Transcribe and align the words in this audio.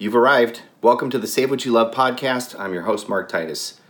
You've 0.00 0.14
arrived. 0.14 0.62
Welcome 0.80 1.10
to 1.10 1.18
the 1.18 1.26
Save 1.26 1.50
What 1.50 1.64
You 1.64 1.72
Love 1.72 1.92
podcast. 1.92 2.54
I'm 2.56 2.72
your 2.72 2.84
host, 2.84 3.08
Mark 3.08 3.28
Titus. 3.28 3.80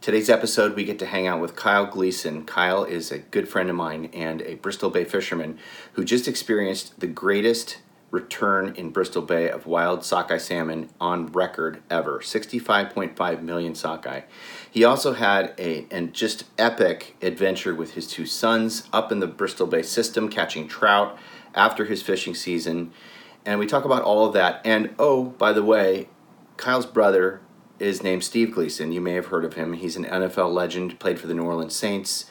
Today's 0.00 0.30
episode, 0.30 0.74
we 0.74 0.82
get 0.82 0.98
to 1.00 1.04
hang 1.04 1.26
out 1.26 1.42
with 1.42 1.56
Kyle 1.56 1.84
Gleason. 1.84 2.46
Kyle 2.46 2.84
is 2.84 3.12
a 3.12 3.18
good 3.18 3.46
friend 3.46 3.68
of 3.68 3.76
mine 3.76 4.08
and 4.14 4.40
a 4.40 4.54
Bristol 4.54 4.88
Bay 4.88 5.04
fisherman 5.04 5.58
who 5.92 6.06
just 6.06 6.26
experienced 6.26 6.98
the 7.00 7.06
greatest 7.06 7.80
return 8.10 8.72
in 8.76 8.92
Bristol 8.92 9.20
Bay 9.20 9.50
of 9.50 9.66
wild 9.66 10.06
sockeye 10.06 10.38
salmon 10.38 10.88
on 10.98 11.26
record 11.26 11.82
ever 11.90 12.20
65.5 12.20 13.42
million 13.42 13.74
sockeye. 13.74 14.22
He 14.70 14.84
also 14.84 15.12
had 15.12 15.52
a 15.58 15.86
and 15.90 16.14
just 16.14 16.44
epic 16.56 17.14
adventure 17.20 17.74
with 17.74 17.92
his 17.92 18.06
two 18.06 18.24
sons 18.24 18.88
up 18.90 19.12
in 19.12 19.20
the 19.20 19.26
Bristol 19.26 19.66
Bay 19.66 19.82
system 19.82 20.30
catching 20.30 20.66
trout 20.66 21.18
after 21.54 21.84
his 21.84 22.00
fishing 22.00 22.34
season. 22.34 22.90
And 23.44 23.58
we 23.58 23.66
talk 23.66 23.84
about 23.84 24.02
all 24.02 24.26
of 24.26 24.32
that. 24.34 24.60
And 24.64 24.94
oh, 24.98 25.24
by 25.24 25.52
the 25.52 25.64
way, 25.64 26.08
Kyle's 26.56 26.86
brother 26.86 27.40
is 27.78 28.02
named 28.02 28.22
Steve 28.22 28.52
Gleason. 28.52 28.92
You 28.92 29.00
may 29.00 29.14
have 29.14 29.26
heard 29.26 29.44
of 29.44 29.54
him. 29.54 29.72
He's 29.72 29.96
an 29.96 30.04
NFL 30.04 30.52
legend, 30.52 31.00
played 31.00 31.18
for 31.18 31.26
the 31.26 31.34
New 31.34 31.44
Orleans 31.44 31.74
Saints, 31.74 32.26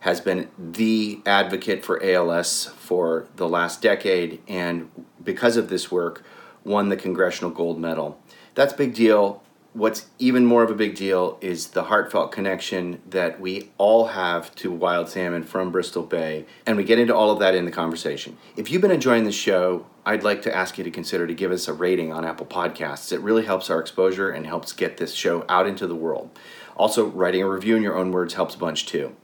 has 0.00 0.20
been 0.20 0.48
the 0.58 1.20
advocate 1.26 1.84
for 1.84 2.02
ALS 2.02 2.66
for 2.78 3.26
the 3.36 3.48
last 3.48 3.82
decade, 3.82 4.40
and 4.46 4.90
because 5.22 5.56
of 5.56 5.68
this 5.68 5.90
work, 5.90 6.24
won 6.64 6.88
the 6.88 6.96
Congressional 6.96 7.50
Gold 7.50 7.80
Medal. 7.80 8.18
That's 8.54 8.72
a 8.72 8.76
big 8.76 8.94
deal. 8.94 9.42
What's 9.78 10.06
even 10.18 10.44
more 10.44 10.64
of 10.64 10.72
a 10.72 10.74
big 10.74 10.96
deal 10.96 11.38
is 11.40 11.68
the 11.68 11.84
heartfelt 11.84 12.32
connection 12.32 13.00
that 13.10 13.40
we 13.40 13.70
all 13.78 14.08
have 14.08 14.52
to 14.56 14.72
wild 14.72 15.08
salmon 15.08 15.44
from 15.44 15.70
Bristol 15.70 16.02
Bay, 16.02 16.46
and 16.66 16.76
we 16.76 16.82
get 16.82 16.98
into 16.98 17.14
all 17.14 17.30
of 17.30 17.38
that 17.38 17.54
in 17.54 17.64
the 17.64 17.70
conversation. 17.70 18.36
If 18.56 18.72
you've 18.72 18.82
been 18.82 18.90
enjoying 18.90 19.22
the 19.22 19.30
show, 19.30 19.86
I'd 20.04 20.24
like 20.24 20.42
to 20.42 20.52
ask 20.52 20.78
you 20.78 20.82
to 20.82 20.90
consider 20.90 21.28
to 21.28 21.32
give 21.32 21.52
us 21.52 21.68
a 21.68 21.72
rating 21.72 22.12
on 22.12 22.24
Apple 22.24 22.44
Podcasts. 22.44 23.12
It 23.12 23.20
really 23.20 23.44
helps 23.44 23.70
our 23.70 23.78
exposure 23.78 24.30
and 24.30 24.44
helps 24.44 24.72
get 24.72 24.96
this 24.96 25.14
show 25.14 25.44
out 25.48 25.68
into 25.68 25.86
the 25.86 25.94
world. 25.94 26.36
Also, 26.76 27.06
writing 27.06 27.42
a 27.44 27.48
review 27.48 27.76
in 27.76 27.82
your 27.84 27.96
own 27.96 28.10
words 28.10 28.34
helps 28.34 28.56
a 28.56 28.58
bunch 28.58 28.84
too. 28.84 29.14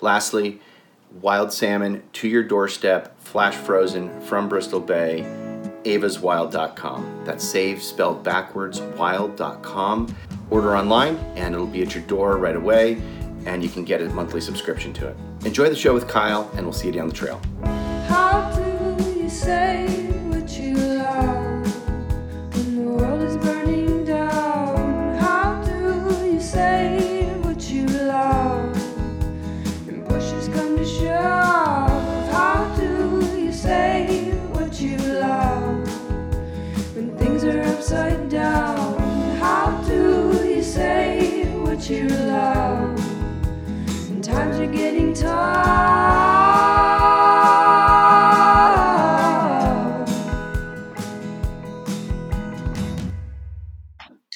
Lastly, 0.00 0.60
wild 1.10 1.52
salmon 1.52 2.04
to 2.12 2.28
your 2.28 2.44
doorstep, 2.44 3.18
flash 3.18 3.56
frozen 3.56 4.20
from 4.20 4.48
Bristol 4.48 4.78
Bay, 4.78 5.53
evaswild.com. 5.84 7.22
That's 7.24 7.44
save 7.44 7.82
spelled 7.82 8.22
backwards, 8.22 8.80
wild.com. 8.80 10.14
Order 10.50 10.76
online 10.76 11.16
and 11.36 11.54
it'll 11.54 11.66
be 11.66 11.82
at 11.82 11.94
your 11.94 12.04
door 12.04 12.36
right 12.36 12.56
away, 12.56 13.00
and 13.46 13.62
you 13.62 13.68
can 13.68 13.84
get 13.84 14.02
a 14.02 14.08
monthly 14.10 14.40
subscription 14.40 14.92
to 14.94 15.08
it. 15.08 15.16
Enjoy 15.44 15.68
the 15.68 15.76
show 15.76 15.94
with 15.94 16.08
Kyle, 16.08 16.50
and 16.56 16.64
we'll 16.64 16.72
see 16.72 16.86
you 16.86 16.92
down 16.92 17.08
the 17.08 17.14
trail. 17.14 17.40
Upside 37.84 38.30
down? 38.30 38.98
How 39.36 39.82
do 39.86 40.42
you 40.48 40.62
say 40.62 41.44
what 41.58 41.90
you 41.90 42.08
love 42.08 42.98
when 44.08 44.22
times 44.22 44.58
are 44.58 44.66
getting 44.66 45.12
tough? 45.12 45.28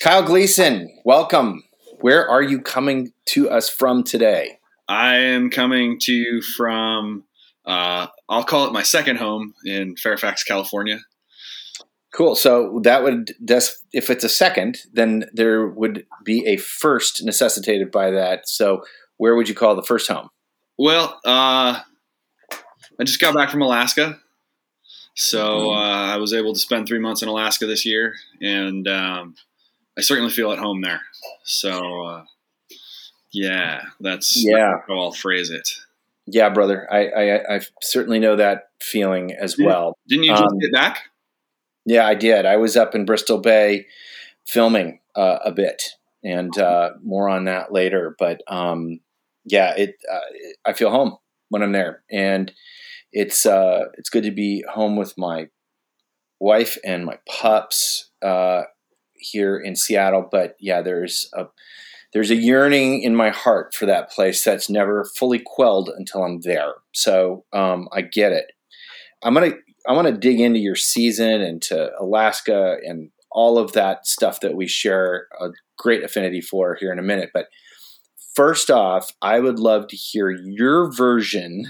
Kyle 0.03 0.23
Gleason, 0.23 0.95
welcome. 1.07 1.63
Where 2.03 2.29
are 2.29 2.43
you 2.43 2.61
coming 2.61 3.15
to 3.31 3.49
us 3.49 3.71
from 3.71 4.05
today? 4.05 4.59
I 4.89 5.17
am 5.17 5.49
coming 5.49 5.99
to 6.01 6.13
you 6.13 6.43
from, 6.43 7.25
uh, 7.65 8.09
I'll 8.29 8.45
call 8.45 8.67
it 8.67 8.75
my 8.75 8.83
second 8.83 9.17
home 9.17 9.55
in 9.65 9.97
Fairfax, 9.97 10.45
California. 10.45 11.01
Cool. 12.15 12.35
So 12.35 12.81
that 12.85 13.03
would, 13.03 13.35
des- 13.45 13.61
if 13.93 14.09
it's 14.11 14.25
a 14.25 14.29
second, 14.29 14.79
then 14.93 15.27
there 15.33 15.67
would 15.69 16.07
be 16.25 16.47
a 16.47 16.57
first 16.57 17.23
necessitated 17.25 17.91
by 17.91 18.11
that. 18.13 18.49
So 18.49 18.83
where 19.19 19.35
would 19.37 19.49
you 19.49 19.55
call 19.55 19.75
the 19.77 19.83
first 19.83 20.09
home? 20.11 20.31
Well, 20.79 21.21
uh, 21.25 21.81
I 23.01 23.05
just 23.05 23.21
got 23.21 23.35
back 23.35 23.51
from 23.51 23.63
Alaska. 23.63 24.19
So 25.15 25.71
uh, 25.73 25.75
I 26.15 26.17
was 26.17 26.33
able 26.33 26.55
to 26.55 26.59
spend 26.61 26.87
three 26.87 27.01
months 27.01 27.23
in 27.23 27.29
Alaska 27.29 27.67
this 27.67 27.85
year, 27.85 28.15
and 28.41 28.87
um, 28.87 29.35
I 29.99 30.01
certainly 30.01 30.31
feel 30.31 30.53
at 30.53 30.59
home 30.61 30.81
there. 30.81 31.01
So, 31.45 32.05
uh, 32.05 32.25
yeah, 33.33 33.83
that's 34.01 34.35
Yeah. 34.43 34.75
how 34.87 34.99
I'll 34.99 35.13
phrase 35.13 35.51
it. 35.51 35.69
Yeah, 36.27 36.51
brother. 36.51 36.87
I, 36.93 37.09
I, 37.09 37.57
I 37.57 37.61
certainly 37.83 38.21
know 38.21 38.37
that 38.37 38.69
feeling 38.81 39.33
as 39.33 39.59
well. 39.59 39.99
Didn't 40.09 40.25
you 40.25 40.31
just 40.31 40.43
Um, 40.45 40.59
get 40.61 40.73
back? 40.73 41.01
Yeah, 41.89 42.07
I 42.07 42.15
did. 42.15 42.45
I 42.45 42.57
was 42.59 42.77
up 42.77 42.95
in 42.95 43.07
Bristol 43.07 43.39
Bay 43.39 43.87
filming 44.47 45.01
uh, 45.17 45.39
a 45.45 45.53
bit, 45.53 45.83
and 46.25 46.57
uh, 46.59 46.91
more 47.03 47.29
on 47.29 47.47
that 47.47 47.73
later. 47.73 48.15
But 48.19 48.43
um, 48.49 49.01
yeah, 49.47 49.75
it. 49.77 49.97
Uh, 50.11 50.21
I 50.67 50.75
feel 50.75 50.91
home 50.91 51.17
when 51.49 51.63
I'm 51.63 51.73
there, 51.73 52.03
and 52.11 52.53
it's 53.13 53.47
uh, 53.47 53.87
it's 53.99 54.11
good 54.11 54.25
to 54.25 54.33
be 54.33 54.65
home 54.71 54.97
with 54.97 55.19
my 55.19 55.49
wife 56.41 56.79
and 56.85 57.07
my 57.07 57.19
pups 57.29 58.11
uh, 58.23 58.65
here 59.15 59.59
in 59.59 59.77
Seattle. 59.77 60.29
But 60.31 60.57
yeah, 60.61 60.83
there's 60.83 61.31
a 61.35 61.47
there's 62.13 62.31
a 62.31 62.37
yearning 62.37 63.03
in 63.03 63.17
my 63.17 63.31
heart 63.31 63.75
for 63.75 63.87
that 63.87 64.11
place 64.11 64.45
that's 64.45 64.71
never 64.71 65.05
fully 65.17 65.41
quelled 65.45 65.91
until 65.97 66.25
I'm 66.25 66.41
there. 66.43 66.75
So 66.95 67.45
um, 67.53 67.89
I 67.93 68.03
get 68.03 68.33
it. 68.33 68.53
I'm 69.23 69.35
gonna 69.35 69.53
I 69.89 69.93
want 69.93 70.07
to 70.07 70.13
dig 70.13 70.39
into 70.39 70.59
your 70.61 70.77
season 70.77 71.41
and 71.41 71.63
to 71.63 71.91
Alaska 71.99 72.77
and 72.87 73.11
all 73.33 73.59
of 73.59 73.73
that 73.73 74.07
stuff 74.07 74.41
that 74.41 74.55
we 74.55 74.67
share 74.69 75.27
a 75.41 75.49
great 75.79 76.05
affinity 76.05 76.41
for 76.41 76.75
here 76.79 76.93
in 76.93 76.99
a 76.99 77.03
minute. 77.03 77.31
But 77.33 77.47
first 78.35 78.71
off, 78.71 79.11
I 79.23 79.41
would 79.41 79.59
love 79.59 79.89
to 79.89 79.97
hear 79.97 80.31
your 80.31 80.93
version 80.93 81.65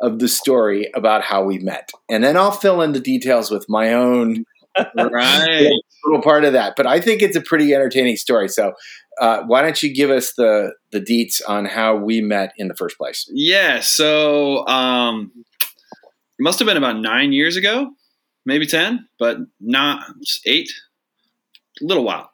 of 0.00 0.18
the 0.18 0.28
story 0.28 0.90
about 0.94 1.22
how 1.22 1.44
we 1.44 1.58
met, 1.58 1.90
and 2.10 2.22
then 2.22 2.36
I'll 2.36 2.50
fill 2.50 2.82
in 2.82 2.92
the 2.92 3.00
details 3.00 3.50
with 3.50 3.66
my 3.68 3.92
own 3.94 4.44
Right. 4.96 5.70
little 6.04 6.20
part 6.22 6.44
of 6.44 6.52
that. 6.52 6.74
But 6.76 6.86
I 6.86 7.00
think 7.00 7.22
it's 7.22 7.36
a 7.36 7.40
pretty 7.40 7.72
entertaining 7.74 8.16
story. 8.16 8.48
So 8.48 8.72
uh, 9.20 9.42
why 9.46 9.62
don't 9.62 9.80
you 9.82 9.94
give 9.94 10.10
us 10.10 10.32
the 10.36 10.72
the 10.90 11.00
deets 11.00 11.40
on 11.48 11.64
how 11.64 11.96
we 11.96 12.20
met 12.20 12.52
in 12.56 12.68
the 12.68 12.74
first 12.74 12.98
place? 12.98 13.24
Yeah, 13.32 13.80
so 13.80 14.66
um, 14.66 15.30
must 16.44 16.58
have 16.58 16.66
been 16.66 16.76
about 16.76 16.98
nine 16.98 17.32
years 17.32 17.56
ago, 17.56 17.90
maybe 18.44 18.66
ten, 18.66 19.08
but 19.18 19.38
not 19.60 20.04
eight. 20.44 20.70
A 21.80 21.86
little 21.86 22.04
while. 22.04 22.30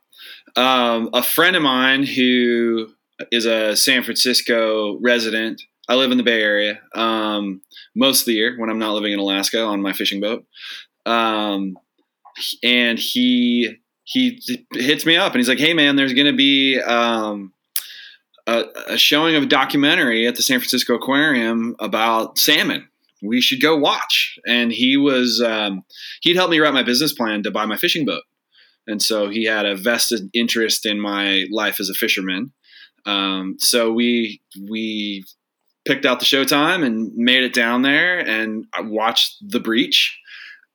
Um, 0.56 1.10
a 1.14 1.22
friend 1.22 1.54
of 1.54 1.62
mine 1.62 2.02
who 2.02 2.88
is 3.30 3.46
a 3.46 3.76
San 3.76 4.02
Francisco 4.02 4.98
resident. 5.00 5.62
I 5.88 5.94
live 5.94 6.10
in 6.10 6.16
the 6.16 6.24
Bay 6.24 6.42
Area 6.42 6.80
um, 6.92 7.62
most 7.94 8.22
of 8.22 8.26
the 8.26 8.34
year 8.34 8.58
when 8.58 8.68
I'm 8.68 8.80
not 8.80 8.94
living 8.94 9.12
in 9.12 9.20
Alaska 9.20 9.62
on 9.62 9.80
my 9.80 9.92
fishing 9.92 10.20
boat. 10.20 10.44
Um, 11.06 11.78
and 12.64 12.98
he 12.98 13.76
he 14.02 14.42
hits 14.74 15.06
me 15.06 15.16
up 15.16 15.32
and 15.32 15.38
he's 15.38 15.48
like, 15.48 15.60
"Hey 15.60 15.72
man, 15.72 15.94
there's 15.94 16.14
going 16.14 16.26
to 16.26 16.36
be 16.36 16.80
um, 16.80 17.52
a, 18.48 18.64
a 18.88 18.98
showing 18.98 19.36
of 19.36 19.44
a 19.44 19.46
documentary 19.46 20.26
at 20.26 20.34
the 20.34 20.42
San 20.42 20.58
Francisco 20.58 20.96
Aquarium 20.96 21.76
about 21.78 22.38
salmon. 22.38 22.89
We 23.22 23.40
should 23.40 23.60
go 23.60 23.76
watch." 23.76 24.38
And 24.46 24.72
he 24.72 24.96
was 24.96 25.42
um, 25.44 25.84
he'd 26.22 26.36
helped 26.36 26.50
me 26.50 26.58
write 26.58 26.74
my 26.74 26.82
business 26.82 27.12
plan 27.12 27.42
to 27.42 27.50
buy 27.50 27.66
my 27.66 27.76
fishing 27.76 28.04
boat, 28.04 28.22
and 28.86 29.02
so 29.02 29.28
he 29.28 29.44
had 29.44 29.66
a 29.66 29.76
vested 29.76 30.30
interest 30.34 30.86
in 30.86 31.00
my 31.00 31.46
life 31.50 31.80
as 31.80 31.88
a 31.88 31.94
fisherman. 31.94 32.52
Um, 33.06 33.56
so 33.58 33.92
we 33.92 34.40
we 34.68 35.24
picked 35.86 36.04
out 36.04 36.20
the 36.20 36.26
showtime 36.26 36.84
and 36.84 37.12
made 37.14 37.44
it 37.44 37.54
down 37.54 37.82
there, 37.82 38.18
and 38.18 38.66
I 38.74 38.82
watched 38.82 39.36
the 39.46 39.60
breach 39.60 40.18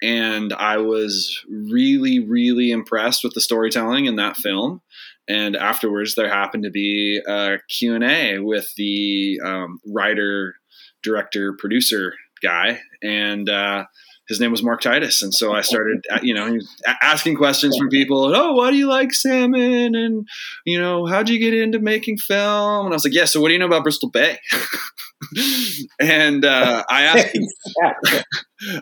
and 0.01 0.53
I 0.53 0.77
was 0.77 1.43
really, 1.49 2.19
really 2.19 2.71
impressed 2.71 3.23
with 3.23 3.33
the 3.33 3.41
storytelling 3.41 4.05
in 4.05 4.17
that 4.17 4.37
film. 4.37 4.81
And 5.27 5.55
afterwards, 5.55 6.15
there 6.15 6.29
happened 6.29 6.63
to 6.63 6.69
be 6.69 7.21
a 7.27 7.57
Q 7.69 7.95
and 7.95 8.03
A 8.03 8.39
with 8.39 8.73
the 8.75 9.39
um, 9.43 9.79
writer, 9.87 10.55
director, 11.01 11.53
producer 11.53 12.13
guy, 12.45 12.79
and 13.01 13.49
uh, 13.49 13.85
his 14.27 14.39
name 14.39 14.51
was 14.51 14.63
Mark 14.63 14.81
Titus. 14.81 15.21
And 15.21 15.33
so 15.33 15.53
I 15.53 15.61
started, 15.61 16.05
uh, 16.11 16.19
you 16.21 16.33
know, 16.33 16.57
asking 17.01 17.35
questions 17.35 17.77
from 17.77 17.89
people. 17.89 18.35
Oh, 18.35 18.53
why 18.53 18.71
do 18.71 18.77
you 18.77 18.87
like 18.87 19.13
salmon? 19.13 19.95
And 19.95 20.27
you 20.65 20.79
know, 20.79 21.05
how'd 21.05 21.29
you 21.29 21.39
get 21.39 21.53
into 21.53 21.79
making 21.79 22.17
film? 22.17 22.85
And 22.85 22.93
I 22.93 22.95
was 22.95 23.05
like, 23.05 23.13
yeah. 23.13 23.25
So 23.25 23.39
what 23.41 23.49
do 23.49 23.53
you 23.53 23.59
know 23.59 23.67
about 23.67 23.83
Bristol 23.83 24.09
Bay? 24.09 24.39
and 25.99 26.43
uh, 26.43 26.83
I 26.89 27.03
asked 27.03 27.37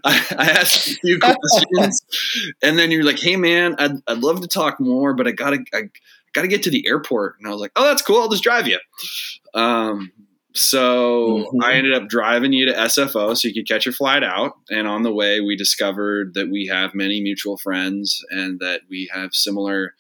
I, 0.04 0.26
I 0.38 0.50
asked 0.52 0.88
a 0.88 0.94
few 0.96 1.20
questions, 1.20 2.02
and 2.62 2.78
then 2.78 2.92
you're 2.92 3.04
like, 3.04 3.20
"Hey, 3.20 3.36
man, 3.36 3.76
I'd, 3.78 3.92
I'd 4.08 4.20
love 4.20 4.42
to 4.42 4.48
talk 4.48 4.80
more, 4.80 5.14
but 5.14 5.28
I 5.28 5.32
gotta 5.32 5.64
I 5.74 5.90
gotta 6.34 6.48
get 6.48 6.64
to 6.64 6.70
the 6.70 6.88
airport." 6.88 7.36
And 7.40 7.48
I 7.48 7.52
was 7.52 7.60
like, 7.60 7.72
"Oh, 7.76 7.84
that's 7.84 8.02
cool. 8.02 8.22
I'll 8.22 8.30
just 8.30 8.44
drive 8.44 8.68
you." 8.68 8.80
Um, 9.54 10.12
so 10.56 11.50
Mhm. 11.54 11.64
I 11.64 11.74
ended 11.74 11.94
up 11.94 12.08
driving 12.08 12.54
you 12.54 12.66
to 12.68 12.78
SFO 12.78 13.34
so 13.34 13.48
you 13.48 13.54
could 13.54 13.68
catch 13.68 13.86
your 13.86 13.94
flight 13.94 14.24
out. 14.24 14.54
And 14.70 14.88
on 14.88 15.04
the 15.04 15.12
way, 15.14 15.42
we 15.42 15.56
discovered 15.56 16.34
that 16.36 16.50
we 16.50 16.68
have 16.68 16.94
many 16.94 17.22
mutual 17.22 17.58
friends 17.58 18.24
and 18.30 18.60
that 18.60 18.82
we 18.90 19.10
have 19.14 19.34
similar 19.34 19.96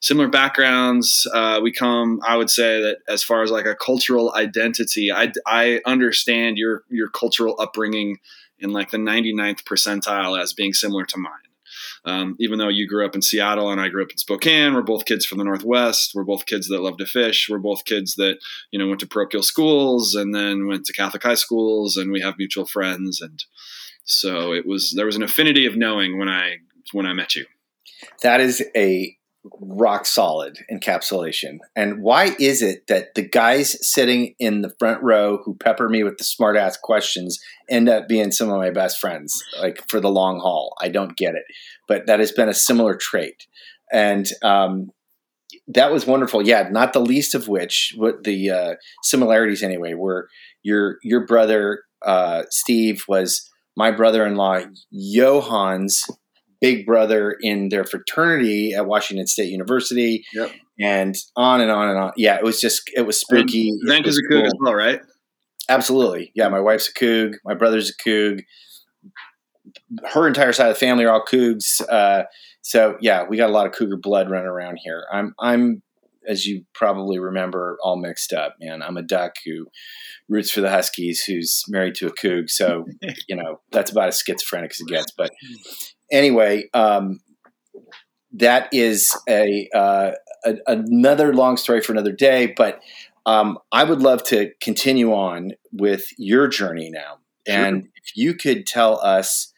similar 0.00 0.28
backgrounds. 0.28 1.26
Uh, 1.32 1.58
we 1.62 1.72
come, 1.72 2.20
I 2.26 2.36
would 2.36 2.50
say 2.50 2.82
that 2.82 2.98
as 3.08 3.22
far 3.22 3.42
as 3.42 3.50
like 3.50 3.64
a 3.64 3.74
cultural 3.74 4.34
identity, 4.34 5.10
I, 5.10 5.32
I 5.46 5.80
understand 5.86 6.58
your 6.58 6.84
your 6.90 7.08
cultural 7.08 7.56
upbringing 7.58 8.18
in 8.58 8.70
like 8.70 8.90
the 8.90 8.98
99th 8.98 9.64
percentile 9.64 10.38
as 10.40 10.52
being 10.52 10.74
similar 10.74 11.06
to 11.06 11.18
mine. 11.18 11.32
Um, 12.06 12.36
even 12.38 12.58
though 12.58 12.68
you 12.68 12.86
grew 12.86 13.06
up 13.06 13.14
in 13.14 13.22
Seattle 13.22 13.70
and 13.70 13.80
I 13.80 13.88
grew 13.88 14.02
up 14.02 14.10
in 14.10 14.18
Spokane, 14.18 14.74
we're 14.74 14.82
both 14.82 15.06
kids 15.06 15.24
from 15.24 15.38
the 15.38 15.44
Northwest. 15.44 16.12
We're 16.14 16.24
both 16.24 16.44
kids 16.44 16.68
that 16.68 16.82
love 16.82 16.98
to 16.98 17.06
fish. 17.06 17.48
We're 17.48 17.58
both 17.58 17.86
kids 17.86 18.16
that 18.16 18.38
you 18.70 18.78
know 18.78 18.86
went 18.86 19.00
to 19.00 19.06
parochial 19.06 19.42
schools 19.42 20.14
and 20.14 20.34
then 20.34 20.66
went 20.66 20.84
to 20.86 20.92
Catholic 20.92 21.22
high 21.22 21.34
schools, 21.34 21.96
and 21.96 22.12
we 22.12 22.20
have 22.20 22.34
mutual 22.38 22.66
friends. 22.66 23.20
And 23.20 23.42
so 24.04 24.52
it 24.52 24.66
was 24.66 24.92
there 24.94 25.06
was 25.06 25.16
an 25.16 25.22
affinity 25.22 25.66
of 25.66 25.76
knowing 25.76 26.18
when 26.18 26.28
I 26.28 26.58
when 26.92 27.06
I 27.06 27.14
met 27.14 27.34
you. 27.34 27.46
That 28.22 28.40
is 28.40 28.62
a 28.76 29.16
rock 29.60 30.06
solid 30.06 30.58
encapsulation. 30.72 31.58
And 31.76 32.02
why 32.02 32.34
is 32.38 32.62
it 32.62 32.86
that 32.88 33.14
the 33.14 33.22
guys 33.22 33.76
sitting 33.86 34.34
in 34.38 34.62
the 34.62 34.74
front 34.78 35.02
row 35.02 35.40
who 35.44 35.54
pepper 35.54 35.88
me 35.88 36.02
with 36.02 36.18
the 36.18 36.24
smart 36.24 36.56
ass 36.56 36.76
questions 36.76 37.38
end 37.68 37.88
up 37.88 38.08
being 38.08 38.32
some 38.32 38.50
of 38.50 38.58
my 38.58 38.70
best 38.70 38.98
friends, 38.98 39.42
like 39.60 39.82
for 39.88 40.00
the 40.00 40.10
long 40.10 40.40
haul? 40.40 40.74
I 40.80 40.88
don't 40.88 41.16
get 41.16 41.34
it. 41.34 41.44
But 41.86 42.06
that 42.06 42.20
has 42.20 42.32
been 42.32 42.48
a 42.48 42.54
similar 42.54 42.96
trait. 42.96 43.46
And 43.92 44.26
um, 44.42 44.90
that 45.68 45.92
was 45.92 46.06
wonderful. 46.06 46.46
Yeah, 46.46 46.68
not 46.70 46.92
the 46.92 47.00
least 47.00 47.34
of 47.34 47.48
which, 47.48 47.94
what 47.96 48.24
the 48.24 48.50
uh, 48.50 48.74
similarities 49.02 49.62
anyway, 49.62 49.94
were 49.94 50.28
your 50.62 50.98
your 51.02 51.26
brother 51.26 51.82
uh, 52.04 52.42
Steve 52.50 53.04
was 53.08 53.48
my 53.76 53.90
brother-in-law 53.90 54.60
Johan's 54.92 56.04
big 56.64 56.86
brother 56.86 57.36
in 57.42 57.68
their 57.68 57.84
fraternity 57.84 58.72
at 58.72 58.86
Washington 58.86 59.26
State 59.26 59.50
University, 59.50 60.24
Yep. 60.32 60.50
and 60.80 61.14
on 61.36 61.60
and 61.60 61.70
on 61.70 61.90
and 61.90 61.98
on. 61.98 62.12
Yeah, 62.16 62.36
it 62.36 62.42
was 62.44 62.58
just 62.60 62.82
it 62.96 63.02
was 63.02 63.20
spooky. 63.20 63.68
It 63.68 63.86
Vank 63.88 64.06
is 64.06 64.18
a 64.18 64.32
coug 64.32 64.46
as 64.46 64.52
well, 64.58 64.74
right? 64.74 65.00
Absolutely, 65.68 66.32
yeah. 66.34 66.48
My 66.48 66.60
wife's 66.60 66.88
a 66.88 66.94
coug. 66.94 67.34
My 67.44 67.54
brother's 67.54 67.90
a 67.90 68.08
coug. 68.08 68.42
Her 70.12 70.26
entire 70.26 70.52
side 70.52 70.68
of 70.68 70.74
the 70.74 70.80
family 70.80 71.04
are 71.04 71.12
all 71.12 71.24
cougs. 71.24 71.80
Uh, 71.88 72.24
so 72.62 72.96
yeah, 73.00 73.24
we 73.28 73.36
got 73.36 73.50
a 73.50 73.52
lot 73.52 73.66
of 73.66 73.72
cougar 73.72 73.98
blood 73.98 74.30
running 74.30 74.46
around 74.46 74.78
here. 74.82 75.04
I'm 75.12 75.34
I'm 75.38 75.82
as 76.26 76.46
you 76.46 76.64
probably 76.72 77.18
remember, 77.18 77.76
all 77.82 77.96
mixed 77.96 78.32
up. 78.32 78.54
Man, 78.58 78.80
I'm 78.82 78.96
a 78.96 79.02
duck 79.02 79.34
who 79.44 79.66
roots 80.28 80.50
for 80.50 80.62
the 80.62 80.70
Huskies, 80.70 81.22
who's 81.22 81.62
married 81.68 81.94
to 81.96 82.06
a 82.06 82.12
coug. 82.14 82.48
So 82.48 82.86
you 83.28 83.36
know 83.36 83.60
that's 83.70 83.90
about 83.90 84.08
as 84.08 84.22
schizophrenic 84.22 84.70
as 84.70 84.80
it 84.80 84.88
gets. 84.88 85.12
But 85.12 85.30
anyway, 86.10 86.68
um, 86.74 87.20
that 88.32 88.68
is 88.72 89.16
a, 89.28 89.68
uh, 89.74 90.12
a 90.44 90.56
another 90.66 91.34
long 91.34 91.56
story 91.56 91.80
for 91.80 91.92
another 91.92 92.12
day. 92.12 92.52
But 92.56 92.80
um, 93.26 93.58
I 93.72 93.84
would 93.84 94.02
love 94.02 94.22
to 94.24 94.50
continue 94.60 95.12
on 95.12 95.52
with 95.72 96.06
your 96.18 96.48
journey 96.48 96.90
now, 96.90 97.18
and 97.46 97.88
if 97.96 98.16
you 98.16 98.34
could 98.34 98.66
tell 98.66 98.98
us 99.00 99.52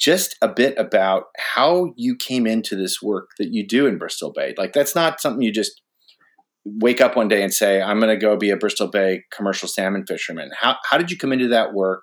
just 0.00 0.34
a 0.40 0.48
bit 0.48 0.76
about 0.78 1.24
how 1.36 1.92
you 1.94 2.16
came 2.16 2.46
into 2.46 2.74
this 2.74 3.02
work 3.02 3.32
that 3.38 3.52
you 3.52 3.66
do 3.66 3.86
in 3.86 3.98
Bristol 3.98 4.32
Bay. 4.32 4.54
Like 4.56 4.72
that's 4.72 4.94
not 4.94 5.20
something 5.20 5.42
you 5.42 5.52
just 5.52 5.82
wake 6.64 7.02
up 7.02 7.16
one 7.16 7.28
day 7.28 7.42
and 7.42 7.52
say, 7.52 7.82
"I'm 7.82 8.00
going 8.00 8.08
to 8.08 8.16
go 8.16 8.36
be 8.36 8.50
a 8.50 8.56
Bristol 8.56 8.88
Bay 8.88 9.24
commercial 9.30 9.68
salmon 9.68 10.06
fisherman." 10.06 10.50
How 10.58 10.76
how 10.88 10.96
did 10.96 11.10
you 11.10 11.18
come 11.18 11.32
into 11.32 11.48
that 11.48 11.74
work, 11.74 12.02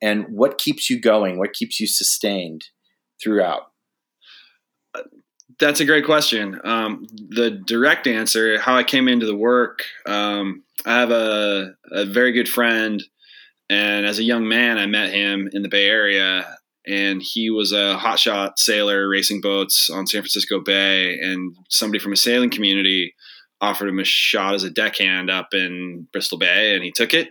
and 0.00 0.24
what 0.30 0.58
keeps 0.58 0.88
you 0.88 1.00
going? 1.00 1.38
What 1.38 1.52
keeps 1.52 1.80
you 1.80 1.88
sustained 1.88 2.66
throughout? 3.22 3.70
That's 5.60 5.80
a 5.80 5.84
great 5.84 6.04
question. 6.04 6.60
Um, 6.64 7.06
the 7.28 7.50
direct 7.50 8.06
answer, 8.06 8.58
how 8.58 8.76
I 8.76 8.82
came 8.82 9.08
into 9.08 9.26
the 9.26 9.36
work, 9.36 9.84
um, 10.04 10.64
I 10.84 10.98
have 10.98 11.10
a, 11.10 11.74
a 11.92 12.06
very 12.06 12.32
good 12.32 12.48
friend, 12.48 13.02
and 13.70 14.04
as 14.04 14.18
a 14.18 14.24
young 14.24 14.48
man, 14.48 14.78
I 14.78 14.86
met 14.86 15.12
him 15.12 15.48
in 15.52 15.62
the 15.62 15.68
Bay 15.68 15.86
Area, 15.86 16.58
and 16.86 17.22
he 17.22 17.50
was 17.50 17.72
a 17.72 17.96
hotshot 17.98 18.58
sailor 18.58 19.08
racing 19.08 19.40
boats 19.40 19.88
on 19.90 20.06
San 20.06 20.22
Francisco 20.22 20.60
Bay, 20.60 21.18
and 21.20 21.56
somebody 21.70 21.98
from 21.98 22.12
a 22.12 22.16
sailing 22.16 22.50
community 22.50 23.14
offered 23.60 23.88
him 23.88 24.00
a 24.00 24.04
shot 24.04 24.54
as 24.54 24.64
a 24.64 24.70
deckhand 24.70 25.30
up 25.30 25.54
in 25.54 26.08
Bristol 26.12 26.38
Bay, 26.38 26.74
and 26.74 26.84
he 26.84 26.90
took 26.90 27.14
it, 27.14 27.28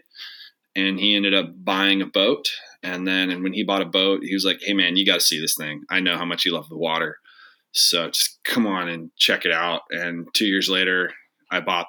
and 0.75 0.99
he 0.99 1.15
ended 1.15 1.33
up 1.33 1.49
buying 1.63 2.01
a 2.01 2.07
boat, 2.07 2.47
and 2.83 3.07
then 3.07 3.31
and 3.31 3.43
when 3.43 3.53
he 3.53 3.63
bought 3.63 3.81
a 3.81 3.85
boat, 3.85 4.21
he 4.23 4.33
was 4.33 4.45
like, 4.45 4.59
"Hey 4.61 4.73
man, 4.73 4.97
you 4.97 5.05
got 5.05 5.15
to 5.15 5.25
see 5.25 5.39
this 5.39 5.55
thing. 5.55 5.83
I 5.89 6.01
know 6.01 6.17
how 6.17 6.25
much 6.25 6.45
you 6.45 6.53
love 6.53 6.69
the 6.69 6.77
water." 6.77 7.17
So 7.71 8.09
just 8.09 8.39
come 8.43 8.67
on 8.67 8.87
and 8.87 9.09
check 9.17 9.45
it 9.45 9.51
out. 9.51 9.81
And 9.89 10.27
two 10.33 10.45
years 10.45 10.69
later, 10.69 11.11
I 11.49 11.59
bought 11.59 11.87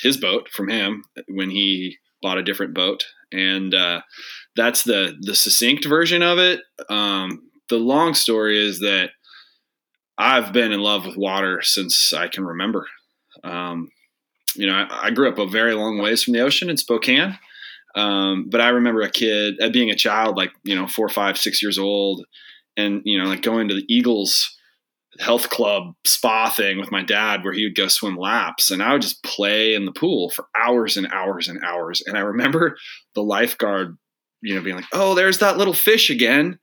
his 0.00 0.16
boat 0.16 0.48
from 0.50 0.68
him 0.68 1.02
when 1.28 1.50
he 1.50 1.96
bought 2.22 2.38
a 2.38 2.42
different 2.42 2.74
boat, 2.74 3.04
and 3.32 3.74
uh, 3.74 4.02
that's 4.54 4.84
the 4.84 5.16
the 5.20 5.34
succinct 5.34 5.86
version 5.86 6.22
of 6.22 6.38
it. 6.38 6.60
Um, 6.88 7.50
the 7.68 7.78
long 7.78 8.14
story 8.14 8.64
is 8.64 8.80
that 8.80 9.10
I've 10.18 10.52
been 10.52 10.72
in 10.72 10.80
love 10.80 11.06
with 11.06 11.16
water 11.16 11.62
since 11.62 12.12
I 12.12 12.28
can 12.28 12.44
remember. 12.44 12.86
Um, 13.42 13.90
you 14.54 14.66
know, 14.66 14.74
I, 14.74 15.06
I 15.06 15.10
grew 15.10 15.28
up 15.28 15.38
a 15.38 15.46
very 15.46 15.74
long 15.74 15.98
ways 15.98 16.22
from 16.22 16.34
the 16.34 16.40
ocean 16.40 16.70
in 16.70 16.76
Spokane. 16.76 17.38
Um, 17.96 18.46
but 18.50 18.60
I 18.60 18.68
remember 18.68 19.00
a 19.00 19.10
kid 19.10 19.60
uh, 19.60 19.70
being 19.70 19.90
a 19.90 19.96
child, 19.96 20.36
like, 20.36 20.52
you 20.62 20.74
know, 20.74 20.86
four, 20.86 21.08
five, 21.08 21.38
six 21.38 21.62
years 21.62 21.78
old, 21.78 22.24
and, 22.76 23.00
you 23.04 23.18
know, 23.18 23.28
like 23.28 23.42
going 23.42 23.68
to 23.68 23.74
the 23.74 23.86
Eagles 23.88 24.56
health 25.18 25.48
club 25.48 25.94
spa 26.04 26.50
thing 26.50 26.78
with 26.78 26.92
my 26.92 27.02
dad 27.02 27.42
where 27.42 27.52
he 27.52 27.64
would 27.64 27.74
go 27.74 27.88
swim 27.88 28.16
laps 28.16 28.70
and 28.70 28.82
I 28.82 28.92
would 28.92 29.00
just 29.00 29.22
play 29.22 29.74
in 29.74 29.86
the 29.86 29.92
pool 29.92 30.28
for 30.30 30.46
hours 30.54 30.98
and 30.98 31.06
hours 31.12 31.48
and 31.48 31.58
hours. 31.64 32.02
And 32.06 32.16
I 32.16 32.20
remember 32.20 32.76
the 33.14 33.22
lifeguard, 33.22 33.96
you 34.42 34.54
know, 34.54 34.60
being 34.60 34.76
like, 34.76 34.84
oh, 34.92 35.14
there's 35.14 35.38
that 35.38 35.56
little 35.56 35.72
fish 35.72 36.10
again. 36.10 36.58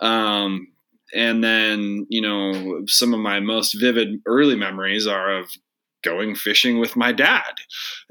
Um, 0.00 0.68
and 1.14 1.42
then, 1.42 2.06
you 2.08 2.20
know, 2.20 2.82
some 2.86 3.14
of 3.14 3.20
my 3.20 3.40
most 3.40 3.72
vivid 3.72 4.20
early 4.26 4.56
memories 4.56 5.06
are 5.06 5.38
of 5.38 5.50
going 6.08 6.34
fishing 6.34 6.78
with 6.78 6.96
my 6.96 7.12
dad. 7.12 7.52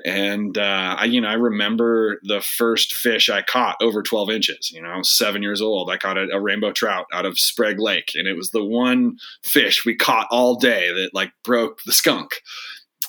And, 0.06 0.58
uh, 0.58 0.96
I, 1.00 1.06
you 1.06 1.20
know, 1.20 1.30
I 1.30 1.34
remember 1.34 2.20
the 2.24 2.42
first 2.42 2.94
fish 2.94 3.28
I 3.30 3.42
caught 3.42 3.78
over 3.82 4.04
12 4.04 4.30
inches, 4.30 4.72
you 4.72 4.82
know, 4.82 4.90
I 4.90 4.98
was 4.98 5.18
seven 5.18 5.42
years 5.42 5.62
old. 5.62 5.90
I 5.90 5.98
caught 5.98 6.18
a, 6.18 6.28
a 6.32 6.40
rainbow 6.40 6.72
trout 6.72 7.08
out 7.12 7.26
of 7.26 7.40
Sprague 7.40 7.80
Lake. 7.80 8.12
And 8.14 8.28
it 8.28 8.36
was 8.36 8.52
the 8.52 8.64
one 8.64 9.18
fish 9.44 9.84
we 9.84 9.96
caught 9.96 10.28
all 10.30 10.56
day 10.56 10.90
that 10.94 11.10
like 11.14 11.32
broke 11.44 11.80
the 11.86 11.92
skunk. 11.92 12.42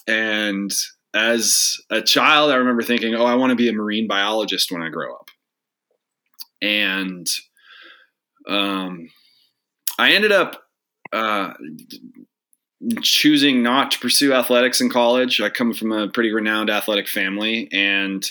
And 0.06 0.72
as 1.12 1.76
a 1.90 2.00
child, 2.00 2.50
I 2.50 2.56
remember 2.56 2.82
thinking, 2.82 3.14
oh, 3.14 3.26
I 3.26 3.34
want 3.34 3.50
to 3.50 3.56
be 3.56 3.68
a 3.68 3.74
marine 3.74 4.08
biologist 4.08 4.72
when 4.72 4.82
I 4.82 4.88
grow 4.88 5.14
up. 5.14 5.28
And, 6.62 7.26
um, 8.48 9.10
I 9.98 10.12
ended 10.12 10.32
up, 10.32 10.62
uh, 11.12 11.52
choosing 13.02 13.62
not 13.62 13.90
to 13.92 13.98
pursue 13.98 14.32
athletics 14.32 14.80
in 14.80 14.90
college. 14.90 15.40
I 15.40 15.50
come 15.50 15.72
from 15.72 15.92
a 15.92 16.08
pretty 16.08 16.32
renowned 16.32 16.70
athletic 16.70 17.08
family, 17.08 17.68
and 17.72 18.24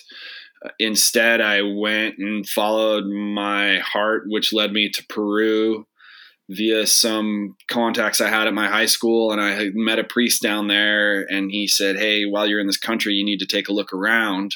uh, 0.66 0.70
instead 0.80 1.42
I 1.42 1.62
went 1.62 2.18
and 2.18 2.48
followed 2.48 3.06
my 3.06 3.80
heart, 3.80 4.24
which 4.28 4.54
led 4.54 4.72
me 4.72 4.90
to 4.90 5.06
Peru 5.08 5.86
via 6.50 6.88
some 6.88 7.56
contacts 7.68 8.22
I 8.22 8.30
had 8.30 8.48
at 8.48 8.54
my 8.54 8.70
high 8.70 8.86
school. 8.86 9.34
And 9.34 9.42
I 9.42 9.70
met 9.74 10.00
a 10.00 10.04
priest 10.04 10.42
down 10.42 10.68
there, 10.68 11.22
and 11.30 11.52
he 11.52 11.68
said, 11.68 11.98
Hey, 11.98 12.26
while 12.26 12.48
you're 12.48 12.62
in 12.62 12.68
this 12.68 12.78
country, 12.78 13.14
you 13.14 13.26
need 13.26 13.40
to 13.40 13.46
take 13.46 13.68
a 13.68 13.74
look 13.74 13.94
around. 13.94 14.56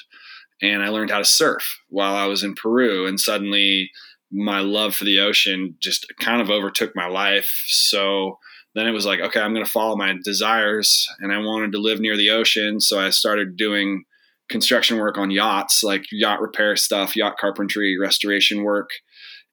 And 0.62 0.84
I 0.84 0.90
learned 0.90 1.10
how 1.10 1.18
to 1.18 1.26
surf 1.26 1.80
while 1.90 2.16
I 2.16 2.28
was 2.28 2.44
in 2.44 2.56
Peru, 2.56 3.06
and 3.08 3.20
suddenly 3.20 3.92
my 4.32 4.60
love 4.62 4.96
for 4.96 5.04
the 5.04 5.20
ocean 5.20 5.76
just 5.82 6.06
kind 6.20 6.42
of 6.42 6.50
overtook 6.50 6.96
my 6.96 7.08
life. 7.08 7.66
So 7.68 8.38
then 8.76 8.88
it 8.88 8.92
was 8.92 9.06
like, 9.06 9.20
okay, 9.20 9.40
I'm 9.40 9.54
going 9.54 9.66
to 9.66 9.72
follow 9.72 9.96
my 9.96 10.14
desires. 10.24 11.08
And 11.20 11.34
I 11.34 11.40
wanted 11.40 11.74
to 11.74 11.78
live 11.78 12.00
near 12.00 12.16
the 12.16 12.30
ocean. 12.30 12.80
So 12.80 13.00
I 13.00 13.10
started 13.10 13.58
doing 13.58 14.06
construction 14.50 14.98
work 14.98 15.18
on 15.18 15.32
yachts, 15.32 15.84
like 15.84 16.06
yacht 16.12 16.42
repair 16.42 16.76
stuff, 16.76 17.16
yacht 17.16 17.38
carpentry, 17.38 17.98
restoration 18.00 18.64
work. 18.64 18.90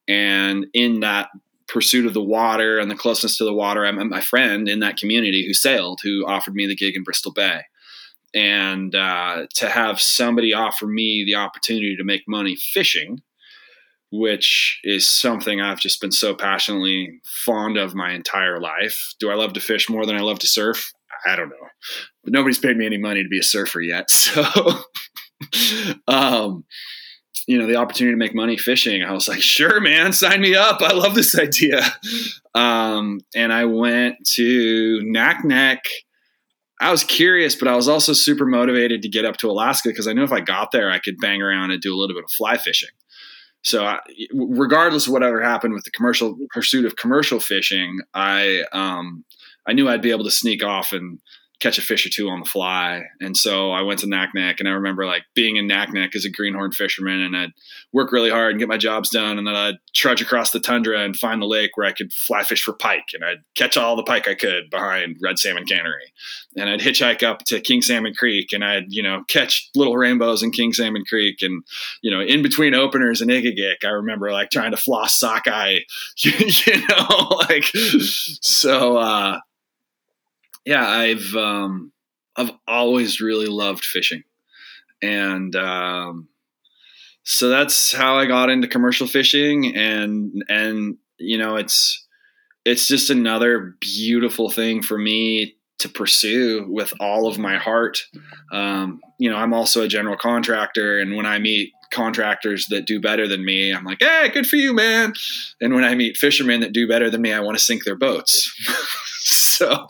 And 0.07 0.67
in 0.73 1.01
that 1.01 1.29
pursuit 1.67 2.05
of 2.05 2.13
the 2.13 2.23
water 2.23 2.79
and 2.79 2.89
the 2.89 2.95
closeness 2.95 3.37
to 3.37 3.43
the 3.45 3.53
water, 3.53 3.85
I 3.85 3.91
met 3.91 4.07
my 4.07 4.21
friend 4.21 4.67
in 4.67 4.79
that 4.79 4.97
community 4.97 5.45
who 5.45 5.53
sailed, 5.53 5.99
who 6.03 6.25
offered 6.25 6.55
me 6.55 6.65
the 6.65 6.75
gig 6.75 6.95
in 6.95 7.03
Bristol 7.03 7.31
Bay. 7.31 7.61
and 8.33 8.93
uh, 8.95 9.47
to 9.55 9.69
have 9.69 9.99
somebody 9.99 10.53
offer 10.53 10.85
me 10.85 11.23
the 11.25 11.35
opportunity 11.35 11.95
to 11.95 12.03
make 12.03 12.23
money 12.27 12.55
fishing, 12.55 13.21
which 14.11 14.79
is 14.83 15.07
something 15.07 15.61
I've 15.61 15.79
just 15.79 16.01
been 16.01 16.11
so 16.11 16.33
passionately 16.33 17.19
fond 17.45 17.77
of 17.77 17.95
my 17.95 18.11
entire 18.11 18.59
life. 18.59 19.13
Do 19.19 19.29
I 19.29 19.35
love 19.35 19.53
to 19.53 19.61
fish 19.61 19.89
more 19.89 20.05
than 20.05 20.15
I 20.15 20.21
love 20.21 20.39
to 20.39 20.47
surf? 20.47 20.91
I 21.25 21.35
don't 21.35 21.49
know, 21.49 21.67
but 22.23 22.33
nobody's 22.33 22.59
paid 22.59 22.77
me 22.77 22.85
any 22.85 22.97
money 22.97 23.23
to 23.23 23.29
be 23.29 23.39
a 23.39 23.43
surfer 23.43 23.81
yet. 23.81 24.09
So, 25.51 25.83
um, 26.09 26.65
you 27.47 27.57
know, 27.57 27.65
the 27.65 27.77
opportunity 27.77 28.13
to 28.13 28.19
make 28.19 28.35
money 28.35 28.57
fishing, 28.57 29.03
I 29.03 29.13
was 29.13 29.27
like, 29.27 29.41
sure, 29.41 29.79
man, 29.79 30.11
sign 30.11 30.41
me 30.41 30.53
up. 30.53 30.81
I 30.81 30.93
love 30.93 31.15
this 31.15 31.37
idea. 31.39 31.81
Um, 32.53 33.21
and 33.33 33.53
I 33.53 33.65
went 33.65 34.15
to 34.35 34.99
Naknek. 35.03 35.79
I 36.81 36.91
was 36.91 37.03
curious, 37.03 37.55
but 37.55 37.67
I 37.67 37.75
was 37.75 37.87
also 37.87 38.13
super 38.13 38.45
motivated 38.45 39.01
to 39.01 39.09
get 39.09 39.25
up 39.25 39.37
to 39.37 39.49
Alaska 39.49 39.89
because 39.89 40.07
I 40.07 40.13
knew 40.13 40.23
if 40.23 40.31
I 40.31 40.41
got 40.41 40.71
there, 40.71 40.91
I 40.91 40.99
could 40.99 41.17
bang 41.19 41.41
around 41.41 41.71
and 41.71 41.81
do 41.81 41.93
a 41.93 41.97
little 41.97 42.15
bit 42.15 42.25
of 42.25 42.31
fly 42.31 42.57
fishing. 42.57 42.89
So, 43.61 43.85
I, 43.85 43.99
regardless 44.33 45.07
of 45.07 45.13
whatever 45.13 45.41
happened 45.41 45.73
with 45.73 45.83
the 45.83 45.91
commercial 45.91 46.37
pursuit 46.51 46.85
of 46.85 46.95
commercial 46.95 47.39
fishing, 47.39 47.99
I 48.13 48.63
um, 48.71 49.25
I 49.67 49.73
knew 49.73 49.89
I'd 49.89 50.01
be 50.01 50.11
able 50.11 50.23
to 50.23 50.31
sneak 50.31 50.63
off 50.63 50.93
and 50.93 51.19
catch 51.59 51.77
a 51.77 51.81
fish 51.81 52.05
or 52.05 52.09
two 52.09 52.29
on 52.29 52.39
the 52.39 52.49
fly. 52.49 53.03
And 53.19 53.35
so 53.35 53.71
I 53.71 53.81
went 53.81 53.99
to 53.99 54.07
Naknek 54.07 54.59
and 54.59 54.67
I 54.67 54.71
remember 54.71 55.05
like 55.05 55.23
being 55.35 55.57
in 55.57 55.67
Naknek 55.67 56.15
as 56.15 56.23
a 56.23 56.29
greenhorn 56.29 56.71
fisherman 56.71 57.21
and 57.21 57.35
I'd 57.35 57.51
work 57.91 58.11
really 58.11 58.29
hard 58.29 58.51
and 58.51 58.59
get 58.59 58.69
my 58.69 58.77
jobs 58.77 59.09
done. 59.09 59.37
And 59.37 59.45
then 59.45 59.55
I'd 59.55 59.75
trudge 59.93 60.21
across 60.21 60.51
the 60.51 60.61
tundra 60.61 61.03
and 61.03 61.17
find 61.17 61.41
the 61.41 61.47
lake 61.47 61.71
where 61.75 61.87
I 61.87 61.91
could 61.91 62.13
fly 62.13 62.43
fish 62.43 62.63
for 62.63 62.73
pike 62.73 63.09
and 63.13 63.25
I'd 63.25 63.43
catch 63.55 63.75
all 63.75 63.97
the 63.97 64.03
pike 64.03 64.27
I 64.27 64.35
could 64.35 64.69
behind 64.69 65.17
red 65.21 65.37
salmon 65.37 65.65
cannery. 65.65 66.13
And 66.55 66.69
I'd 66.69 66.79
hitchhike 66.79 67.23
up 67.23 67.39
to 67.45 67.59
King 67.59 67.81
Salmon 67.81 68.13
Creek 68.13 68.53
and 68.53 68.63
I'd, 68.63 68.85
you 68.87 69.03
know, 69.03 69.23
catch 69.27 69.69
little 69.75 69.97
rainbows 69.97 70.41
in 70.41 70.51
King 70.51 70.71
Salmon 70.71 71.03
Creek. 71.07 71.41
And, 71.41 71.63
you 72.01 72.09
know, 72.09 72.21
in 72.21 72.41
between 72.41 72.73
openers 72.73 73.21
and 73.21 73.29
Egegik, 73.29 73.83
I 73.83 73.89
remember 73.89 74.31
like 74.31 74.49
trying 74.49 74.71
to 74.71 74.77
floss 74.77 75.19
sockeye, 75.19 75.79
you 76.23 76.87
know, 76.87 77.27
like, 77.49 77.65
so, 78.41 78.97
uh, 78.97 79.39
yeah, 80.65 80.87
I've 80.87 81.35
um, 81.35 81.91
I've 82.35 82.51
always 82.67 83.21
really 83.21 83.47
loved 83.47 83.83
fishing, 83.83 84.23
and 85.01 85.55
um, 85.55 86.27
so 87.23 87.49
that's 87.49 87.93
how 87.93 88.17
I 88.17 88.25
got 88.25 88.49
into 88.49 88.67
commercial 88.67 89.07
fishing, 89.07 89.75
and 89.75 90.43
and 90.49 90.97
you 91.17 91.37
know 91.37 91.55
it's 91.55 92.05
it's 92.65 92.87
just 92.87 93.09
another 93.09 93.75
beautiful 93.79 94.49
thing 94.49 94.81
for 94.81 94.97
me 94.97 95.55
to 95.79 95.89
pursue 95.89 96.65
with 96.69 96.93
all 96.99 97.27
of 97.27 97.37
my 97.37 97.57
heart. 97.57 98.03
Um, 98.51 98.99
you 99.17 99.29
know, 99.29 99.37
I'm 99.37 99.53
also 99.53 99.81
a 99.81 99.87
general 99.87 100.17
contractor, 100.17 100.99
and 100.99 101.15
when 101.15 101.25
I 101.25 101.39
meet 101.39 101.71
contractors 101.91 102.67
that 102.67 102.85
do 102.85 102.99
better 102.99 103.27
than 103.27 103.43
me, 103.43 103.71
I'm 103.71 103.85
like, 103.85 103.99
hey, 104.01 104.29
good 104.31 104.47
for 104.47 104.57
you, 104.57 104.73
man. 104.73 105.13
And 105.59 105.73
when 105.73 105.83
I 105.83 105.95
meet 105.95 106.17
fishermen 106.17 106.59
that 106.59 106.73
do 106.73 106.87
better 106.87 107.09
than 107.09 107.21
me, 107.21 107.33
I 107.33 107.39
want 107.39 107.57
to 107.57 107.63
sink 107.63 107.83
their 107.85 107.95
boats. 107.95 108.53
so, 109.59 109.87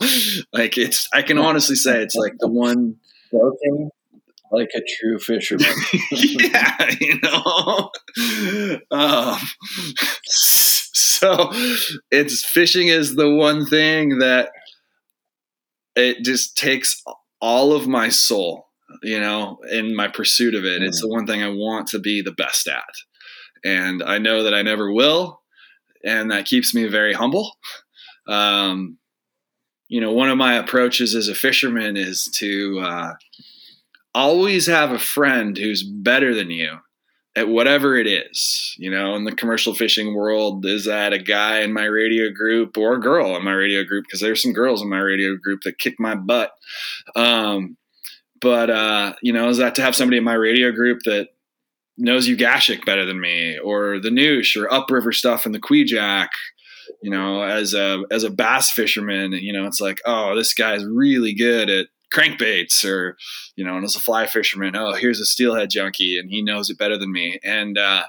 like, 0.52 0.76
it's, 0.76 1.08
I 1.12 1.22
can 1.22 1.38
honestly 1.38 1.76
say 1.76 2.02
it's 2.02 2.16
like 2.16 2.34
the 2.38 2.48
one. 2.48 2.96
Broken 3.30 3.90
like 4.52 4.70
a 4.74 4.80
true 4.98 5.20
fisherman. 5.20 5.72
yeah, 6.10 6.90
you 7.00 7.20
know. 7.22 7.90
Um, 8.90 9.38
so 10.24 11.52
it's 12.10 12.44
fishing 12.44 12.88
is 12.88 13.14
the 13.14 13.32
one 13.32 13.64
thing 13.64 14.18
that 14.18 14.50
it 15.94 16.24
just 16.24 16.56
takes 16.56 17.00
all 17.40 17.72
of 17.72 17.86
my 17.86 18.08
soul 18.08 18.70
you 19.02 19.20
know, 19.20 19.58
in 19.70 19.94
my 19.94 20.08
pursuit 20.08 20.54
of 20.54 20.64
it. 20.64 20.82
Mm. 20.82 20.86
It's 20.86 21.00
the 21.00 21.08
one 21.08 21.26
thing 21.26 21.42
I 21.42 21.48
want 21.48 21.88
to 21.88 21.98
be 21.98 22.22
the 22.22 22.32
best 22.32 22.66
at. 22.68 22.94
And 23.64 24.02
I 24.02 24.18
know 24.18 24.42
that 24.42 24.54
I 24.54 24.62
never 24.62 24.92
will. 24.92 25.40
And 26.04 26.30
that 26.30 26.46
keeps 26.46 26.74
me 26.74 26.86
very 26.86 27.12
humble. 27.12 27.52
Um, 28.26 28.98
you 29.90 30.00
know, 30.00 30.12
one 30.12 30.30
of 30.30 30.38
my 30.38 30.54
approaches 30.54 31.16
as 31.16 31.26
a 31.26 31.34
fisherman 31.34 31.96
is 31.96 32.30
to 32.36 32.78
uh, 32.78 33.14
always 34.14 34.68
have 34.68 34.92
a 34.92 35.00
friend 35.00 35.58
who's 35.58 35.82
better 35.82 36.32
than 36.32 36.48
you 36.48 36.78
at 37.34 37.48
whatever 37.48 37.96
it 37.96 38.06
is. 38.06 38.76
You 38.78 38.88
know, 38.88 39.16
in 39.16 39.24
the 39.24 39.34
commercial 39.34 39.74
fishing 39.74 40.14
world, 40.14 40.64
is 40.64 40.84
that 40.84 41.12
a 41.12 41.18
guy 41.18 41.62
in 41.62 41.72
my 41.72 41.86
radio 41.86 42.30
group 42.30 42.78
or 42.78 42.94
a 42.94 43.00
girl 43.00 43.36
in 43.36 43.44
my 43.44 43.52
radio 43.52 43.82
group? 43.82 44.04
Because 44.06 44.20
there's 44.20 44.40
some 44.40 44.52
girls 44.52 44.80
in 44.80 44.88
my 44.88 45.00
radio 45.00 45.34
group 45.36 45.62
that 45.62 45.80
kick 45.80 45.96
my 45.98 46.14
butt. 46.14 46.52
Um, 47.16 47.76
but 48.40 48.70
uh, 48.70 49.14
you 49.22 49.32
know, 49.32 49.48
is 49.48 49.58
that 49.58 49.74
to 49.74 49.82
have 49.82 49.96
somebody 49.96 50.18
in 50.18 50.24
my 50.24 50.34
radio 50.34 50.70
group 50.70 51.00
that 51.04 51.30
knows 51.98 52.28
Ugashik 52.28 52.86
better 52.86 53.04
than 53.04 53.20
me, 53.20 53.58
or 53.58 53.98
the 53.98 54.10
Noosh, 54.10 54.56
or 54.56 54.72
upriver 54.72 55.10
stuff 55.10 55.46
in 55.46 55.52
the 55.52 55.60
Kvichak? 55.60 56.28
You 57.02 57.10
know, 57.10 57.42
as 57.42 57.74
a 57.74 58.02
as 58.10 58.24
a 58.24 58.30
bass 58.30 58.70
fisherman, 58.70 59.32
you 59.32 59.52
know, 59.52 59.66
it's 59.66 59.80
like, 59.80 60.00
oh, 60.06 60.34
this 60.36 60.54
guy's 60.54 60.84
really 60.84 61.34
good 61.34 61.70
at 61.70 61.86
crankbaits, 62.12 62.84
or 62.84 63.16
you 63.56 63.64
know, 63.64 63.76
and 63.76 63.84
as 63.84 63.96
a 63.96 64.00
fly 64.00 64.26
fisherman, 64.26 64.76
oh, 64.76 64.94
here's 64.94 65.20
a 65.20 65.26
steelhead 65.26 65.70
junkie, 65.70 66.18
and 66.18 66.30
he 66.30 66.42
knows 66.42 66.70
it 66.70 66.78
better 66.78 66.98
than 66.98 67.12
me. 67.12 67.38
And 67.44 67.78
uh, 67.78 68.04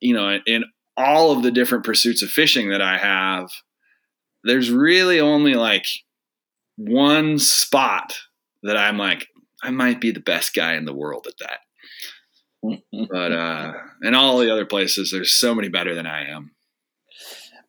you 0.00 0.14
know, 0.14 0.38
in 0.46 0.64
all 0.96 1.32
of 1.32 1.42
the 1.42 1.50
different 1.50 1.84
pursuits 1.84 2.22
of 2.22 2.30
fishing 2.30 2.70
that 2.70 2.82
I 2.82 2.98
have, 2.98 3.50
there's 4.44 4.70
really 4.70 5.20
only 5.20 5.54
like 5.54 5.86
one 6.76 7.38
spot 7.38 8.18
that 8.62 8.76
I'm 8.76 8.98
like, 8.98 9.28
I 9.62 9.70
might 9.70 10.00
be 10.00 10.10
the 10.10 10.20
best 10.20 10.54
guy 10.54 10.74
in 10.74 10.84
the 10.84 10.94
world 10.94 11.26
at 11.26 11.38
that. 11.38 11.60
but 13.10 13.32
uh, 13.32 13.72
in 14.02 14.14
all 14.14 14.38
the 14.38 14.52
other 14.52 14.66
places, 14.66 15.10
there's 15.10 15.32
so 15.32 15.54
many 15.54 15.68
better 15.68 15.94
than 15.94 16.06
I 16.06 16.30
am. 16.30 16.52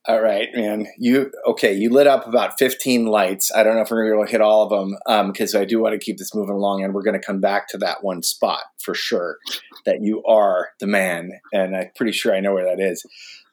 All 0.08 0.22
right, 0.22 0.50
man. 0.54 0.86
You 1.00 1.32
okay? 1.48 1.74
You 1.74 1.90
lit 1.90 2.06
up 2.06 2.28
about 2.28 2.60
15 2.60 3.08
lights. 3.08 3.52
I 3.56 3.64
don't 3.64 3.76
know 3.76 3.82
if 3.82 3.90
we're 3.90 4.14
going 4.14 4.26
to 4.26 4.32
hit 4.32 4.42
all 4.42 4.62
of 4.62 4.70
them 4.70 5.32
because 5.32 5.56
um, 5.56 5.62
I 5.62 5.66
do 5.66 5.82
want 5.82 5.94
to 5.94 6.04
keep 6.04 6.18
this 6.18 6.36
moving 6.36 6.54
along, 6.54 6.84
and 6.84 6.94
we're 6.94 7.02
going 7.02 7.20
to 7.20 7.26
come 7.26 7.42
back 7.42 7.68
to 7.70 7.78
that 7.80 8.04
one 8.04 8.22
spot 8.22 8.66
for 8.78 8.94
sure. 8.94 9.38
That 9.86 10.02
you 10.02 10.24
are 10.24 10.70
the 10.80 10.86
man, 10.86 11.32
and 11.52 11.76
I'm 11.76 11.90
pretty 11.96 12.12
sure 12.12 12.36
I 12.36 12.40
know 12.40 12.54
where 12.54 12.66
that 12.66 12.80
is. 12.80 13.04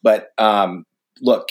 But 0.03 0.33
um, 0.37 0.85
look, 1.23 1.49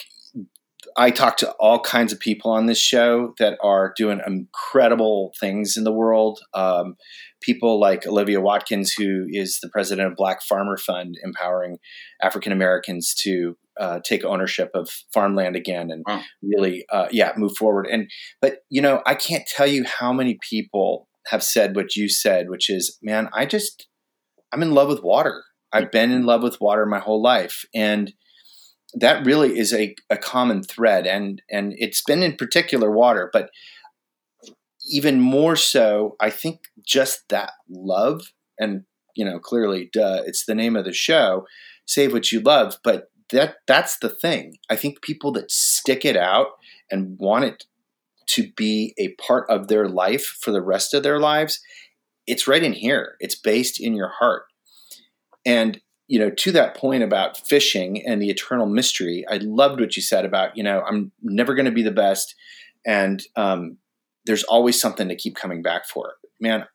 I 0.96 1.10
talk 1.10 1.36
to 1.38 1.50
all 1.52 1.80
kinds 1.80 2.12
of 2.12 2.20
people 2.20 2.52
on 2.52 2.66
this 2.66 2.78
show 2.78 3.34
that 3.38 3.58
are 3.60 3.94
doing 3.96 4.20
incredible 4.24 5.32
things 5.40 5.76
in 5.76 5.82
the 5.82 5.92
world. 5.92 6.40
Um, 6.54 6.96
people 7.40 7.80
like 7.80 8.06
Olivia 8.06 8.40
Watkins, 8.40 8.92
who 8.92 9.26
is 9.30 9.58
the 9.60 9.68
president 9.68 10.08
of 10.08 10.16
Black 10.16 10.42
Farmer 10.42 10.76
Fund, 10.76 11.16
empowering 11.24 11.78
African 12.22 12.52
Americans 12.52 13.14
to 13.22 13.56
uh, 13.78 14.00
take 14.04 14.24
ownership 14.24 14.70
of 14.74 14.88
farmland 15.12 15.56
again 15.56 15.90
and 15.90 16.04
wow. 16.06 16.22
really, 16.42 16.84
uh, 16.90 17.08
yeah, 17.10 17.32
move 17.36 17.56
forward. 17.56 17.86
And 17.90 18.10
but 18.40 18.58
you 18.70 18.82
know, 18.82 19.02
I 19.06 19.14
can't 19.14 19.46
tell 19.46 19.66
you 19.66 19.84
how 19.84 20.12
many 20.12 20.38
people 20.48 21.08
have 21.26 21.42
said 21.42 21.76
what 21.76 21.96
you 21.96 22.08
said, 22.08 22.48
which 22.48 22.68
is, 22.68 22.98
man, 23.02 23.28
I 23.32 23.46
just 23.46 23.86
I'm 24.52 24.62
in 24.62 24.72
love 24.72 24.88
with 24.88 25.02
water. 25.02 25.44
I've 25.72 25.90
been 25.90 26.12
in 26.12 26.26
love 26.26 26.42
with 26.42 26.60
water 26.60 26.84
my 26.84 26.98
whole 26.98 27.22
life, 27.22 27.64
and 27.74 28.12
that 28.94 29.24
really 29.24 29.58
is 29.58 29.72
a, 29.72 29.94
a 30.10 30.16
common 30.16 30.62
thread 30.62 31.06
and 31.06 31.42
and 31.50 31.74
it's 31.78 32.02
been 32.02 32.22
in 32.22 32.36
particular 32.36 32.90
water 32.90 33.30
but 33.32 33.50
even 34.90 35.20
more 35.20 35.56
so 35.56 36.16
i 36.20 36.28
think 36.28 36.60
just 36.86 37.28
that 37.28 37.52
love 37.70 38.32
and 38.58 38.82
you 39.16 39.24
know 39.24 39.38
clearly 39.38 39.88
duh, 39.92 40.22
it's 40.26 40.44
the 40.44 40.54
name 40.54 40.76
of 40.76 40.84
the 40.84 40.92
show 40.92 41.46
save 41.86 42.12
what 42.12 42.30
you 42.30 42.40
love 42.40 42.78
but 42.84 43.10
that 43.32 43.56
that's 43.66 43.98
the 43.98 44.08
thing 44.08 44.56
i 44.70 44.76
think 44.76 45.02
people 45.02 45.32
that 45.32 45.50
stick 45.50 46.04
it 46.04 46.16
out 46.16 46.48
and 46.90 47.18
want 47.18 47.44
it 47.44 47.64
to 48.26 48.50
be 48.56 48.94
a 48.98 49.08
part 49.14 49.48
of 49.50 49.68
their 49.68 49.88
life 49.88 50.38
for 50.40 50.52
the 50.52 50.62
rest 50.62 50.94
of 50.94 51.02
their 51.02 51.18
lives 51.18 51.60
it's 52.26 52.46
right 52.46 52.62
in 52.62 52.72
here 52.72 53.16
it's 53.20 53.34
based 53.34 53.80
in 53.80 53.94
your 53.94 54.08
heart 54.08 54.44
and 55.44 55.80
you 56.12 56.18
know, 56.18 56.28
to 56.28 56.52
that 56.52 56.76
point 56.76 57.02
about 57.02 57.38
fishing 57.38 58.04
and 58.06 58.20
the 58.20 58.28
eternal 58.28 58.66
mystery, 58.66 59.24
I 59.30 59.38
loved 59.38 59.80
what 59.80 59.96
you 59.96 60.02
said 60.02 60.26
about, 60.26 60.54
you 60.56 60.62
know, 60.62 60.82
I'm 60.82 61.10
never 61.22 61.54
going 61.54 61.64
to 61.64 61.72
be 61.72 61.82
the 61.82 61.90
best. 61.90 62.34
And 62.84 63.22
um, 63.34 63.78
there's 64.26 64.44
always 64.44 64.78
something 64.78 65.08
to 65.08 65.16
keep 65.16 65.36
coming 65.36 65.62
back 65.62 65.88
for. 65.88 66.16
Man, 66.38 66.66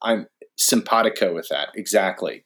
I'm 0.00 0.28
simpatico 0.56 1.34
with 1.34 1.48
that. 1.48 1.70
Exactly. 1.74 2.44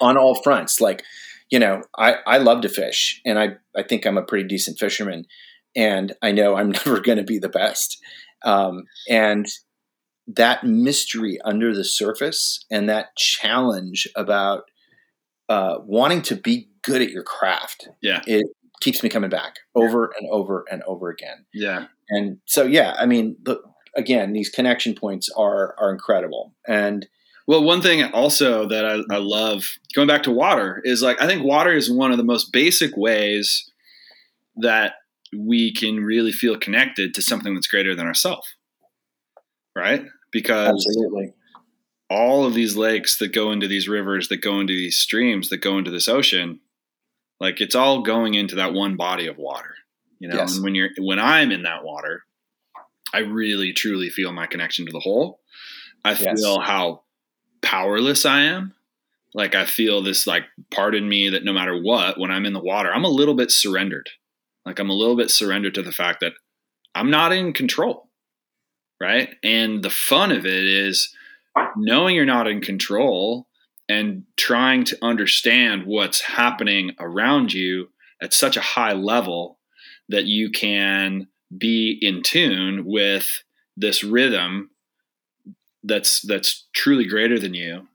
On 0.00 0.16
all 0.16 0.42
fronts. 0.42 0.80
Like, 0.80 1.04
you 1.50 1.58
know, 1.58 1.82
I, 1.96 2.16
I 2.26 2.38
love 2.38 2.62
to 2.62 2.68
fish 2.68 3.20
and 3.24 3.38
I, 3.38 3.56
I 3.76 3.82
think 3.82 4.04
I'm 4.04 4.18
a 4.18 4.22
pretty 4.22 4.48
decent 4.48 4.78
fisherman 4.78 5.26
and 5.74 6.14
I 6.22 6.32
know 6.32 6.56
I'm 6.56 6.70
never 6.86 7.00
going 7.00 7.18
to 7.18 7.24
be 7.24 7.38
the 7.38 7.48
best. 7.48 7.98
Um, 8.44 8.84
and 9.08 9.46
that 10.26 10.64
mystery 10.64 11.38
under 11.44 11.74
the 11.74 11.84
surface 11.84 12.64
and 12.70 12.88
that 12.88 13.16
challenge 13.16 14.08
about 14.16 14.64
uh, 15.48 15.76
wanting 15.84 16.22
to 16.22 16.34
be 16.34 16.68
good 16.82 17.00
at 17.00 17.10
your 17.10 17.22
craft. 17.22 17.88
Yeah. 18.02 18.22
It 18.26 18.46
keeps 18.80 19.02
me 19.02 19.08
coming 19.08 19.30
back 19.30 19.56
over 19.74 20.12
and 20.18 20.28
over 20.30 20.64
and 20.70 20.82
over 20.82 21.08
again. 21.10 21.46
Yeah. 21.54 21.86
And 22.08 22.38
so, 22.46 22.64
yeah, 22.64 22.94
I 22.98 23.06
mean, 23.06 23.36
look, 23.46 23.62
again, 23.96 24.32
these 24.32 24.50
connection 24.50 24.94
points 24.94 25.28
are 25.36 25.74
are 25.78 25.90
incredible. 25.90 26.54
And 26.66 27.06
Well, 27.46 27.62
one 27.62 27.80
thing 27.80 28.02
also 28.12 28.66
that 28.68 28.84
I, 28.84 29.14
I 29.14 29.18
love 29.18 29.64
going 29.94 30.08
back 30.08 30.24
to 30.24 30.32
water 30.32 30.80
is 30.84 31.02
like 31.02 31.20
I 31.22 31.26
think 31.26 31.44
water 31.44 31.72
is 31.72 31.90
one 31.90 32.10
of 32.10 32.18
the 32.18 32.24
most 32.24 32.52
basic 32.52 32.96
ways 32.96 33.70
that 34.56 34.94
we 35.36 35.72
can 35.72 36.02
really 36.02 36.32
feel 36.32 36.58
connected 36.58 37.14
to 37.14 37.22
something 37.22 37.54
that's 37.54 37.66
greater 37.68 37.94
than 37.94 38.06
ourselves, 38.06 38.46
right? 39.74 40.04
Because 40.32 40.68
absolutely, 40.68 41.32
all 42.10 42.44
of 42.44 42.54
these 42.54 42.76
lakes 42.76 43.18
that 43.18 43.32
go 43.32 43.52
into 43.52 43.68
these 43.68 43.88
rivers, 43.88 44.28
that 44.28 44.38
go 44.38 44.60
into 44.60 44.72
these 44.72 44.98
streams, 44.98 45.48
that 45.50 45.58
go 45.58 45.78
into 45.78 45.90
this 45.90 46.08
ocean, 46.08 46.60
like 47.40 47.60
it's 47.60 47.74
all 47.74 48.02
going 48.02 48.34
into 48.34 48.56
that 48.56 48.72
one 48.72 48.96
body 48.96 49.26
of 49.26 49.36
water. 49.38 49.74
You 50.18 50.28
know, 50.28 50.36
Yes. 50.36 50.54
and 50.54 50.64
when 50.64 50.74
you're 50.74 50.90
when 50.98 51.18
I'm 51.18 51.52
in 51.52 51.62
that 51.62 51.84
water, 51.84 52.22
I 53.14 53.18
really 53.20 53.72
truly 53.72 54.08
feel 54.10 54.32
my 54.32 54.46
connection 54.46 54.86
to 54.86 54.92
the 54.92 55.00
whole. 55.00 55.40
I 56.04 56.10
Yes. 56.10 56.40
feel 56.40 56.60
how 56.60 57.02
powerless 57.62 58.24
I 58.24 58.42
am. 58.42 58.74
Like 59.34 59.54
I 59.54 59.66
feel 59.66 60.02
this 60.02 60.26
like 60.26 60.44
part 60.70 60.94
in 60.94 61.08
me 61.08 61.28
that 61.30 61.44
no 61.44 61.52
matter 61.52 61.78
what, 61.80 62.18
when 62.18 62.30
I'm 62.30 62.46
in 62.46 62.52
the 62.52 62.60
water, 62.60 62.92
I'm 62.92 63.04
a 63.04 63.08
little 63.08 63.34
bit 63.34 63.50
surrendered. 63.50 64.08
Like 64.64 64.78
I'm 64.78 64.90
a 64.90 64.94
little 64.94 65.16
bit 65.16 65.30
surrendered 65.30 65.74
to 65.74 65.82
the 65.82 65.92
fact 65.92 66.20
that 66.20 66.32
I'm 66.94 67.10
not 67.10 67.32
in 67.32 67.52
control. 67.52 68.08
Right. 68.98 69.34
And 69.42 69.82
the 69.82 69.90
fun 69.90 70.32
of 70.32 70.46
it 70.46 70.64
is 70.64 71.14
knowing 71.76 72.16
you're 72.16 72.24
not 72.24 72.48
in 72.48 72.62
control 72.62 73.46
and 73.88 74.24
trying 74.36 74.84
to 74.84 74.98
understand 75.02 75.84
what's 75.84 76.20
happening 76.20 76.92
around 76.98 77.52
you 77.52 77.88
at 78.22 78.32
such 78.32 78.56
a 78.56 78.62
high 78.62 78.94
level 78.94 79.58
that 80.08 80.24
you 80.24 80.50
can 80.50 81.28
be 81.56 81.98
in 82.00 82.22
tune 82.22 82.84
with 82.84 83.42
this 83.76 84.02
rhythm 84.02 84.70
that's 85.86 86.20
that's 86.22 86.66
truly 86.74 87.04
greater 87.06 87.38
than 87.38 87.54
you 87.54 87.86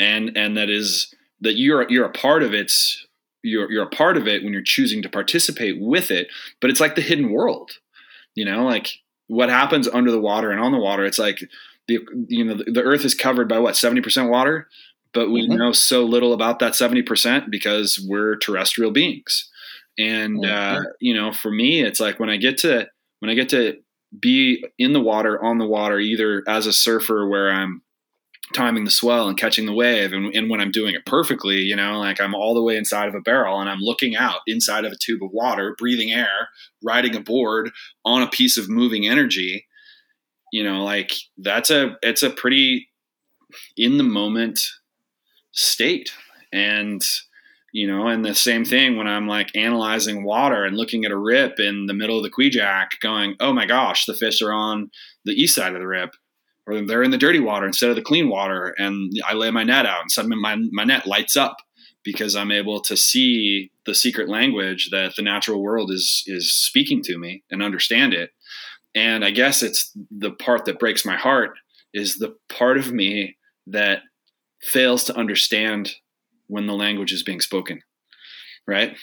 and 0.00 0.36
and 0.36 0.56
that 0.56 0.70
is 0.70 1.14
that 1.40 1.54
you're 1.56 1.88
you're 1.90 2.06
a 2.06 2.12
part 2.12 2.42
of 2.42 2.54
its 2.54 3.06
you're 3.42 3.70
you're 3.70 3.84
a 3.84 3.90
part 3.90 4.16
of 4.16 4.26
it 4.28 4.42
when 4.42 4.52
you're 4.52 4.62
choosing 4.62 5.02
to 5.02 5.08
participate 5.08 5.80
with 5.80 6.10
it 6.10 6.28
but 6.60 6.70
it's 6.70 6.80
like 6.80 6.94
the 6.94 7.02
hidden 7.02 7.30
world 7.32 7.72
you 8.34 8.44
know 8.44 8.64
like 8.64 8.92
what 9.28 9.48
happens 9.48 9.88
under 9.88 10.10
the 10.10 10.20
water 10.20 10.50
and 10.50 10.60
on 10.60 10.72
the 10.72 10.78
water 10.78 11.04
it's 11.04 11.18
like 11.18 11.40
the 11.88 11.98
you 12.28 12.44
know 12.44 12.54
the, 12.54 12.64
the 12.70 12.82
earth 12.82 13.04
is 13.04 13.14
covered 13.14 13.48
by 13.48 13.58
what 13.58 13.74
70% 13.74 14.30
water 14.30 14.68
but 15.14 15.30
we 15.30 15.46
Mhm. 15.46 15.58
know 15.58 15.72
so 15.72 16.04
little 16.04 16.32
about 16.32 16.58
that 16.60 16.72
70% 16.74 17.50
because 17.50 17.98
we're 18.08 18.36
terrestrial 18.36 18.90
beings 18.92 19.50
and 19.98 20.44
uh, 20.46 20.78
Mhm. 20.78 20.84
you 21.00 21.14
know 21.14 21.32
for 21.32 21.50
me 21.50 21.82
it's 21.82 22.00
like 22.00 22.18
when 22.20 22.30
i 22.30 22.36
get 22.36 22.56
to 22.58 22.88
when 23.20 23.30
i 23.30 23.34
get 23.34 23.48
to 23.50 23.76
be 24.18 24.64
in 24.78 24.92
the 24.92 25.00
water 25.00 25.42
on 25.42 25.58
the 25.58 25.66
water 25.66 25.98
either 25.98 26.42
as 26.46 26.66
a 26.66 26.72
surfer 26.72 27.26
where 27.28 27.50
i'm 27.50 27.82
timing 28.54 28.84
the 28.84 28.90
swell 28.90 29.28
and 29.28 29.38
catching 29.38 29.64
the 29.64 29.72
wave 29.72 30.12
and, 30.12 30.34
and 30.34 30.50
when 30.50 30.60
i'm 30.60 30.70
doing 30.70 30.94
it 30.94 31.06
perfectly 31.06 31.58
you 31.58 31.74
know 31.74 31.98
like 31.98 32.20
i'm 32.20 32.34
all 32.34 32.54
the 32.54 32.62
way 32.62 32.76
inside 32.76 33.08
of 33.08 33.14
a 33.14 33.20
barrel 33.20 33.60
and 33.60 33.70
i'm 33.70 33.80
looking 33.80 34.14
out 34.14 34.40
inside 34.46 34.84
of 34.84 34.92
a 34.92 34.98
tube 35.00 35.22
of 35.22 35.30
water 35.32 35.74
breathing 35.78 36.12
air 36.12 36.48
riding 36.82 37.16
a 37.16 37.20
board 37.20 37.70
on 38.04 38.22
a 38.22 38.28
piece 38.28 38.58
of 38.58 38.68
moving 38.68 39.06
energy 39.06 39.66
you 40.52 40.62
know 40.62 40.84
like 40.84 41.12
that's 41.38 41.70
a 41.70 41.96
it's 42.02 42.22
a 42.22 42.30
pretty 42.30 42.88
in 43.76 43.96
the 43.96 44.04
moment 44.04 44.60
state. 45.52 46.12
And 46.52 47.02
you 47.72 47.86
know 47.86 48.06
and 48.06 48.24
the 48.24 48.34
same 48.34 48.64
thing 48.64 48.96
when 48.96 49.08
i'm 49.08 49.26
like 49.26 49.54
analyzing 49.56 50.24
water 50.24 50.64
and 50.64 50.76
looking 50.76 51.04
at 51.04 51.10
a 51.10 51.16
rip 51.16 51.58
in 51.58 51.86
the 51.86 51.94
middle 51.94 52.16
of 52.16 52.22
the 52.22 52.30
Kvichak 52.30 52.88
going 53.00 53.34
oh 53.40 53.52
my 53.52 53.66
gosh 53.66 54.06
the 54.06 54.14
fish 54.14 54.40
are 54.42 54.52
on 54.52 54.90
the 55.24 55.32
east 55.32 55.54
side 55.54 55.74
of 55.74 55.80
the 55.80 55.86
rip 55.86 56.14
or 56.66 56.80
they're 56.86 57.02
in 57.02 57.10
the 57.10 57.18
dirty 57.18 57.40
water 57.40 57.66
instead 57.66 57.90
of 57.90 57.96
the 57.96 58.02
clean 58.02 58.28
water 58.28 58.74
and 58.78 59.12
i 59.26 59.34
lay 59.34 59.50
my 59.50 59.64
net 59.64 59.86
out 59.86 60.02
and 60.02 60.10
suddenly 60.10 60.36
my, 60.40 60.56
my 60.70 60.84
net 60.84 61.06
lights 61.06 61.36
up 61.36 61.56
because 62.04 62.36
i'm 62.36 62.52
able 62.52 62.80
to 62.80 62.96
see 62.96 63.72
the 63.86 63.94
secret 63.94 64.28
language 64.28 64.88
that 64.90 65.16
the 65.16 65.22
natural 65.22 65.62
world 65.62 65.90
is 65.90 66.22
is 66.26 66.52
speaking 66.52 67.02
to 67.02 67.18
me 67.18 67.42
and 67.50 67.62
understand 67.62 68.14
it. 68.14 68.30
And 68.94 69.24
i 69.24 69.30
guess 69.30 69.62
it's 69.62 69.90
the 70.10 70.30
part 70.30 70.64
that 70.66 70.78
breaks 70.78 71.04
my 71.04 71.16
heart 71.16 71.52
is 71.94 72.16
the 72.16 72.34
part 72.48 72.78
of 72.78 72.92
me 72.92 73.36
that 73.66 74.00
fails 74.62 75.04
to 75.04 75.16
understand 75.16 75.94
when 76.52 76.66
the 76.66 76.74
language 76.84 77.12
is 77.12 77.22
being 77.22 77.40
spoken 77.40 77.80
right? 78.66 78.96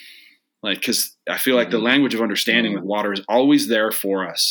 Like 0.63 0.79
because 0.79 0.99
i 1.29 1.37
feel 1.37 1.55
like 1.59 1.69
the 1.71 1.77
Mhm. 1.79 1.89
language 1.91 2.15
of 2.15 2.21
understanding 2.21 2.73
with 2.73 2.83
water 2.83 3.11
is 3.13 3.21
always 3.27 3.67
there 3.67 3.91
for 3.91 4.17
us 4.33 4.41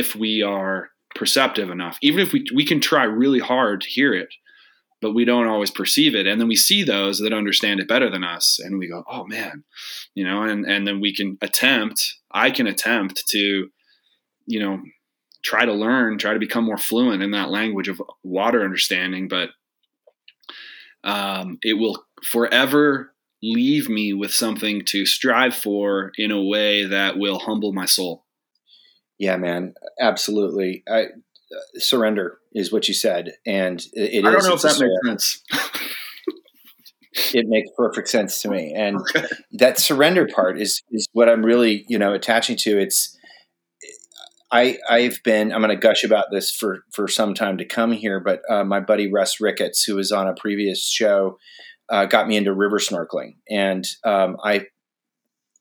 if 0.00 0.14
we 0.16 0.42
are 0.42 0.90
perceptive 1.14 1.68
enough 1.70 1.96
even 2.08 2.20
if 2.20 2.32
we 2.32 2.40
we 2.58 2.64
can 2.70 2.80
try 2.80 3.04
really 3.04 3.38
hard 3.52 3.80
to 3.82 3.88
hear 3.98 4.12
it 4.22 4.28
but 5.02 5.12
we 5.18 5.26
don't 5.26 5.46
always 5.54 5.70
perceive 5.70 6.14
it. 6.14 6.26
And 6.26 6.40
then 6.40 6.48
we 6.48 6.56
see 6.56 6.82
those 6.82 7.18
that 7.18 7.34
understand 7.34 7.78
it 7.80 7.86
better 7.94 8.08
than 8.10 8.24
us 8.24 8.58
and 8.64 8.78
we 8.78 8.88
go 8.94 9.04
oh 9.14 9.24
man 9.26 9.64
you 10.14 10.24
know 10.26 10.38
and 10.50 10.64
and 10.72 10.86
then 10.86 10.98
we 11.00 11.14
can 11.18 11.36
attempt 11.48 11.98
i 12.44 12.50
can 12.56 12.66
attempt 12.66 13.16
to 13.34 13.68
you 14.52 14.60
know 14.62 14.74
try 15.50 15.64
to 15.66 15.72
learn 15.84 16.16
try 16.18 16.32
to 16.32 16.38
become 16.46 16.64
more 16.64 16.78
fluent 16.88 17.22
in 17.22 17.32
that 17.32 17.50
language 17.50 17.88
of 17.88 18.00
water 18.22 18.60
understanding 18.64 19.28
but 19.28 19.50
um, 21.04 21.58
it 21.62 21.74
will 21.74 22.04
forever 22.24 23.12
leave 23.42 23.88
me 23.88 24.12
with 24.14 24.32
something 24.32 24.82
to 24.86 25.04
strive 25.04 25.54
for 25.54 26.10
in 26.16 26.30
a 26.30 26.42
way 26.42 26.84
that 26.86 27.18
will 27.18 27.38
humble 27.38 27.72
my 27.72 27.84
soul. 27.84 28.24
Yeah, 29.18 29.36
man, 29.36 29.74
absolutely. 30.00 30.82
I, 30.88 31.02
uh, 31.02 31.08
surrender 31.76 32.38
is 32.54 32.72
what 32.72 32.88
you 32.88 32.94
said, 32.94 33.34
and 33.46 33.80
it, 33.92 34.14
it 34.14 34.24
i 34.24 34.30
don't 34.30 34.40
is- 34.40 34.46
know 34.48 34.54
if 34.54 34.62
that 34.62 34.80
makes 34.80 35.42
sense. 35.52 35.74
It 37.32 37.46
makes 37.46 37.68
perfect 37.76 38.08
sense 38.08 38.42
to 38.42 38.48
me 38.50 38.72
and 38.74 38.98
that 39.52 39.78
surrender 39.78 40.26
part 40.26 40.60
is 40.60 40.82
is 40.90 41.06
what 41.12 41.28
i'm 41.28 41.44
really 41.44 41.84
you 41.88 41.96
know 41.96 42.12
attaching 42.12 42.56
to. 42.58 42.76
It's 42.78 43.13
i 44.54 44.78
i've 44.88 45.22
been 45.22 45.52
i'm 45.52 45.60
going 45.60 45.68
to 45.70 45.76
gush 45.76 46.04
about 46.04 46.26
this 46.30 46.50
for 46.50 46.84
for 46.92 47.08
some 47.08 47.34
time 47.34 47.58
to 47.58 47.64
come 47.64 47.92
here 47.92 48.20
but 48.20 48.40
uh, 48.50 48.64
my 48.64 48.80
buddy 48.80 49.10
russ 49.10 49.40
ricketts 49.40 49.84
who 49.84 49.96
was 49.96 50.12
on 50.12 50.26
a 50.26 50.34
previous 50.34 50.88
show 50.88 51.38
uh, 51.90 52.06
got 52.06 52.26
me 52.26 52.36
into 52.36 52.52
river 52.52 52.78
snorkeling 52.78 53.34
and 53.50 53.86
um, 54.04 54.36
i 54.42 54.66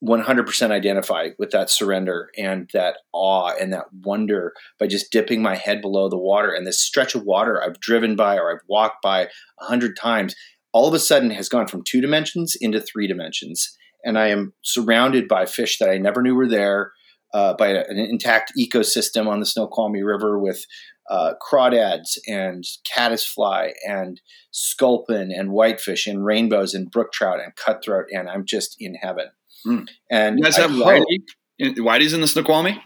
100% 0.06 0.71
identify 0.71 1.29
with 1.39 1.51
that 1.51 1.69
surrender 1.69 2.29
and 2.38 2.69
that 2.73 2.97
awe 3.13 3.53
and 3.60 3.71
that 3.71 3.86
wonder 4.03 4.51
by 4.77 4.86
just 4.86 5.12
dipping 5.12 5.41
my 5.41 5.56
head 5.56 5.79
below 5.79 6.10
the 6.10 6.17
water 6.17 6.51
and 6.51 6.67
this 6.67 6.82
stretch 6.82 7.15
of 7.15 7.23
water 7.23 7.63
I've 7.63 7.79
driven 7.79 8.17
by 8.17 8.36
or 8.36 8.51
I've 8.51 8.67
walked 8.67 9.01
by 9.01 9.21
a 9.21 9.65
hundred 9.65 9.95
times 9.95 10.36
all 10.73 10.88
of 10.88 10.93
a 10.93 10.99
sudden 10.99 11.29
has 11.29 11.47
gone 11.47 11.67
from 11.67 11.84
two 11.84 12.01
dimensions 12.01 12.58
into 12.60 12.82
three 12.82 13.08
dimensions. 13.08 13.77
And 14.03 14.17
I 14.17 14.27
am 14.27 14.53
surrounded 14.63 15.27
by 15.27 15.45
fish 15.45 15.77
that 15.77 15.89
I 15.89 15.97
never 15.97 16.21
knew 16.21 16.36
were 16.36 16.49
there, 16.49 16.91
uh, 17.34 17.54
by 17.56 17.69
an 17.69 17.98
intact 17.98 18.54
ecosystem 18.58 19.28
on 19.28 19.39
the 19.39 19.46
Snoqualmie 19.46 20.04
River 20.04 20.38
with 20.39 20.65
uh, 21.10 21.34
crawdads 21.41 22.17
and 22.28 22.63
caddisfly 22.86 23.74
and 23.88 24.22
sculpin 24.52 25.32
and 25.32 25.52
whitefish 25.52 26.08
and 26.08 26.24
rainbows 26.24 26.74
and 26.74 26.89
brook 26.91 27.12
trout 27.12 27.39
and 27.43 27.56
cutthroat. 27.56 28.06
And 28.12 28.30
I'm 28.30 28.46
just 28.46 28.76
in 28.80 28.96
heaven. 28.96 29.28
Mm. 29.65 29.88
And 30.10 30.38
you 30.39 30.43
guys 30.43 30.58
I 30.58 30.62
have 30.63 30.72
whitey 30.72 31.24
whitey's 31.60 32.13
in 32.13 32.22
the 32.22 32.28
snoqualmie 32.28 32.82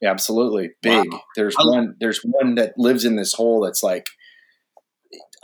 Yeah, 0.00 0.10
Absolutely 0.10 0.70
big. 0.82 1.12
Wow. 1.12 1.20
There's 1.36 1.54
I- 1.58 1.64
one. 1.64 1.96
There's 2.00 2.20
one 2.24 2.54
that 2.56 2.72
lives 2.78 3.04
in 3.04 3.16
this 3.16 3.34
hole 3.34 3.60
that's 3.60 3.82
like, 3.82 4.08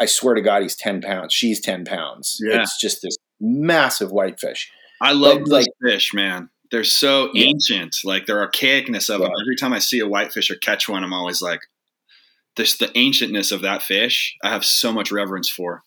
I 0.01 0.07
swear 0.07 0.35
to 0.35 0.41
God, 0.43 0.63
he's 0.63 0.77
ten 0.77 1.01
pounds. 1.01 1.33
She's 1.35 1.61
ten 1.61 1.85
pounds. 1.85 2.39
Yeah. 2.41 2.63
It's 2.63 2.81
just 2.81 3.03
this 3.03 3.17
massive 3.41 4.11
whitefish. 4.11 4.71
I 5.01 5.13
love 5.13 5.41
But, 5.45 5.49
like- 5.49 5.67
fish, 5.85 6.13
man. 6.15 6.51
They're 6.70 6.85
so 6.85 7.31
Yeah. 7.35 7.46
ancient. 7.46 7.96
Like 8.04 8.26
their 8.26 8.46
archaicness 8.46 9.09
of 9.12 9.20
them. 9.20 9.31
Every 9.42 9.57
time 9.57 9.72
I 9.72 9.78
see 9.78 10.00
a 10.00 10.09
whitefish 10.09 10.50
or 10.50 10.57
catch 10.57 10.88
one, 10.88 11.02
I'm 11.04 11.12
always 11.14 11.40
like, 11.40 11.61
this 12.57 12.76
the 12.76 12.88
ancientness 12.88 13.52
of 13.52 13.62
that 13.62 13.83
fish. 13.83 14.37
I 14.42 14.50
have 14.50 14.64
so 14.64 14.92
much 14.92 15.11
reverence 15.12 15.48
for. 15.50 15.85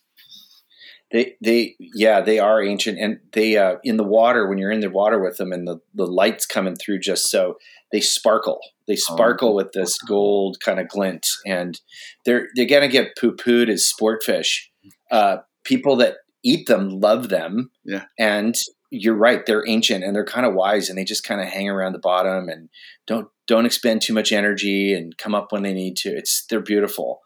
They, 1.12 1.36
they, 1.44 1.76
yeah, 1.80 2.22
they 2.22 2.40
are 2.40 2.64
ancient, 2.64 2.98
and 2.98 3.20
they 3.34 3.58
uh, 3.58 3.76
in 3.84 3.98
the 3.98 4.04
water 4.06 4.48
when 4.48 4.58
you're 4.58 4.72
in 4.72 4.80
the 4.80 4.90
water 4.90 5.20
with 5.22 5.36
them, 5.38 5.52
and 5.52 5.68
the 5.68 5.80
the 5.94 6.08
lights 6.08 6.46
coming 6.46 6.78
through 6.78 7.00
just 7.00 7.30
so 7.30 7.58
they 7.92 8.00
sparkle. 8.00 8.62
They 8.88 8.96
sparkle 8.96 9.54
with 9.54 9.74
this 9.74 9.98
gold 9.98 10.60
kind 10.64 10.80
of 10.80 10.88
glint, 10.88 11.28
and 11.46 11.78
they're 12.24 12.48
they're 12.56 12.66
gonna 12.66 12.88
get 12.88 13.18
poo 13.20 13.36
pooed 13.36 13.68
as 13.68 13.86
sport 13.86 14.24
fish. 14.24 14.72
Uh, 15.12 15.38
people 15.66 15.98
that 15.98 16.16
eat 16.46 16.68
them 16.68 16.88
love 17.02 17.28
them, 17.28 17.72
Yeah. 17.84 18.06
and 18.18 18.56
you're 18.92 19.16
right, 19.16 19.46
they're 19.46 19.68
ancient 19.68 20.04
and 20.04 20.16
they're 20.16 20.26
kind 20.26 20.46
of 20.46 20.54
wise, 20.54 20.90
and 20.90 20.98
they 20.98 21.04
just 21.04 21.24
kind 21.24 21.42
of 21.42 21.48
hang 21.48 21.70
around 21.70 21.94
the 21.94 22.00
bottom 22.00 22.50
and 22.50 22.70
don't 23.08 23.28
don't 23.48 23.66
expend 23.66 24.02
too 24.02 24.14
much 24.14 24.32
energy 24.32 24.94
and 24.94 25.18
come 25.18 25.34
up 25.34 25.52
when 25.52 25.64
they 25.64 25.74
need 25.74 25.96
to. 25.98 26.10
It's 26.10 26.46
they're 26.50 26.62
beautiful, 26.62 27.22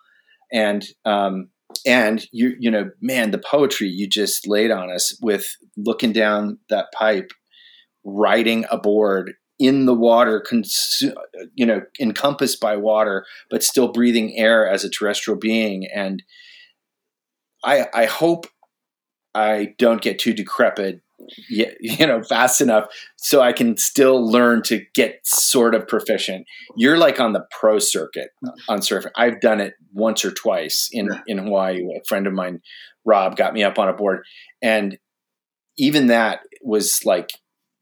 and 0.52 0.86
um, 1.04 1.50
and 1.86 2.26
you 2.32 2.56
you 2.60 2.72
know 2.72 2.92
man 3.02 3.32
the 3.32 3.38
poetry 3.40 3.88
you 3.88 4.08
just 4.08 4.48
laid 4.48 4.72
on 4.72 4.92
us 4.92 5.18
with 5.22 5.58
looking 5.76 6.14
down 6.14 6.60
that 6.70 6.92
pipe 6.94 7.32
riding 8.06 8.66
aboard 8.70 9.34
in 9.58 9.86
the 9.86 9.94
water, 9.94 10.44
consu- 10.46 11.16
you 11.54 11.66
know, 11.66 11.82
encompassed 12.00 12.60
by 12.60 12.76
water, 12.76 13.26
but 13.50 13.64
still 13.64 13.92
breathing 13.92 14.38
air 14.38 14.70
as 14.70 14.84
a 14.84 14.90
terrestrial 14.90 15.40
being. 15.40 15.88
And 15.94 16.22
I, 17.64 17.88
I 17.94 18.06
hope 18.06 18.48
I 19.34 19.74
don't 19.78 20.02
get 20.02 20.20
too 20.20 20.34
decrepit, 20.34 21.02
you 21.50 22.08
know, 22.08 22.22
fast 22.24 22.62
enough 22.62 22.86
so 23.18 23.42
I 23.42 23.54
can 23.54 23.78
still 23.78 24.26
learn 24.30 24.62
to 24.64 24.86
get 24.94 25.20
sort 25.24 25.76
of 25.76 25.88
proficient. 25.88 26.46
You're 26.76 26.98
like 26.98 27.20
on 27.20 27.34
the 27.34 27.46
pro 27.52 27.80
circuit 27.80 28.30
on 28.68 28.80
surfing. 28.80 29.12
I've 29.16 29.40
done 29.42 29.62
it 29.62 29.74
once 29.94 30.26
or 30.26 30.32
twice 30.32 30.90
in 30.92 31.10
in 31.28 31.38
Hawaii. 31.38 31.82
A 31.82 32.04
friend 32.08 32.28
of 32.28 32.34
mine, 32.34 32.62
Rob, 33.06 33.38
got 33.38 33.54
me 33.54 33.64
up 33.64 33.80
on 33.80 33.90
a 33.90 33.94
board, 33.94 34.24
and 34.62 34.98
even 35.78 36.08
that 36.08 36.42
was 36.62 37.02
like 37.06 37.30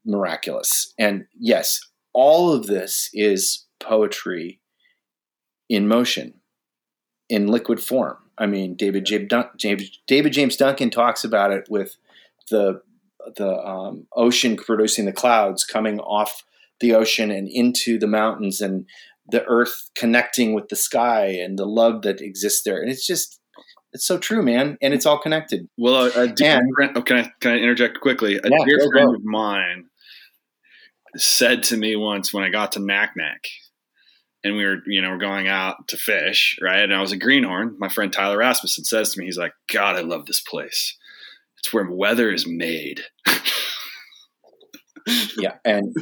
miraculous. 0.04 0.92
And 0.98 1.26
yes, 1.38 1.80
all 2.12 2.52
of 2.52 2.66
this 2.66 3.10
is 3.12 3.66
poetry 3.80 4.60
in 5.68 5.88
motion, 5.88 6.34
in 7.28 7.48
liquid 7.48 7.80
form. 7.80 8.16
I 8.36 8.46
mean, 8.46 8.74
David 8.74 9.04
James, 9.06 10.00
David 10.06 10.32
James 10.32 10.56
Duncan 10.56 10.90
talks 10.90 11.24
about 11.24 11.52
it 11.52 11.66
with 11.68 11.96
the 12.50 12.80
the 13.36 13.50
um, 13.64 14.06
ocean 14.14 14.56
producing 14.56 15.04
the 15.04 15.12
clouds 15.12 15.64
coming 15.64 15.98
off 16.00 16.42
the 16.80 16.94
ocean 16.94 17.30
and 17.30 17.48
into 17.48 17.98
the 17.98 18.06
mountains, 18.06 18.60
and 18.60 18.86
the 19.26 19.44
earth 19.44 19.90
connecting 19.96 20.52
with 20.54 20.68
the 20.68 20.76
sky, 20.76 21.26
and 21.26 21.58
the 21.58 21.66
love 21.66 22.02
that 22.02 22.20
exists 22.20 22.62
there. 22.64 22.80
And 22.82 22.90
it's 22.90 23.06
just 23.06 23.40
it's 23.92 24.06
so 24.06 24.18
true, 24.18 24.42
man, 24.42 24.76
and 24.82 24.92
it's 24.92 25.06
all 25.06 25.20
connected. 25.20 25.68
Well, 25.78 26.06
a, 26.06 26.22
a 26.24 26.28
dear 26.28 26.58
And- 26.58 26.74
friend, 26.76 26.92
oh, 26.96 27.02
can 27.02 27.16
I 27.18 27.30
can 27.40 27.52
I 27.52 27.56
interject 27.58 28.00
quickly? 28.00 28.36
A 28.36 28.40
Yeah, 28.44 28.64
dear 28.66 28.78
go, 28.78 28.90
friend 28.90 29.08
go. 29.10 29.14
of 29.14 29.24
mine 29.24 29.84
said 31.16 31.62
to 31.64 31.76
me 31.76 31.94
once 31.96 32.34
when 32.34 32.42
I 32.44 32.50
got 32.50 32.72
to 32.72 32.80
Naknek, 32.80 33.46
and 34.42 34.56
we 34.56 34.64
were 34.64 34.78
you 34.86 35.00
know 35.00 35.10
we're 35.10 35.18
going 35.18 35.46
out 35.48 35.88
to 35.88 35.96
fish, 35.96 36.58
right? 36.60 36.82
And 36.82 36.92
I 36.94 37.00
was 37.00 37.12
a 37.12 37.16
greenhorn. 37.16 37.76
My 37.78 37.88
friend 37.88 38.12
Tyler 38.12 38.38
Rasmussen 38.38 38.84
says 38.84 39.10
to 39.12 39.20
me, 39.20 39.26
he's 39.26 39.38
like, 39.38 39.52
"God, 39.72 39.96
I 39.96 40.00
love 40.00 40.26
this 40.26 40.40
place. 40.40 40.96
It's 41.64 41.72
where 41.72 41.88
weather 41.90 42.30
is 42.30 42.46
made." 42.46 43.00
Yeah, 45.36 45.56
and 45.66 45.94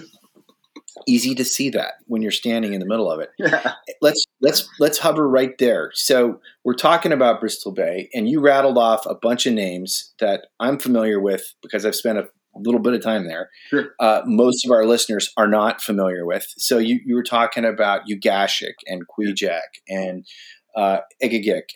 easy 1.07 1.35
to 1.35 1.45
see 1.45 1.71
that 1.71 1.95
when 2.07 2.23
you're 2.23 2.31
standing 2.31 2.75
in 2.75 2.81
the 2.81 2.87
middle 2.87 3.11
of 3.11 3.21
it. 3.21 3.31
Yeah. 3.39 3.75
let's 4.01 4.25
let's 4.41 4.69
let's 4.79 4.99
hover 4.99 5.29
right 5.29 5.57
there. 5.59 5.91
So 5.95 6.41
we're 6.65 6.75
talking 6.75 7.13
about 7.13 7.41
Bristol 7.41 7.73
Bay, 7.73 8.09
and 8.15 8.29
you 8.29 8.41
rattled 8.41 8.79
off 8.79 9.07
a 9.07 9.15
bunch 9.15 9.47
of 9.47 9.55
names 9.55 10.13
that 10.21 10.47
I'm 10.61 10.79
familiar 10.79 11.21
with 11.21 11.55
because 11.63 11.85
I've 11.85 11.97
spent 11.97 12.19
a 12.19 12.29
little 12.55 12.81
bit 12.81 12.93
of 12.93 13.03
time 13.03 13.27
there. 13.27 13.49
Sure. 13.71 13.95
Uh, 13.99 14.23
most 14.27 14.65
of 14.65 14.71
our 14.71 14.85
listeners 14.85 15.33
are 15.37 15.49
not 15.49 15.83
familiar 15.83 16.27
with. 16.27 16.47
So 16.57 16.79
you 16.79 17.01
you 17.05 17.15
were 17.15 17.23
talking 17.23 17.65
about 17.65 18.03
Ugashik 18.09 18.75
and 18.87 19.03
Kvichak 19.09 19.61
and 19.89 20.25
uh, 20.75 20.99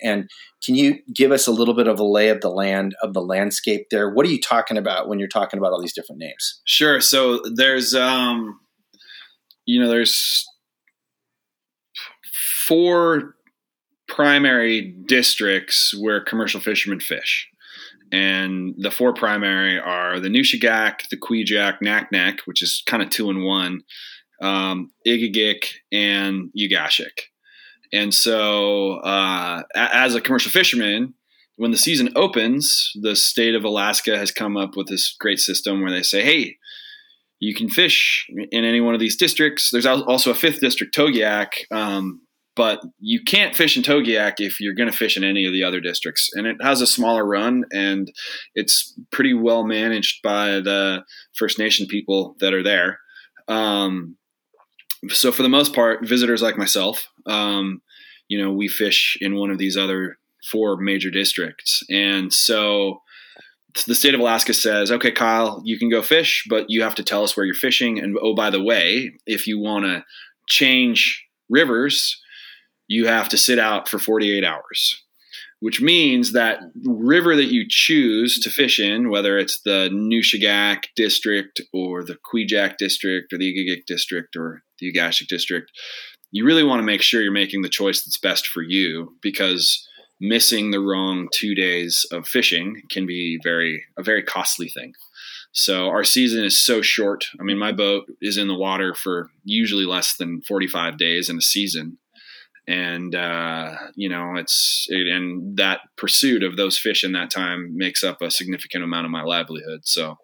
and 0.03 0.31
can 0.65 0.75
you 0.75 0.99
give 1.15 1.33
us 1.33 1.47
a 1.47 1.53
little 1.53 1.75
bit 1.75 1.87
of 1.87 1.99
a 2.01 2.05
lay 2.05 2.29
of 2.29 2.41
the 2.41 2.51
land 2.51 2.95
of 3.03 3.15
the 3.15 3.21
landscape 3.21 3.87
there? 3.91 4.11
What 4.11 4.27
are 4.27 4.31
you 4.31 4.41
talking 4.41 4.77
about 4.77 5.09
when 5.09 5.19
you're 5.19 5.29
talking 5.29 5.59
about 5.59 5.73
all 5.73 5.81
these 5.81 5.95
different 5.95 6.21
names? 6.21 6.61
Sure. 6.65 7.01
So 7.01 7.41
there's, 7.55 7.95
um, 7.95 8.59
you 9.67 9.81
know, 9.81 9.89
there's 9.89 10.47
four 12.67 13.35
primary 14.09 14.95
districts 15.07 15.95
where 15.99 16.25
commercial 16.25 16.61
fishermen 16.61 17.01
fish. 17.01 17.49
And 18.13 18.75
the 18.79 18.91
four 18.91 19.13
primary 19.13 19.79
are 19.79 20.21
the 20.21 20.29
Nushagak, 20.29 21.09
the 21.11 21.17
Kvichak, 21.17 21.79
Naknek, 21.83 22.41
which 22.45 22.63
is 22.63 22.83
kind 22.87 23.03
of 23.03 23.11
two 23.11 23.31
in 23.31 23.43
one, 23.43 23.83
um, 24.41 24.91
Egegik, 25.07 25.67
and 25.91 26.51
Ugashik. 26.57 27.27
And 27.93 28.13
so, 28.13 28.95
uh, 29.01 29.63
as 29.75 30.15
a 30.15 30.21
commercial 30.21 30.51
fisherman, 30.51 31.15
when 31.57 31.71
the 31.71 31.79
season 31.79 32.11
opens, 32.17 32.93
the 33.01 33.17
state 33.17 33.55
of 33.55 33.65
Alaska 33.65 34.17
has 34.17 34.31
come 34.31 34.57
up 34.57 34.77
with 34.77 34.89
this 34.89 35.17
great 35.19 35.39
system 35.39 35.81
where 35.81 35.91
they 35.91 36.03
say, 36.03 36.23
hey, 36.23 36.57
you 37.39 37.55
can 37.55 37.69
fish 37.69 38.27
in 38.51 38.65
any 38.65 38.81
one 38.81 38.95
of 38.95 39.01
these 39.01 39.17
districts. 39.17 39.71
There's 39.71 39.87
also 39.87 40.31
a 40.31 40.35
fifth 40.35 40.61
district, 40.61 40.95
Togiak, 40.95 41.49
um, 41.71 42.23
but 42.55 42.81
you 42.99 43.21
can't 43.23 43.55
fish 43.55 43.77
in 43.77 43.83
Togiak 43.83 44.35
if 44.39 44.61
you're 44.61 44.75
going 44.75 44.91
to 44.91 44.97
fish 44.97 45.17
in 45.17 45.25
any 45.25 45.47
of 45.47 45.53
the 45.53 45.63
other 45.63 45.81
districts. 45.81 46.31
And 46.35 46.47
it 46.47 46.57
has 46.63 46.81
a 46.81 46.87
smaller 46.87 47.27
run, 47.27 47.65
and 47.73 48.11
it's 48.55 48.99
pretty 49.13 49.35
well 49.35 49.65
managed 49.65 50.23
by 50.23 50.61
the 50.61 51.05
First 51.37 51.59
Nation 51.59 51.87
people 51.87 52.37
that 52.41 52.55
are 52.55 52.63
there. 52.63 52.99
Um, 53.49 54.17
so 55.11 55.33
for 55.33 55.43
the 55.43 55.49
most 55.49 55.75
part, 55.75 56.07
visitors 56.07 56.43
like 56.43 56.59
myself, 56.59 57.09
um, 57.27 57.83
you 58.29 58.43
know, 58.43 58.53
we 58.53 58.69
fish 58.69 59.17
in 59.21 59.37
one 59.37 59.51
of 59.51 59.59
these 59.59 59.77
other 59.77 60.19
four 60.51 60.77
major 60.77 61.11
districts, 61.11 61.83
and 61.91 62.33
so 62.33 63.03
the 63.85 63.95
state 63.95 64.15
of 64.15 64.21
Alaska 64.21 64.55
says, 64.55 64.91
okay, 64.91 65.13
Kyle, 65.13 65.61
you 65.65 65.79
can 65.79 65.91
go 65.91 66.01
fish, 66.03 66.47
but 66.49 66.67
you 66.69 66.83
have 66.83 66.95
to 66.95 67.05
tell 67.05 67.23
us 67.23 67.37
where 67.37 67.45
you're 67.45 67.55
fishing. 67.55 67.99
And 67.99 68.17
oh, 68.21 68.35
by 68.35 68.51
the 68.51 68.63
way, 68.63 69.13
if 69.27 69.47
you 69.47 69.59
want 69.59 69.85
to 69.85 70.05
change 70.49 71.25
rivers, 71.51 72.21
you 72.89 73.07
have 73.07 73.29
to 73.31 73.39
sit 73.39 73.59
out 73.59 73.89
for 73.89 73.99
48 73.99 74.45
hours, 74.45 75.05
which 75.61 75.81
means 75.81 76.33
that 76.33 76.61
river 76.85 77.35
that 77.35 77.53
you 77.53 77.65
choose 77.69 78.39
to 78.41 78.49
mm-hmm. 78.49 78.63
fish 78.63 78.79
in, 78.79 79.11
whether 79.11 79.39
it's 79.39 79.61
the 79.63 79.89
Nushagak 79.93 80.85
district 80.95 81.61
or 81.73 82.05
the 82.05 82.17
Kvichak 82.17 82.77
district 82.77 83.33
or 83.33 83.39
the 83.39 83.53
Egegik 83.53 83.87
district 83.87 84.37
or 84.37 84.63
the 84.79 84.93
Ugashik 84.93 85.29
district, 85.29 85.71
you 86.31 86.45
really 86.45 86.65
want 86.65 86.81
to 86.81 86.87
make 86.87 87.03
sure 87.03 87.23
you're 87.23 87.33
making 87.33 87.63
the 87.63 87.69
choice 87.69 88.05
that's 88.05 88.19
best 88.19 88.47
for 88.47 88.63
you 88.63 89.17
because 89.23 89.89
missing 90.21 90.71
the 90.71 90.81
wrong 90.81 91.29
two 91.33 91.55
days 91.55 92.07
of 92.11 92.27
fishing 92.27 92.83
can 92.91 93.07
be 93.07 93.39
very 93.43 93.85
a 93.97 94.03
very 94.03 94.23
costly 94.23 94.69
thing. 94.69 94.93
So 95.53 95.89
our 95.89 96.05
season 96.05 96.45
is 96.45 96.61
so 96.61 96.83
short. 96.83 97.25
I 97.41 97.43
mean, 97.43 97.59
my 97.59 97.73
boat 97.73 98.05
is 98.21 98.37
in 98.37 98.49
the 98.49 98.55
water 98.55 98.95
for 98.95 99.31
usually 99.45 99.87
less 99.87 100.17
than 100.17 100.43
45 100.43 100.99
days 100.99 101.31
in 101.31 101.39
a 101.39 101.43
season. 101.43 101.99
And, 102.69 103.15
uh, 103.15 103.75
you 103.95 104.09
know, 104.09 104.35
it's, 104.37 104.87
and 104.91 105.57
that 105.57 105.81
pursuit 105.97 106.43
of 106.43 106.57
those 106.57 106.77
fish 106.79 107.05
in 107.05 107.13
that 107.13 107.31
time 107.31 107.77
makes 107.77 108.03
up 108.03 108.21
a 108.21 108.31
significant 108.31 108.83
amount 108.83 109.05
of 109.05 109.13
my 109.13 109.23
livelihood. 109.23 109.81
So 109.85 110.17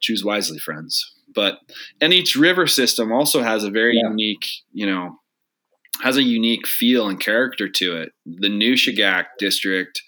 choose 0.00 0.24
wisely, 0.24 0.58
friends. 0.58 1.14
But, 1.34 1.58
and 2.00 2.14
each 2.14 2.36
river 2.36 2.66
system 2.66 3.12
also 3.12 3.42
has 3.42 3.64
a 3.64 3.70
very 3.70 3.96
Yeah. 3.96 4.08
unique, 4.08 4.46
you 4.72 4.86
know, 4.86 5.18
has 6.02 6.16
a 6.16 6.22
unique 6.22 6.66
feel 6.66 7.08
and 7.08 7.20
character 7.20 7.68
to 7.68 7.96
it. 7.96 8.12
The 8.24 8.48
Nushagak 8.48 9.24
district 9.38 10.00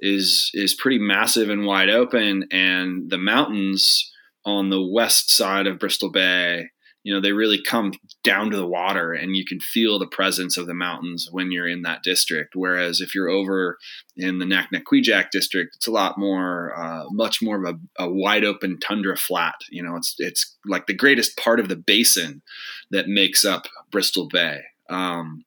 is 0.00 0.50
is 0.54 0.74
pretty 0.74 0.98
massive 0.98 1.50
and 1.50 1.66
wide 1.66 1.90
open, 1.90 2.46
and 2.50 3.10
the 3.10 3.18
mountains 3.18 4.10
on 4.44 4.70
the 4.70 4.80
west 4.82 5.30
side 5.30 5.66
of 5.66 5.78
Bristol 5.78 6.10
Bay, 6.10 6.68
you 7.02 7.14
know, 7.14 7.20
they 7.20 7.32
really 7.32 7.62
come 7.62 7.92
down 8.22 8.50
to 8.50 8.56
the 8.56 8.66
water, 8.66 9.12
and 9.12 9.34
you 9.34 9.44
can 9.44 9.60
feel 9.60 9.98
the 9.98 10.06
presence 10.06 10.56
of 10.56 10.66
the 10.66 10.74
mountains 10.74 11.28
when 11.30 11.50
you're 11.50 11.68
in 11.68 11.82
that 11.82 12.02
district. 12.02 12.54
Whereas 12.54 13.00
if 13.00 13.14
you're 13.14 13.30
over 13.30 13.78
in 14.16 14.38
the 14.38 14.44
Naknek 14.44 15.30
district, 15.30 15.76
it's 15.76 15.86
a 15.86 15.92
lot 15.92 16.18
more, 16.18 16.74
uh, 16.76 17.04
much 17.10 17.40
more 17.40 17.64
of 17.64 17.74
a, 17.74 18.04
a 18.04 18.12
wide 18.12 18.44
open 18.44 18.78
tundra 18.78 19.16
flat. 19.16 19.54
You 19.70 19.82
know, 19.82 19.96
it's 19.96 20.14
it's 20.18 20.56
like 20.66 20.86
the 20.86 20.94
greatest 20.94 21.36
part 21.38 21.58
of 21.58 21.68
the 21.68 21.76
basin 21.76 22.42
that 22.90 23.08
makes 23.08 23.44
up 23.44 23.66
Bristol 23.90 24.28
Bay. 24.28 24.60
Um, 24.90 25.44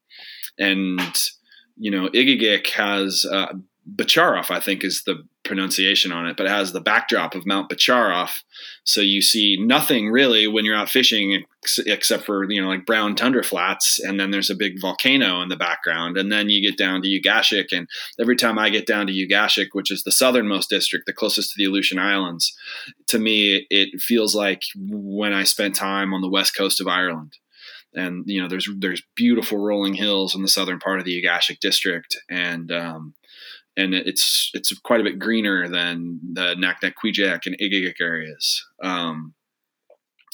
and 0.58 1.02
you 1.78 1.92
know, 1.92 2.08
Egegik 2.10 2.68
has 2.72 3.26
uh, 3.30 3.54
Becharof, 3.91 4.50
I 4.50 4.60
think 4.60 4.84
is 4.84 5.04
the 5.04 5.28
pronunciation 5.43 6.13
on 6.13 6.26
it, 6.26 6.38
but 6.38 6.46
it 6.46 6.52
has 6.52 6.72
the 6.72 6.80
backdrop 6.80 7.36
of 7.36 7.46
Mount 7.46 7.69
Becharof. 7.69 8.32
So 8.86 9.02
you 9.02 9.22
see 9.22 9.58
nothing 9.60 10.10
really 10.10 10.48
when 10.48 10.63
you're 10.63 10.76
out 10.76 10.89
fishing 10.89 11.43
ex- 11.63 11.80
except 11.80 12.24
for, 12.24 12.50
you 12.50 12.62
know, 12.62 12.69
like 12.69 12.86
brown 12.86 13.15
tundra 13.15 13.43
flats. 13.43 14.00
And 14.00 14.17
then 14.17 14.32
there's 14.32 14.50
a 14.50 14.56
big 14.56 14.80
volcano 14.80 15.41
in 15.41 15.50
the 15.50 15.58
background. 15.58 16.17
And 16.17 16.32
then 16.32 16.50
you 16.50 16.62
get 16.62 16.78
down 16.78 17.02
to 17.02 17.10
Ugashik. 17.10 17.74
And 17.74 17.89
every 18.19 18.38
time 18.38 18.58
I 18.58 18.69
get 18.69 18.88
down 18.88 19.08
to 19.08 19.13
Ugashik, 19.13 19.69
which 19.74 19.91
is 19.91 20.04
the 20.04 20.13
southernmost 20.13 20.69
district, 20.69 21.06
the 21.06 21.13
closest 21.13 21.52
to 21.52 21.56
the 21.58 21.69
Aleutian 21.69 22.00
Islands, 22.00 22.56
to 23.08 23.19
me, 23.19 23.67
it 23.69 24.02
feels 24.02 24.34
like 24.34 24.62
when 24.78 25.34
I 25.34 25.43
spent 25.43 25.76
time 25.76 26.13
on 26.13 26.22
the 26.22 26.30
west 26.30 26.56
coast 26.56 26.80
of 26.80 26.88
Ireland 26.88 27.38
and 27.96 28.24
you 28.26 28.41
know 28.41 28.48
there's 28.48 28.67
there's 28.78 29.04
beautiful 29.15 29.58
rolling 29.58 29.93
hills 29.93 30.36
in 30.36 30.41
the 30.41 30.48
southern 30.48 30.80
part 30.80 31.00
of 31.00 31.06
the 31.06 31.22
Ugashik 31.22 31.60
district, 31.60 32.17
and 32.30 32.72
um, 32.72 33.13
and 33.76 33.94
it's 33.94 34.52
it's 34.54 34.78
quite 34.80 35.00
a 35.00 35.04
bit 35.04 35.20
greener 35.20 35.68
than 35.68 36.20
the 36.34 36.56
Naknek, 36.56 36.94
Kvichak, 36.94 37.46
and 37.46 37.58
Egegik 37.60 38.00
areas. 38.00 38.66
Um, 38.82 39.34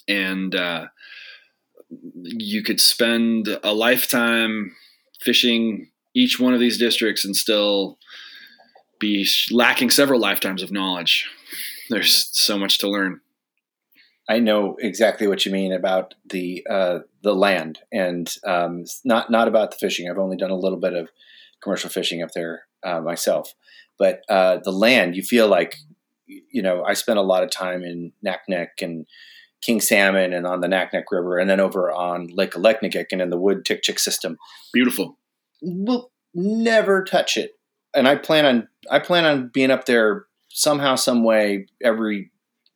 and 0.08 0.56
uh, 0.56 0.88
you 2.14 2.64
could 2.64 2.82
spend 2.82 3.60
a 3.64 3.74
lifetime 3.74 4.76
fishing 5.22 5.90
each 6.14 6.40
one 6.40 6.54
of 6.54 6.60
these 6.60 6.78
districts 6.78 7.24
and 7.24 7.36
still 7.36 7.98
be 9.00 9.28
lacking 9.52 9.90
several 9.90 10.20
lifetimes 10.20 10.62
of 10.62 10.72
knowledge. 10.72 11.30
There's 11.90 12.30
so 12.34 12.58
much 12.58 12.80
to 12.80 12.90
learn. 12.90 13.22
I 14.28 14.40
know 14.40 14.76
exactly 14.80 15.28
what 15.28 15.46
you 15.46 15.52
mean 15.52 15.72
about 15.72 16.14
the 16.30 16.66
uh, 16.70 17.00
the 17.24 17.34
land, 17.34 17.80
and 17.92 18.32
um, 18.46 18.84
not 19.04 19.32
not 19.32 19.48
about 19.48 19.72
the 19.72 19.78
fishing. 19.78 20.10
I've 20.10 20.20
only 20.20 20.38
done 20.38 20.52
a 20.52 20.56
little 20.56 20.80
bit 20.80 20.94
of 20.94 21.10
commercial 21.64 21.90
fishing 21.90 22.22
up 22.22 22.32
there 22.36 22.64
uh, 22.84 23.02
myself, 23.02 23.54
but 23.98 24.22
uh, 24.30 24.60
the 24.64 24.72
land. 24.72 25.16
You 25.16 25.24
feel 25.24 25.48
like 25.48 25.76
you 26.28 26.62
know. 26.62 26.84
I 26.84 26.94
spent 26.94 27.20
a 27.20 27.24
lot 27.24 27.44
of 27.44 27.50
time 27.50 27.84
in 27.84 28.12
Naknek 28.26 28.82
and 28.82 29.06
king 29.62 29.82
salmon, 29.82 30.34
and 30.34 30.46
on 30.46 30.62
the 30.62 30.68
Naknek 30.68 31.04
River, 31.12 31.38
and 31.38 31.50
then 31.50 31.60
over 31.60 31.92
on 31.92 32.28
Lake 32.28 32.52
Aleknagik 32.52 33.08
and 33.12 33.22
in 33.22 33.30
the 33.30 33.40
Wood 33.40 33.66
Tikchik 33.66 34.00
system. 34.00 34.38
Beautiful. 34.74 35.18
We'll 35.62 36.12
never 36.34 37.04
touch 37.04 37.38
it, 37.38 37.52
and 37.96 38.08
I 38.08 38.16
plan 38.16 38.46
on 38.46 38.68
I 38.90 39.00
plan 39.00 39.26
on 39.26 39.50
being 39.54 39.72
up 39.72 39.86
there 39.86 40.26
somehow, 40.50 40.96
some 40.96 41.24
way 41.24 41.68
every 41.84 42.32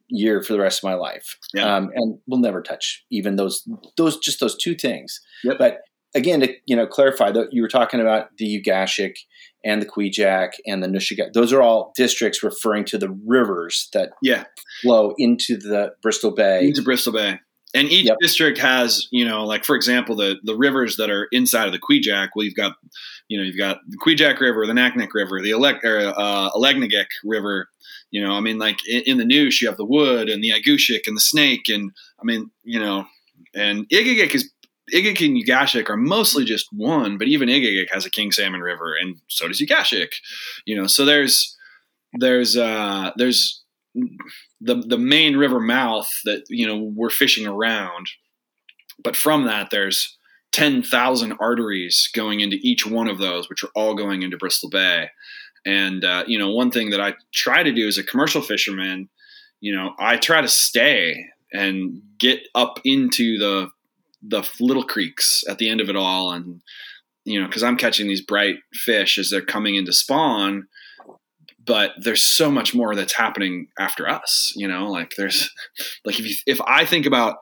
year 0.09 0.43
for 0.43 0.53
the 0.53 0.59
rest 0.59 0.79
of 0.79 0.83
my 0.83 0.93
life. 0.93 1.37
Yeah. 1.53 1.75
Um, 1.75 1.91
and 1.95 2.19
we'll 2.27 2.39
never 2.39 2.61
touch 2.61 3.03
even 3.09 3.35
those 3.35 3.67
those 3.97 4.17
just 4.17 4.39
those 4.39 4.55
two 4.55 4.75
things. 4.75 5.19
Yep. 5.43 5.57
But 5.57 5.81
again, 6.15 6.41
to 6.41 6.53
you 6.65 6.75
know 6.75 6.87
clarify 6.87 7.31
that 7.31 7.49
you 7.51 7.61
were 7.61 7.67
talking 7.67 7.99
about 7.99 8.37
the 8.37 8.61
Ugashik 8.61 9.15
and 9.63 9.81
the 9.81 9.85
Kvichak 9.85 10.51
and 10.65 10.83
the 10.83 10.87
Nushagak. 10.87 11.33
Those 11.33 11.53
are 11.53 11.61
all 11.61 11.91
districts 11.95 12.43
referring 12.43 12.85
to 12.85 12.97
the 12.97 13.09
rivers 13.25 13.89
that 13.93 14.11
Yeah. 14.21 14.45
flow 14.81 15.13
into 15.17 15.57
the 15.57 15.93
Bristol 16.01 16.31
Bay. 16.31 16.65
into 16.67 16.81
Bristol 16.81 17.13
Bay. 17.13 17.39
And 17.75 17.89
each 17.91 18.05
Yep. 18.05 18.17
district 18.21 18.57
has, 18.59 19.07
you 19.11 19.25
know, 19.25 19.45
like 19.45 19.65
for 19.65 19.75
example, 19.75 20.15
the 20.15 20.35
the 20.43 20.55
rivers 20.55 20.97
that 20.97 21.09
are 21.09 21.27
inside 21.31 21.65
of 21.65 21.71
the 21.73 21.79
Kvichak. 21.79 22.29
Well, 22.35 22.45
you've 22.45 22.53
got, 22.55 22.75
you 23.29 23.37
know, 23.37 23.43
you've 23.43 23.57
got 23.57 23.79
the 23.89 23.97
Kwijak 23.97 24.39
River, 24.39 24.67
the 24.67 24.73
Naknek 24.73 25.07
River, 25.13 25.41
the 25.41 25.51
Alek, 25.51 25.83
or, 25.83 26.13
uh, 26.15 26.49
River. 27.23 27.69
You 28.11 28.23
know, 28.23 28.33
I 28.33 28.41
mean, 28.41 28.59
like 28.59 28.77
in, 28.87 29.01
in 29.03 29.17
the 29.17 29.23
Noosh, 29.23 29.59
you 29.59 29.67
have 29.67 29.77
the 29.77 29.85
Wood 29.85 30.29
and 30.29 30.43
the 30.43 30.51
Igushik 30.51 31.07
and 31.07 31.17
the 31.17 31.21
Snake, 31.21 31.67
and 31.67 31.89
I 32.21 32.25
mean, 32.25 32.51
you 32.63 32.79
know, 32.79 33.07
and 33.55 33.89
Egegik 33.89 34.35
is 34.35 34.51
Egegik 34.91 35.25
and 35.25 35.37
Ugashik 35.37 35.89
are 35.89 35.97
mostly 35.97 36.43
just 36.43 36.67
one, 36.73 37.17
but 37.17 37.27
even 37.27 37.49
Egegik 37.49 37.91
has 37.91 38.05
a 38.05 38.09
King 38.09 38.31
Salmon 38.31 38.61
River, 38.61 38.95
and 38.99 39.17
so 39.27 39.47
does 39.47 39.61
Ugashik. 39.61 40.13
You 40.65 40.75
know, 40.75 40.87
so 40.87 41.05
there's 41.05 41.55
there's 42.19 42.57
uh 42.57 43.11
there's 43.15 43.63
the 44.61 44.75
the 44.75 44.97
main 44.97 45.35
river 45.37 45.59
mouth 45.59 46.09
that 46.25 46.43
you 46.49 46.65
know 46.65 46.77
we're 46.77 47.09
fishing 47.09 47.47
around 47.47 48.07
but 49.03 49.15
from 49.15 49.45
that 49.45 49.69
there's 49.69 50.17
10,000 50.51 51.33
arteries 51.39 52.09
going 52.13 52.39
into 52.39 52.57
each 52.61 52.85
one 52.85 53.07
of 53.07 53.17
those 53.17 53.49
which 53.49 53.63
are 53.63 53.71
all 53.75 53.95
going 53.95 54.21
into 54.21 54.37
Bristol 54.37 54.69
Bay 54.69 55.09
and 55.65 56.03
uh, 56.03 56.23
you 56.27 56.37
know 56.37 56.51
one 56.51 56.71
thing 56.71 56.89
that 56.91 57.01
I 57.01 57.13
try 57.33 57.63
to 57.63 57.71
do 57.71 57.87
as 57.87 57.97
a 57.97 58.03
commercial 58.03 58.41
fisherman 58.41 59.09
you 59.59 59.75
know 59.75 59.93
I 59.99 60.17
try 60.17 60.41
to 60.41 60.47
stay 60.47 61.27
and 61.51 62.01
get 62.17 62.41
up 62.55 62.79
into 62.83 63.37
the 63.37 63.69
the 64.25 64.47
little 64.59 64.83
creeks 64.83 65.43
at 65.49 65.57
the 65.57 65.69
end 65.69 65.81
of 65.81 65.89
it 65.89 65.95
all. 65.95 66.31
And 66.31 66.61
you 67.25 67.39
know 67.39 67.47
because 67.47 67.63
I'm 67.63 67.77
catching 67.77 68.07
these 68.07 68.21
bright 68.21 68.57
fish 68.73 69.17
as 69.17 69.29
they're 69.29 69.41
coming 69.41 69.75
into 69.75 69.93
spawn 69.93 70.67
but 71.65 71.91
there's 71.97 72.25
so 72.25 72.51
much 72.51 72.75
more 72.75 72.93
that's 72.95 73.13
happening 73.13 73.67
after 73.79 74.09
us 74.09 74.53
you 74.55 74.67
know 74.67 74.89
like 74.91 75.13
there's 75.17 75.49
like 76.05 76.19
if 76.19 76.27
you 76.27 76.35
if 76.45 76.59
i 76.67 76.85
think 76.85 77.05
about 77.05 77.37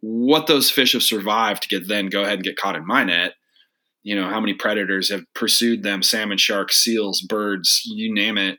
what 0.00 0.46
those 0.46 0.70
fish 0.70 0.92
have 0.92 1.02
survived 1.02 1.62
to 1.62 1.68
get 1.68 1.88
then 1.88 2.06
go 2.06 2.22
ahead 2.22 2.34
and 2.34 2.42
get 2.42 2.56
caught 2.56 2.76
in 2.76 2.86
my 2.86 3.04
net. 3.04 3.34
You 4.02 4.16
know 4.16 4.30
how 4.30 4.40
many 4.40 4.54
predators 4.54 5.10
have 5.10 5.24
pursued 5.34 5.82
them 5.82 6.02
salmon 6.02 6.38
sharks 6.38 6.82
seals 6.82 7.20
birds 7.20 7.82
you 7.84 8.12
name 8.12 8.38
it 8.38 8.58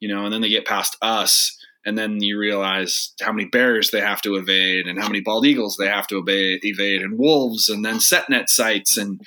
you 0.00 0.08
know 0.08 0.24
and 0.24 0.32
then 0.32 0.42
they 0.42 0.50
get 0.50 0.66
past 0.66 0.98
us 1.00 1.58
and 1.84 1.98
then 1.98 2.22
you 2.22 2.38
realize 2.38 3.12
how 3.20 3.32
many 3.32 3.48
bears 3.48 3.90
they 3.90 4.00
have 4.00 4.22
to 4.22 4.36
evade 4.36 4.86
and 4.86 5.00
how 5.00 5.08
many 5.08 5.20
bald 5.20 5.44
eagles 5.44 5.76
they 5.76 5.88
have 5.88 6.06
to 6.06 6.18
evade, 6.18 6.60
evade 6.64 7.02
and 7.02 7.18
wolves 7.18 7.68
and 7.68 7.84
then 7.84 8.00
set 8.00 8.28
net 8.28 8.48
sites 8.48 8.96
and 8.96 9.20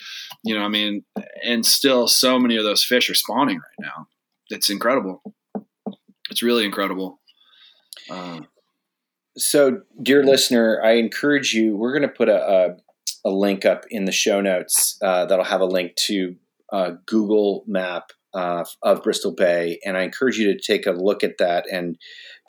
you 0.44 0.56
know 0.56 0.64
i 0.64 0.68
mean 0.68 1.04
and 1.44 1.66
still 1.66 2.08
so 2.08 2.40
many 2.40 2.56
of 2.56 2.64
those 2.64 2.84
fish 2.84 3.10
are 3.10 3.16
spawning 3.16 3.58
right 3.58 3.88
now 3.88 4.08
it's 4.50 4.70
incredible. 4.70 5.22
It's 6.30 6.44
really 6.44 6.66
incredible. 6.66 7.20
Uh, 8.10 8.42
So, 9.38 9.82
dear 10.02 10.24
listener, 10.24 10.82
I 10.82 10.94
encourage 10.94 11.54
you. 11.54 11.76
We're 11.76 11.92
going 11.92 12.10
to 12.10 12.16
put 12.16 12.30
a, 12.30 12.42
a, 12.42 12.76
a 13.26 13.32
link 13.32 13.66
up 13.66 13.84
in 13.90 14.06
the 14.06 14.14
show 14.14 14.40
notes 14.40 14.98
uh, 15.02 15.26
that'll 15.26 15.44
have 15.44 15.62
a 15.62 15.66
link 15.66 15.96
to 16.08 16.36
uh, 16.72 16.92
Google 17.06 17.66
Map 17.68 18.12
uh, 18.34 18.64
of 18.82 19.04
Bristol 19.04 19.34
Bay, 19.34 19.80
and 19.86 19.98
I 19.98 20.04
encourage 20.04 20.38
you 20.38 20.54
to 20.54 20.60
take 20.60 20.86
a 20.86 20.92
look 20.92 21.22
at 21.22 21.38
that 21.40 21.66
and 21.70 21.98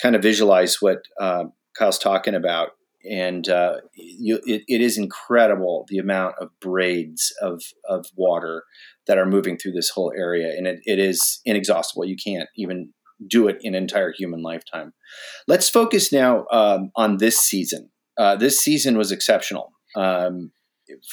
kind 0.00 0.16
of 0.16 0.22
visualize 0.22 0.80
what 0.80 0.98
uh, 1.20 1.44
Kyle's 1.78 1.98
talking 1.98 2.34
about. 2.34 2.70
And 3.08 3.48
uh, 3.48 3.76
you, 3.94 4.40
it, 4.44 4.62
it 4.66 4.80
is 4.80 4.98
incredible 4.98 5.86
the 5.88 5.98
amount 5.98 6.34
of 6.40 6.48
braids 6.60 7.32
of 7.40 7.62
of 7.88 8.06
water 8.16 8.64
that 9.06 9.16
are 9.16 9.26
moving 9.26 9.56
through 9.56 9.72
this 9.72 9.90
whole 9.90 10.12
area, 10.16 10.48
and 10.48 10.66
it, 10.66 10.80
it 10.84 10.98
is 10.98 11.40
inexhaustible. 11.44 12.04
You 12.04 12.16
can't 12.16 12.48
even 12.56 12.92
do 13.28 13.46
it 13.46 13.58
in 13.60 13.74
an 13.74 13.82
entire 13.82 14.12
human 14.12 14.42
lifetime. 14.42 14.92
Let's 15.46 15.70
focus 15.70 16.12
now 16.12 16.46
um, 16.50 16.90
on 16.96 17.18
this 17.18 17.38
season. 17.38 17.90
Uh, 18.18 18.34
this 18.34 18.58
season 18.58 18.98
was 18.98 19.12
exceptional 19.12 19.72
um, 19.94 20.50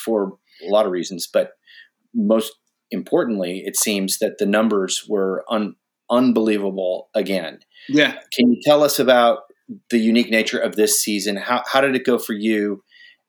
for 0.03 0.37
a 0.67 0.71
lot 0.71 0.85
of 0.85 0.91
reasons, 0.91 1.29
but 1.31 1.51
most 2.13 2.53
importantly, 2.91 3.63
it 3.65 3.77
seems 3.77 4.19
that 4.19 4.37
the 4.37 4.45
numbers 4.45 5.05
were 5.07 5.43
un- 5.49 5.75
unbelievable 6.09 7.09
again. 7.15 7.59
yeah. 7.89 8.19
Can 8.31 8.51
you 8.51 8.59
tell 8.63 8.83
us 8.83 8.99
about 8.99 9.43
the 9.89 9.97
unique 9.97 10.29
nature 10.29 10.59
of 10.59 10.75
this 10.75 11.01
season? 11.01 11.37
How, 11.37 11.63
how 11.65 11.81
did 11.81 11.95
it 11.95 12.05
go 12.05 12.17
for 12.17 12.33
you? 12.33 12.83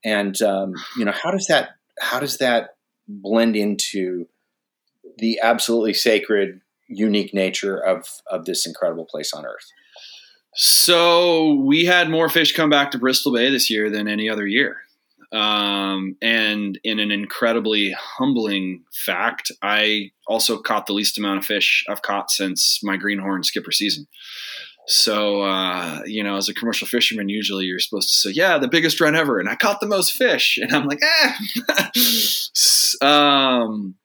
And 0.05 0.41
um, 0.43 0.75
you 0.99 1.05
know, 1.05 1.13
how 1.13 1.31
does 1.31 1.47
that 1.47 1.71
how 2.01 2.21
does 2.21 2.39
that 2.39 2.71
blend 3.09 3.57
into 3.57 4.27
the 5.19 5.41
absolutely 5.43 5.95
sacred, 5.95 6.61
unique 6.89 7.33
nature 7.33 7.79
of 7.79 8.07
of 8.31 8.45
this 8.45 8.67
incredible 8.67 9.07
place 9.07 9.33
on 9.33 9.47
earth? 9.47 9.73
So 10.55 11.55
we 11.55 11.85
had 11.85 12.11
more 12.11 12.29
fish 12.29 12.55
come 12.55 12.71
back 12.71 12.91
to 12.93 12.99
Bristol 12.99 13.33
Bay 13.33 13.51
this 13.51 13.71
year 13.71 13.91
than 13.91 14.07
any 14.07 14.29
other 14.29 14.47
year. 14.47 14.84
Um, 15.35 16.17
and 16.23 16.79
in 16.85 17.01
an 17.01 17.11
incredibly 17.11 17.95
humbling 17.99 18.85
fact, 19.05 19.51
I 19.63 20.11
also 20.29 20.59
caught 20.59 20.87
the 20.87 20.93
least 20.93 21.19
amount 21.19 21.39
of 21.39 21.45
fish 21.45 21.85
I've 21.89 22.03
caught 22.03 22.31
since 22.31 22.79
my 22.85 22.97
greenhorn 22.97 23.43
skipper 23.43 23.73
season. 23.73 24.07
So, 24.87 25.43
uh, 25.43 26.03
you 26.07 26.23
know, 26.23 26.37
as 26.37 26.49
a 26.49 26.55
commercial 26.55 26.87
fisherman, 26.87 27.29
usually 27.29 27.65
you're 27.65 27.81
supposed 27.81 28.11
to 28.11 28.15
say, 28.15 28.31
yeah, 28.35 28.59
the 28.59 28.69
biggest 28.69 29.01
run 29.01 29.17
ever. 29.17 29.41
And 29.41 29.49
I 29.49 29.57
caught 29.57 29.81
the 29.81 29.87
most 29.87 30.13
fish. 30.13 30.59
And 30.61 30.73
I'm 30.73 30.87
like, 30.87 31.01
eh. 31.03 31.33
um, 33.07 33.97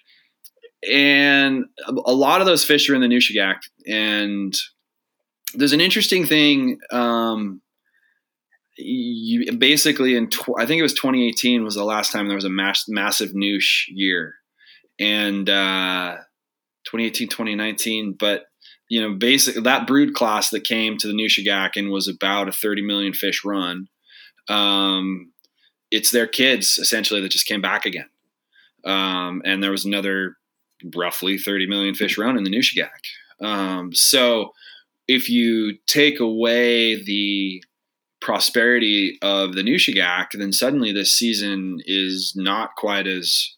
and 0.89 1.65
a 1.87 2.13
lot 2.13 2.41
of 2.41 2.47
those 2.47 2.63
fish 2.63 2.89
are 2.89 2.95
in 2.95 3.01
the 3.01 3.07
Nushagak. 3.07 3.57
And 3.85 4.57
there's 5.53 5.73
an 5.73 5.81
interesting 5.81 6.25
thing. 6.25 6.79
Um, 6.91 7.61
you 8.81 9.51
basically 9.57 10.15
in 10.15 10.29
tw- 10.29 10.57
I 10.57 10.65
think 10.65 10.79
it 10.79 10.83
was 10.83 10.93
2018 10.93 11.63
was 11.63 11.75
the 11.75 11.83
last 11.83 12.11
time 12.11 12.27
there 12.27 12.35
was 12.35 12.45
a 12.45 12.49
mass- 12.49 12.87
massive 12.87 13.31
noosh 13.31 13.85
year, 13.89 14.35
and 14.99 15.49
uh, 15.49 16.15
2018 16.85 17.27
2019. 17.27 18.15
But 18.17 18.45
you 18.89 19.01
know, 19.01 19.15
basically 19.15 19.61
that 19.63 19.85
brood 19.85 20.13
class 20.13 20.49
that 20.49 20.63
came 20.63 20.97
to 20.97 21.07
the 21.07 21.13
Nushagak 21.13 21.71
and 21.75 21.91
was 21.91 22.07
about 22.07 22.47
a 22.47 22.53
30 22.53 22.81
million 22.81 23.13
fish 23.13 23.43
run. 23.45 23.87
Um, 24.47 25.31
it's 25.91 26.11
their 26.11 26.27
kids 26.27 26.77
essentially 26.77 27.21
that 27.21 27.31
just 27.31 27.47
came 27.47 27.61
back 27.61 27.85
again, 27.85 28.09
um, 28.85 29.41
and 29.45 29.61
there 29.61 29.71
was 29.71 29.85
another 29.85 30.37
roughly 30.95 31.37
30 31.37 31.67
million 31.67 31.93
fish 31.93 32.17
run 32.17 32.37
in 32.37 32.43
the 32.43 32.49
Nushagak. 32.49 33.45
Um, 33.45 33.93
so 33.93 34.53
if 35.07 35.29
you 35.29 35.77
take 35.87 36.19
away 36.19 37.03
the 37.03 37.63
prosperity 38.29 39.17
of 39.23 39.55
the 39.55 39.63
Nushagak, 39.63 40.27
then 40.33 40.53
suddenly 40.53 40.91
this 40.91 41.11
season 41.11 41.79
is 41.87 42.33
not 42.35 42.75
quite 42.75 43.07
as 43.07 43.55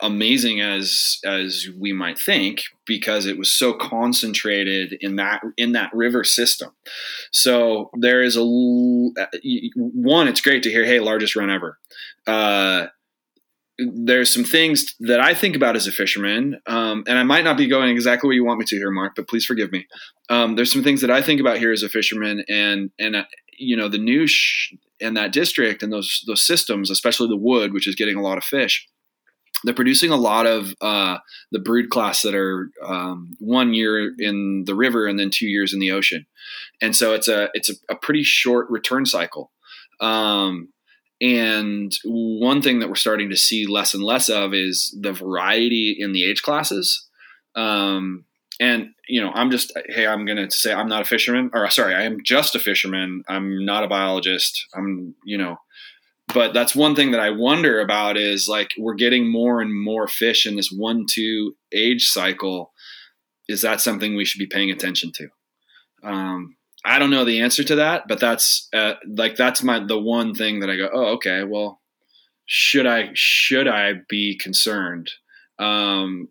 amazing 0.00 0.62
as 0.62 1.18
as 1.22 1.68
we 1.78 1.92
might 1.92 2.18
think 2.18 2.62
because 2.86 3.26
it 3.26 3.36
was 3.36 3.52
so 3.52 3.74
concentrated 3.74 4.96
in 5.02 5.16
that 5.16 5.42
in 5.58 5.72
that 5.72 5.90
river 5.92 6.24
system. 6.24 6.70
So 7.30 7.90
there 8.00 8.22
is 8.22 8.36
a 8.36 8.42
one. 8.42 10.28
It's 10.28 10.40
great 10.40 10.62
to 10.62 10.70
hear. 10.70 10.86
Hey, 10.86 10.98
largest 10.98 11.36
run 11.36 11.50
ever. 11.50 11.78
Uh, 12.26 12.86
there's 13.78 14.32
some 14.32 14.44
things 14.44 14.94
that 15.00 15.20
I 15.20 15.34
think 15.34 15.56
about 15.56 15.74
as 15.74 15.86
a 15.86 15.92
fisherman, 15.92 16.60
um, 16.66 17.02
and 17.08 17.18
I 17.18 17.24
might 17.24 17.44
not 17.44 17.56
be 17.56 17.66
going 17.66 17.90
exactly 17.90 18.28
where 18.28 18.34
you 18.34 18.44
want 18.44 18.60
me 18.60 18.64
to 18.66 18.76
here, 18.76 18.90
Mark. 18.90 19.14
But 19.16 19.28
please 19.28 19.44
forgive 19.44 19.72
me. 19.72 19.86
Um, 20.30 20.54
there's 20.54 20.72
some 20.72 20.84
things 20.84 21.00
that 21.00 21.10
I 21.10 21.20
think 21.20 21.40
about 21.40 21.58
here 21.58 21.72
as 21.72 21.82
a 21.82 21.88
fisherman, 21.88 22.44
and 22.48 22.90
and 22.98 23.16
uh, 23.16 23.24
you 23.58 23.76
know 23.76 23.88
the 23.88 23.98
noosh 23.98 24.74
and 25.00 25.16
that 25.16 25.32
district 25.32 25.82
and 25.82 25.92
those 25.92 26.22
those 26.26 26.42
systems, 26.42 26.90
especially 26.90 27.28
the 27.28 27.36
wood, 27.36 27.72
which 27.72 27.88
is 27.88 27.94
getting 27.94 28.16
a 28.16 28.22
lot 28.22 28.38
of 28.38 28.44
fish. 28.44 28.86
They're 29.62 29.74
producing 29.74 30.10
a 30.10 30.16
lot 30.16 30.46
of 30.46 30.74
uh, 30.82 31.18
the 31.50 31.58
brood 31.58 31.88
class 31.88 32.20
that 32.22 32.34
are 32.34 32.70
um, 32.84 33.34
one 33.38 33.72
year 33.72 34.12
in 34.18 34.64
the 34.66 34.74
river 34.74 35.06
and 35.06 35.18
then 35.18 35.30
two 35.30 35.46
years 35.46 35.72
in 35.72 35.80
the 35.80 35.90
ocean, 35.90 36.26
and 36.82 36.94
so 36.94 37.14
it's 37.14 37.28
a 37.28 37.48
it's 37.54 37.70
a, 37.70 37.74
a 37.88 37.96
pretty 37.96 38.22
short 38.22 38.68
return 38.70 39.06
cycle. 39.06 39.52
Um, 40.00 40.68
and 41.20 41.96
one 42.04 42.60
thing 42.60 42.80
that 42.80 42.88
we're 42.88 42.96
starting 42.96 43.30
to 43.30 43.36
see 43.36 43.66
less 43.66 43.94
and 43.94 44.02
less 44.02 44.28
of 44.28 44.52
is 44.52 44.96
the 45.00 45.12
variety 45.12 45.96
in 45.98 46.12
the 46.12 46.24
age 46.24 46.42
classes. 46.42 47.08
Um, 47.54 48.24
and 48.60 48.90
you 49.08 49.20
know, 49.20 49.30
I'm 49.34 49.50
just 49.50 49.72
hey, 49.88 50.06
I'm 50.06 50.24
gonna 50.24 50.50
say 50.50 50.72
I'm 50.72 50.88
not 50.88 51.02
a 51.02 51.06
fisherman, 51.06 51.50
or 51.52 51.68
sorry, 51.70 51.94
I 51.94 52.02
am 52.02 52.18
just 52.24 52.54
a 52.54 52.60
fisherman. 52.60 53.22
I'm 53.28 53.64
not 53.64 53.84
a 53.84 53.88
biologist. 53.88 54.66
I'm 54.74 55.14
you 55.24 55.38
know, 55.38 55.56
but 56.32 56.54
that's 56.54 56.74
one 56.74 56.94
thing 56.94 57.10
that 57.10 57.20
I 57.20 57.30
wonder 57.30 57.80
about 57.80 58.16
is 58.16 58.48
like 58.48 58.70
we're 58.78 58.94
getting 58.94 59.30
more 59.30 59.60
and 59.60 59.74
more 59.74 60.06
fish 60.06 60.46
in 60.46 60.56
this 60.56 60.70
one 60.70 61.06
two 61.10 61.54
age 61.72 62.06
cycle. 62.06 62.72
Is 63.48 63.62
that 63.62 63.80
something 63.80 64.16
we 64.16 64.24
should 64.24 64.38
be 64.38 64.46
paying 64.46 64.70
attention 64.70 65.12
to? 65.16 65.28
Um, 66.08 66.56
I 66.84 66.98
don't 66.98 67.10
know 67.10 67.24
the 67.24 67.40
answer 67.40 67.64
to 67.64 67.76
that, 67.76 68.04
but 68.08 68.20
that's 68.20 68.68
uh, 68.72 68.94
like 69.06 69.36
that's 69.36 69.62
my 69.62 69.80
the 69.84 69.98
one 69.98 70.34
thing 70.34 70.60
that 70.60 70.70
I 70.70 70.76
go, 70.76 70.88
oh, 70.92 71.06
okay, 71.14 71.44
well, 71.44 71.80
should 72.46 72.86
I 72.86 73.10
should 73.14 73.66
I 73.66 73.94
be 74.08 74.38
concerned? 74.38 75.10
Um, 75.58 76.28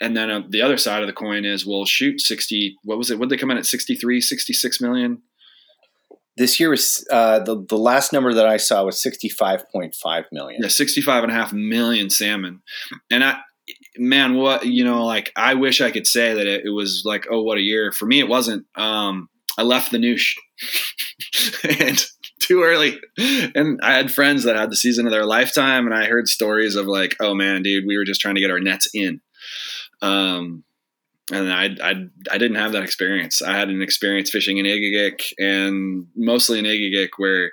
and 0.00 0.16
then 0.16 0.30
uh, 0.30 0.42
the 0.48 0.62
other 0.62 0.76
side 0.76 1.02
of 1.02 1.06
the 1.06 1.12
coin 1.12 1.44
is, 1.44 1.66
well, 1.66 1.84
shoot, 1.84 2.20
sixty. 2.20 2.76
What 2.84 2.98
was 2.98 3.10
it? 3.10 3.18
Would 3.18 3.28
they 3.28 3.36
come 3.36 3.50
in 3.50 3.58
at 3.58 3.66
63, 3.66 4.20
66 4.20 4.80
million? 4.80 5.22
This 6.36 6.58
year 6.58 6.70
was 6.70 7.06
uh, 7.10 7.40
the 7.40 7.64
the 7.68 7.78
last 7.78 8.12
number 8.12 8.34
that 8.34 8.46
I 8.46 8.56
saw 8.56 8.84
was 8.84 9.00
sixty 9.00 9.28
five 9.28 9.64
point 9.70 9.94
five 9.94 10.24
million. 10.32 10.62
Yeah, 10.62 10.68
65 10.68 11.24
and 11.24 11.32
a 11.32 11.34
half 11.34 11.52
million 11.52 12.10
salmon, 12.10 12.62
and 13.10 13.22
I 13.22 13.38
man 13.96 14.34
what 14.34 14.66
you 14.66 14.84
know 14.84 15.06
like 15.06 15.32
i 15.36 15.54
wish 15.54 15.80
i 15.80 15.90
could 15.90 16.06
say 16.06 16.34
that 16.34 16.46
it, 16.46 16.66
it, 16.66 16.70
was 16.70 17.02
like 17.06 17.26
oh 17.30 17.40
what 17.40 17.56
a 17.56 17.62
year 17.62 17.92
for 17.92 18.04
me 18.04 18.20
it 18.20 18.28
wasn't 18.28 18.66
um 18.74 19.26
I 19.56 19.62
left 19.62 19.90
the 19.90 19.98
noosh 19.98 20.34
and 21.80 22.04
too 22.40 22.62
early. 22.62 22.98
And 23.54 23.80
I 23.82 23.94
had 23.94 24.12
friends 24.12 24.44
that 24.44 24.56
had 24.56 24.70
the 24.70 24.76
season 24.76 25.06
of 25.06 25.12
their 25.12 25.24
lifetime, 25.24 25.86
and 25.86 25.94
I 25.94 26.06
heard 26.06 26.28
stories 26.28 26.76
of 26.76 26.86
like, 26.86 27.16
oh 27.20 27.34
man, 27.34 27.62
dude, 27.62 27.86
we 27.86 27.96
were 27.96 28.04
just 28.04 28.20
trying 28.20 28.34
to 28.34 28.40
get 28.40 28.50
our 28.50 28.60
nets 28.60 28.88
in. 28.92 29.20
Um, 30.04 30.64
and 31.32 31.50
I, 31.50 31.70
I, 31.82 31.94
I 32.30 32.38
didn't 32.38 32.56
have 32.56 32.72
that 32.72 32.82
experience. 32.82 33.40
I 33.40 33.56
had 33.56 33.70
an 33.70 33.80
experience 33.80 34.30
fishing 34.30 34.58
in 34.58 34.66
Egegik 34.66 35.32
and 35.38 36.06
mostly 36.14 36.58
in 36.58 36.66
Egegik 36.66 37.10
where 37.16 37.52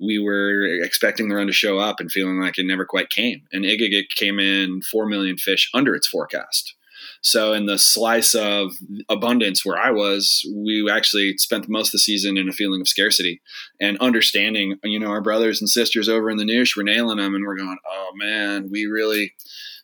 we 0.00 0.18
were 0.18 0.64
expecting 0.82 1.28
the 1.28 1.36
run 1.36 1.46
to 1.46 1.52
show 1.52 1.78
up 1.78 2.00
and 2.00 2.10
feeling 2.10 2.40
like 2.40 2.58
it 2.58 2.66
never 2.66 2.84
quite 2.84 3.10
came. 3.10 3.42
And 3.52 3.64
Egegik 3.64 4.08
came 4.16 4.40
in 4.40 4.82
4 4.82 5.06
million 5.06 5.36
fish 5.36 5.70
under 5.72 5.94
its 5.94 6.08
forecast. 6.08 6.74
So 7.22 7.52
in 7.52 7.66
the 7.66 7.78
slice 7.78 8.34
of 8.34 8.72
abundance 9.08 9.64
where 9.64 9.78
I 9.78 9.92
was, 9.92 10.44
we 10.54 10.90
actually 10.90 11.38
spent 11.38 11.68
most 11.68 11.88
of 11.88 11.92
the 11.92 11.98
season 12.00 12.36
in 12.36 12.48
a 12.48 12.52
feeling 12.52 12.80
of 12.80 12.88
scarcity 12.88 13.40
and 13.80 13.96
understanding. 13.98 14.76
You 14.82 14.98
know, 14.98 15.08
our 15.08 15.20
brothers 15.20 15.60
and 15.60 15.70
sisters 15.70 16.08
over 16.08 16.30
in 16.30 16.36
the 16.36 16.44
Noosh 16.44 16.76
were 16.76 16.82
nailing 16.82 17.18
them, 17.18 17.34
and 17.34 17.44
we're 17.46 17.56
going, 17.56 17.78
"Oh 17.88 18.10
man, 18.16 18.70
we 18.70 18.86
really 18.86 19.34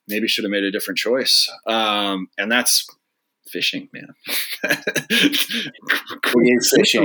maybe 0.09 0.27
should 0.27 0.45
have 0.45 0.51
made 0.51 0.65
a 0.65 0.73
different 0.73 0.99
choice." 0.99 1.49
Um, 1.67 2.27
and 2.37 2.51
that's 2.51 2.87
fishing, 3.49 3.89
man. 3.93 4.09
fishing. 6.63 7.05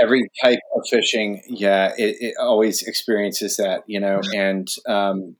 Every 0.00 0.28
type 0.42 0.58
of 0.74 0.82
fishing, 0.90 1.42
yeah, 1.48 1.92
it, 1.96 2.16
it, 2.20 2.34
always 2.40 2.82
experiences 2.82 3.56
that, 3.56 3.84
you 3.86 4.00
know, 4.00 4.20
and 4.34 4.68
um, 4.88 5.36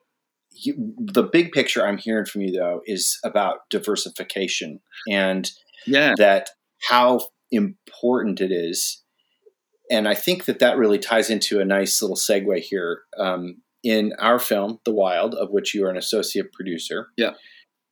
you, 0.65 0.95
the 0.99 1.23
big 1.23 1.53
picture 1.53 1.87
I'm 1.87 1.99
hearing 1.99 2.27
from 2.27 2.43
you 2.43 2.53
though 2.53 2.81
is 2.87 3.19
about 3.25 3.69
diversification 3.71 4.81
and 5.11 5.51
yeah. 5.87 6.15
that 6.19 6.51
how 6.89 7.21
important 7.51 8.41
it 8.41 8.53
is. 8.53 9.03
And 9.91 10.09
I 10.09 10.15
think 10.15 10.47
that 10.47 10.59
that 10.59 10.77
really 10.77 10.99
ties 10.99 11.31
into 11.31 11.61
a 11.61 11.65
nice 11.65 12.03
little 12.03 12.17
segue 12.17 12.59
here. 12.61 13.03
Um, 13.19 13.63
in 13.85 14.15
our 14.19 14.41
film, 14.41 14.81
The 14.85 14.93
Wild, 14.93 15.35
of 15.35 15.51
which 15.51 15.73
you 15.73 15.85
are 15.87 15.91
an 15.91 15.97
associate 15.97 16.53
producer, 16.53 17.09
yeah, 17.17 17.35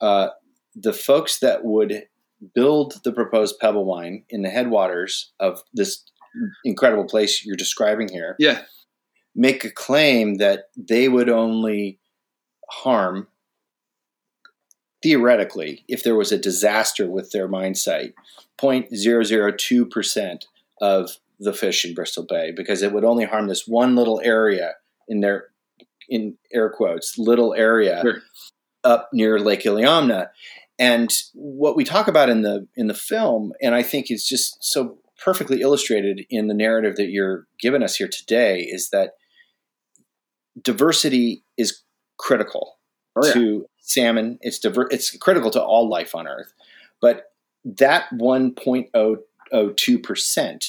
uh, 0.00 0.30
the 0.74 0.92
folks 0.92 1.38
that 1.38 1.64
would 1.64 2.04
build 2.52 2.94
the 3.04 3.12
proposed 3.12 3.60
pebble 3.60 3.84
mine 3.86 4.24
in 4.28 4.42
the 4.42 4.50
headwaters 4.50 5.32
of 5.38 5.62
this 5.72 6.02
incredible 6.64 7.04
place 7.04 7.44
you're 7.44 7.54
describing 7.54 8.08
here, 8.08 8.34
yeah, 8.40 8.62
make 9.36 9.64
a 9.64 9.70
claim 9.70 10.34
that 10.38 10.64
they 10.76 11.08
would 11.08 11.28
only 11.28 12.00
harm 12.82 13.28
theoretically 15.02 15.84
if 15.86 16.02
there 16.02 16.16
was 16.16 16.32
a 16.32 16.38
disaster 16.38 17.08
with 17.08 17.30
their 17.30 17.46
mine 17.46 17.74
site 17.74 18.14
0.002% 18.58 20.44
of 20.80 21.10
the 21.38 21.52
fish 21.52 21.84
in 21.84 21.94
Bristol 21.94 22.24
Bay 22.28 22.52
because 22.52 22.82
it 22.82 22.92
would 22.92 23.04
only 23.04 23.24
harm 23.24 23.48
this 23.48 23.66
one 23.66 23.94
little 23.96 24.20
area 24.24 24.74
in 25.08 25.20
their 25.20 25.48
in 26.08 26.36
air 26.52 26.70
quotes 26.70 27.18
little 27.18 27.54
area 27.54 28.00
sure. 28.02 28.20
up 28.82 29.10
near 29.12 29.38
Lake 29.38 29.62
Iliamna 29.62 30.28
and 30.78 31.10
what 31.34 31.76
we 31.76 31.84
talk 31.84 32.08
about 32.08 32.28
in 32.28 32.42
the 32.42 32.66
in 32.76 32.86
the 32.86 32.94
film 32.94 33.52
and 33.60 33.74
I 33.74 33.82
think 33.82 34.10
is 34.10 34.26
just 34.26 34.56
so 34.64 34.98
perfectly 35.22 35.60
illustrated 35.60 36.26
in 36.30 36.48
the 36.48 36.54
narrative 36.54 36.96
that 36.96 37.10
you're 37.10 37.46
giving 37.58 37.82
us 37.82 37.96
here 37.96 38.08
today 38.08 38.60
is 38.60 38.90
that 38.90 39.12
diversity 40.60 41.42
is 41.56 41.83
critical 42.18 42.78
oh, 43.16 43.26
yeah. 43.26 43.32
to 43.32 43.66
salmon. 43.80 44.38
It's 44.40 44.58
diver- 44.58 44.88
It's 44.90 45.16
critical 45.16 45.50
to 45.52 45.62
all 45.62 45.88
life 45.88 46.14
on 46.14 46.26
Earth, 46.26 46.52
but 47.00 47.32
that 47.64 48.06
1.002 48.12 50.02
percent 50.02 50.66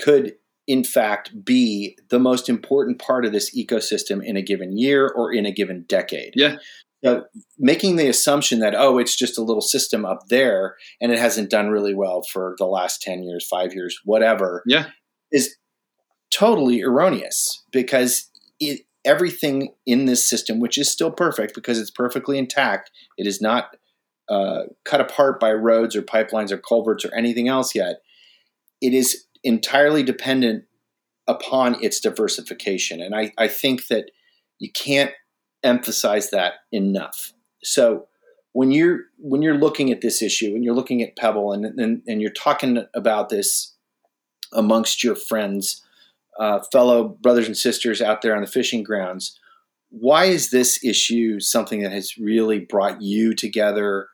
could, 0.00 0.34
in 0.66 0.84
fact, 0.84 1.44
be 1.44 1.98
the 2.08 2.18
most 2.18 2.48
important 2.48 2.98
part 2.98 3.24
of 3.24 3.32
this 3.32 3.54
ecosystem 3.56 4.24
in 4.24 4.36
a 4.36 4.42
given 4.42 4.76
year 4.76 5.08
or 5.08 5.32
in 5.32 5.46
a 5.46 5.52
given 5.52 5.84
decade. 5.88 6.32
Yeah. 6.34 6.56
So 7.04 7.26
making 7.58 7.96
the 7.96 8.08
assumption 8.08 8.58
that 8.58 8.74
oh 8.74 8.98
it's 8.98 9.16
just 9.16 9.38
a 9.38 9.42
little 9.42 9.62
system 9.62 10.04
up 10.04 10.28
there 10.28 10.76
and 11.00 11.12
it 11.12 11.18
hasn't 11.18 11.50
done 11.50 11.68
really 11.68 11.94
well 11.94 12.22
for 12.22 12.56
the 12.58 12.66
last 12.66 13.02
10 13.02 13.22
years 13.22 13.46
5 13.46 13.72
years 13.72 14.00
whatever 14.04 14.64
yeah 14.66 14.86
is 15.30 15.56
totally 16.30 16.82
erroneous 16.82 17.62
because 17.70 18.28
it, 18.58 18.80
everything 19.04 19.74
in 19.86 20.04
this 20.04 20.28
system, 20.28 20.60
which 20.60 20.78
is 20.78 20.90
still 20.90 21.10
perfect 21.10 21.54
because 21.54 21.78
it's 21.78 21.90
perfectly 21.90 22.38
intact, 22.38 22.90
it 23.16 23.26
is 23.26 23.40
not 23.40 23.76
uh, 24.28 24.64
cut 24.84 25.00
apart 25.00 25.40
by 25.40 25.52
roads 25.52 25.96
or 25.96 26.02
pipelines 26.02 26.50
or 26.50 26.58
culverts 26.58 27.04
or 27.04 27.14
anything 27.14 27.48
else 27.48 27.74
yet. 27.74 28.02
It 28.80 28.92
is 28.92 29.24
entirely 29.42 30.02
dependent 30.02 30.64
upon 31.26 31.82
its 31.82 32.00
diversification. 32.00 33.00
And 33.00 33.14
I, 33.14 33.32
I 33.38 33.48
think 33.48 33.86
that 33.88 34.10
you 34.58 34.70
can't 34.72 35.12
emphasize 35.62 36.30
that 36.30 36.54
enough. 36.72 37.32
So 37.62 38.06
when 38.52 38.70
you're 38.70 39.00
when 39.18 39.42
you're 39.42 39.58
looking 39.58 39.90
at 39.90 40.00
this 40.00 40.22
issue 40.22 40.54
and 40.54 40.64
you're 40.64 40.74
looking 40.74 41.02
at 41.02 41.16
Pebble 41.16 41.52
and, 41.52 41.64
and, 41.78 42.02
and 42.06 42.20
you're 42.20 42.30
talking 42.30 42.84
about 42.94 43.28
this 43.28 43.74
amongst 44.52 45.04
your 45.04 45.14
friends, 45.14 45.84
uh, 46.38 46.60
fellow 46.72 47.08
brothers 47.20 47.46
and 47.46 47.56
sisters 47.56 48.00
out 48.00 48.22
there 48.22 48.34
on 48.34 48.42
the 48.42 48.46
fishing 48.46 48.82
grounds. 48.82 49.38
Why 49.90 50.26
is 50.26 50.50
this 50.50 50.82
issue 50.84 51.40
something 51.40 51.82
that 51.82 51.92
has 51.92 52.16
really 52.18 52.60
brought 52.60 53.02
you 53.02 53.34
together? 53.34 54.08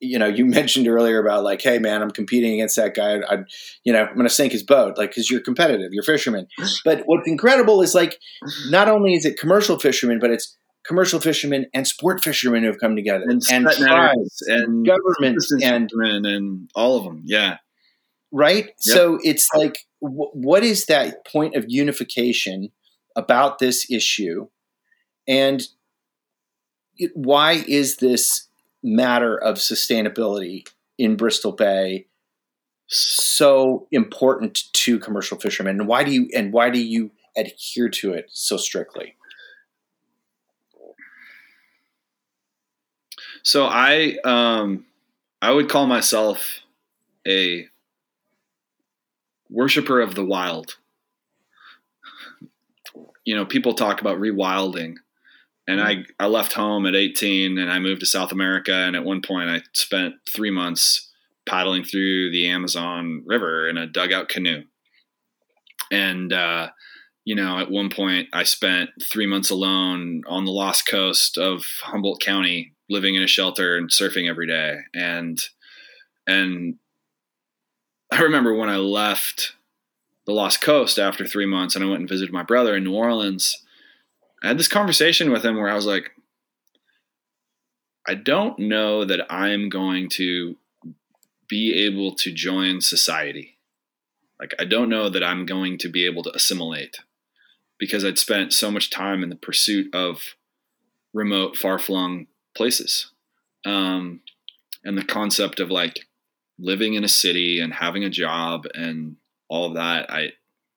You 0.00 0.18
know, 0.18 0.26
you 0.26 0.44
mentioned 0.46 0.88
earlier 0.88 1.20
about 1.20 1.44
like, 1.44 1.62
hey 1.62 1.78
man, 1.78 2.02
I'm 2.02 2.10
competing 2.10 2.54
against 2.54 2.76
that 2.76 2.94
guy. 2.94 3.20
I, 3.28 3.38
you 3.84 3.92
know, 3.92 4.04
I'm 4.04 4.14
going 4.14 4.28
to 4.28 4.34
sink 4.34 4.52
his 4.52 4.62
boat, 4.62 4.98
like 4.98 5.10
because 5.10 5.30
you're 5.30 5.40
competitive, 5.40 5.92
you're 5.92 6.02
fishermen. 6.02 6.46
But 6.84 7.02
what's 7.06 7.28
incredible 7.28 7.82
is 7.82 7.94
like, 7.94 8.18
not 8.68 8.88
only 8.88 9.14
is 9.14 9.24
it 9.24 9.38
commercial 9.38 9.78
fishermen, 9.78 10.18
but 10.18 10.30
it's 10.30 10.56
commercial 10.84 11.20
fishermen 11.20 11.66
and 11.72 11.86
sport 11.86 12.22
fishermen 12.22 12.62
who 12.62 12.68
have 12.68 12.80
come 12.80 12.96
together, 12.96 13.24
and, 13.28 13.42
and 13.50 13.70
tribes 13.70 14.42
and 14.46 14.86
government 14.86 15.38
and 15.62 15.90
and 15.92 16.70
all 16.74 16.98
of 16.98 17.04
them. 17.04 17.22
Yeah, 17.24 17.58
right. 18.32 18.64
Yep. 18.64 18.74
So 18.78 19.18
it's 19.22 19.48
like 19.54 19.78
what 20.02 20.64
is 20.64 20.86
that 20.86 21.24
point 21.24 21.54
of 21.54 21.66
unification 21.68 22.72
about 23.14 23.60
this 23.60 23.88
issue? 23.88 24.48
And 25.28 25.62
why 27.14 27.64
is 27.68 27.98
this 27.98 28.48
matter 28.82 29.36
of 29.36 29.56
sustainability 29.58 30.68
in 30.98 31.14
Bristol 31.16 31.52
Bay 31.52 32.06
so 32.88 33.86
important 33.92 34.64
to 34.72 34.98
commercial 34.98 35.38
fishermen? 35.38 35.78
And 35.78 35.88
why 35.88 36.02
do 36.02 36.10
you 36.10 36.28
and 36.34 36.52
why 36.52 36.70
do 36.70 36.82
you 36.82 37.12
adhere 37.36 37.88
to 37.88 38.12
it 38.12 38.28
so 38.32 38.56
strictly? 38.56 39.14
So 43.44 43.66
i 43.66 44.16
um 44.24 44.84
i 45.40 45.52
would 45.52 45.68
call 45.68 45.86
myself 45.86 46.60
a 47.26 47.68
worshiper 49.52 50.00
of 50.00 50.14
the 50.14 50.24
wild. 50.24 50.76
You 53.24 53.36
know, 53.36 53.46
people 53.46 53.74
talk 53.74 54.00
about 54.00 54.18
rewilding. 54.18 54.94
And 55.68 55.80
I, 55.80 56.04
I 56.18 56.26
left 56.26 56.54
home 56.54 56.86
at 56.86 56.96
18 56.96 57.56
and 57.56 57.70
I 57.70 57.78
moved 57.78 58.00
to 58.00 58.06
South 58.06 58.32
America. 58.32 58.74
And 58.74 58.96
at 58.96 59.04
one 59.04 59.22
point, 59.22 59.48
I 59.48 59.62
spent 59.74 60.14
three 60.28 60.50
months 60.50 61.08
paddling 61.48 61.84
through 61.84 62.32
the 62.32 62.48
Amazon 62.48 63.22
River 63.24 63.68
in 63.68 63.78
a 63.78 63.86
dugout 63.86 64.28
canoe. 64.28 64.64
And 65.90 66.32
uh, 66.32 66.70
you 67.24 67.34
know, 67.34 67.58
at 67.58 67.70
one 67.70 67.90
point 67.90 68.28
I 68.32 68.42
spent 68.42 68.90
three 69.10 69.26
months 69.26 69.50
alone 69.50 70.22
on 70.26 70.44
the 70.44 70.50
lost 70.50 70.88
coast 70.88 71.38
of 71.38 71.64
Humboldt 71.82 72.20
County, 72.20 72.74
living 72.90 73.14
in 73.14 73.22
a 73.22 73.28
shelter 73.28 73.76
and 73.76 73.90
surfing 73.90 74.28
every 74.28 74.46
day. 74.46 74.78
And, 74.94 75.38
and 76.26 76.76
I 78.12 78.20
remember 78.20 78.54
when 78.54 78.68
I 78.68 78.76
left 78.76 79.54
the 80.26 80.32
lost 80.32 80.60
coast 80.60 80.98
after 80.98 81.26
three 81.26 81.46
months 81.46 81.74
and 81.74 81.82
I 81.82 81.88
went 81.88 82.00
and 82.00 82.08
visited 82.08 82.30
my 82.30 82.42
brother 82.42 82.76
in 82.76 82.84
New 82.84 82.94
Orleans, 82.94 83.64
I 84.44 84.48
had 84.48 84.58
this 84.58 84.68
conversation 84.68 85.32
with 85.32 85.42
him 85.42 85.56
where 85.56 85.70
I 85.70 85.74
was 85.74 85.86
like, 85.86 86.10
I 88.06 88.14
don't 88.14 88.58
know 88.58 89.06
that 89.06 89.32
I'm 89.32 89.70
going 89.70 90.10
to 90.10 90.56
be 91.48 91.72
able 91.86 92.14
to 92.16 92.30
join 92.30 92.82
society. 92.82 93.56
Like, 94.38 94.52
I 94.58 94.66
don't 94.66 94.90
know 94.90 95.08
that 95.08 95.24
I'm 95.24 95.46
going 95.46 95.78
to 95.78 95.88
be 95.88 96.04
able 96.04 96.22
to 96.24 96.34
assimilate 96.34 96.98
because 97.78 98.04
I'd 98.04 98.18
spent 98.18 98.52
so 98.52 98.70
much 98.70 98.90
time 98.90 99.22
in 99.22 99.30
the 99.30 99.36
pursuit 99.36 99.94
of 99.94 100.34
remote, 101.14 101.56
far 101.56 101.78
flung 101.78 102.26
places. 102.54 103.10
Um, 103.64 104.20
and 104.84 104.98
the 104.98 105.04
concept 105.04 105.60
of 105.60 105.70
like 105.70 106.06
living 106.58 106.94
in 106.94 107.04
a 107.04 107.08
city 107.08 107.60
and 107.60 107.72
having 107.72 108.04
a 108.04 108.10
job 108.10 108.66
and 108.74 109.16
all 109.48 109.66
of 109.66 109.74
that, 109.74 110.10
I, 110.10 110.32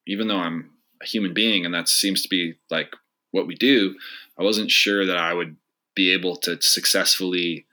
even 0.08 0.28
though 0.28 0.40
I'm 0.40 0.72
a 1.02 1.06
human 1.06 1.34
being 1.34 1.66
and 1.66 1.74
that 1.74 1.88
seems 1.88 2.22
to 2.24 2.30
be 2.30 2.56
like 2.70 2.94
what 3.32 3.48
we 3.48 3.56
do, 3.56 3.96
I 4.40 4.44
wasn't 4.44 4.72
sure 4.72 5.06
that 5.06 5.18
I 5.18 5.34
would 5.34 5.56
be 5.96 6.12
able 6.12 6.36
to 6.38 6.62
successfully 6.62 7.66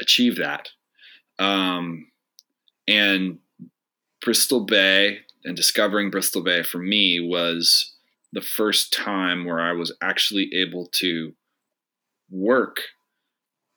achieve 0.00 0.36
that. 0.38 0.68
Um, 1.38 2.08
and 2.88 3.38
Bristol 4.20 4.60
Bay 4.60 5.20
and 5.44 5.56
discovering 5.56 6.10
Bristol 6.10 6.42
Bay 6.42 6.62
for 6.62 6.78
me 6.78 7.20
was 7.20 7.94
the 8.32 8.40
first 8.40 8.92
time 8.92 9.44
where 9.44 9.60
I 9.60 9.72
was 9.72 9.92
actually 10.02 10.50
able 10.54 10.86
to 10.94 11.32
work 12.30 12.80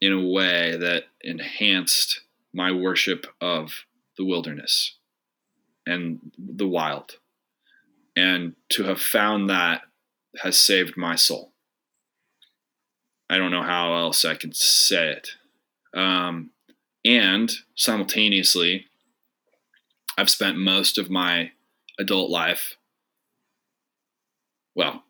in 0.01 0.13
a 0.13 0.28
way 0.28 0.78
that 0.78 1.05
enhanced 1.22 2.22
my 2.55 2.71
worship 2.71 3.27
of 3.41 3.85
the 4.17 4.25
wilderness 4.25 4.97
and 5.85 6.31
the 6.37 6.67
wild. 6.67 7.17
And 8.15 8.55
to 8.69 8.83
have 8.83 9.01
found 9.01 9.49
that 9.49 9.81
has 10.41 10.57
saved 10.57 10.95
my 10.97 11.15
soul. 11.15 11.51
I 13.29 13.37
don't 13.37 13.51
know 13.51 13.63
how 13.63 13.93
else 13.95 14.23
I 14.23 14.35
can 14.35 14.53
say 14.53 15.09
it. 15.09 15.29
Um, 15.93 16.51
and 17.03 17.51
simultaneously, 17.75 18.87
I've 20.17 20.29
spent 20.29 20.57
most 20.57 20.97
of 20.97 21.09
my 21.09 21.51
adult 21.99 22.29
life 22.29 22.75
well, 24.75 25.03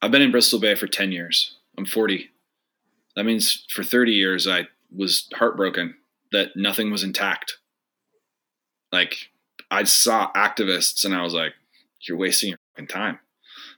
I've 0.00 0.12
been 0.12 0.22
in 0.22 0.30
Bristol 0.30 0.60
Bay 0.60 0.76
for 0.76 0.86
10 0.86 1.10
years. 1.10 1.56
I'm 1.76 1.84
40. 1.84 2.30
That 3.16 3.24
means 3.24 3.66
for 3.68 3.82
30 3.82 4.12
years, 4.12 4.46
I 4.46 4.68
was 4.94 5.28
heartbroken 5.34 5.96
that 6.32 6.56
nothing 6.56 6.90
was 6.90 7.02
intact. 7.02 7.58
Like, 8.92 9.16
I 9.70 9.84
saw 9.84 10.32
activists 10.32 11.04
and 11.04 11.14
I 11.14 11.22
was 11.22 11.34
like, 11.34 11.52
you're 12.00 12.16
wasting 12.16 12.50
your 12.50 12.86
time. 12.86 13.18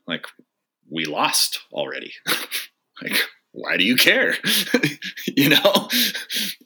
Like, 0.07 0.26
we 0.90 1.05
lost 1.05 1.61
already. 1.72 2.12
like, 3.03 3.18
why 3.53 3.76
do 3.76 3.84
you 3.84 3.96
care? 3.96 4.34
you 5.26 5.49
know, 5.51 5.88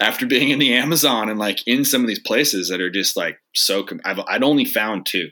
after 0.01 0.27
being 0.27 0.51
in 0.51 0.59
the 0.59 0.75
Amazon 0.75 1.29
and 1.29 1.39
like 1.39 1.67
in 1.67 1.85
some 1.85 2.03
of 2.03 2.09
these 2.09 2.19
places 2.19 2.69
that 2.69 2.81
are 2.81 2.91
just 2.91 3.17
like 3.17 3.39
so, 3.55 3.87
I've, 4.05 4.21
I'd 4.21 4.43
only 4.43 4.65
found 4.65 5.07
two 5.07 5.29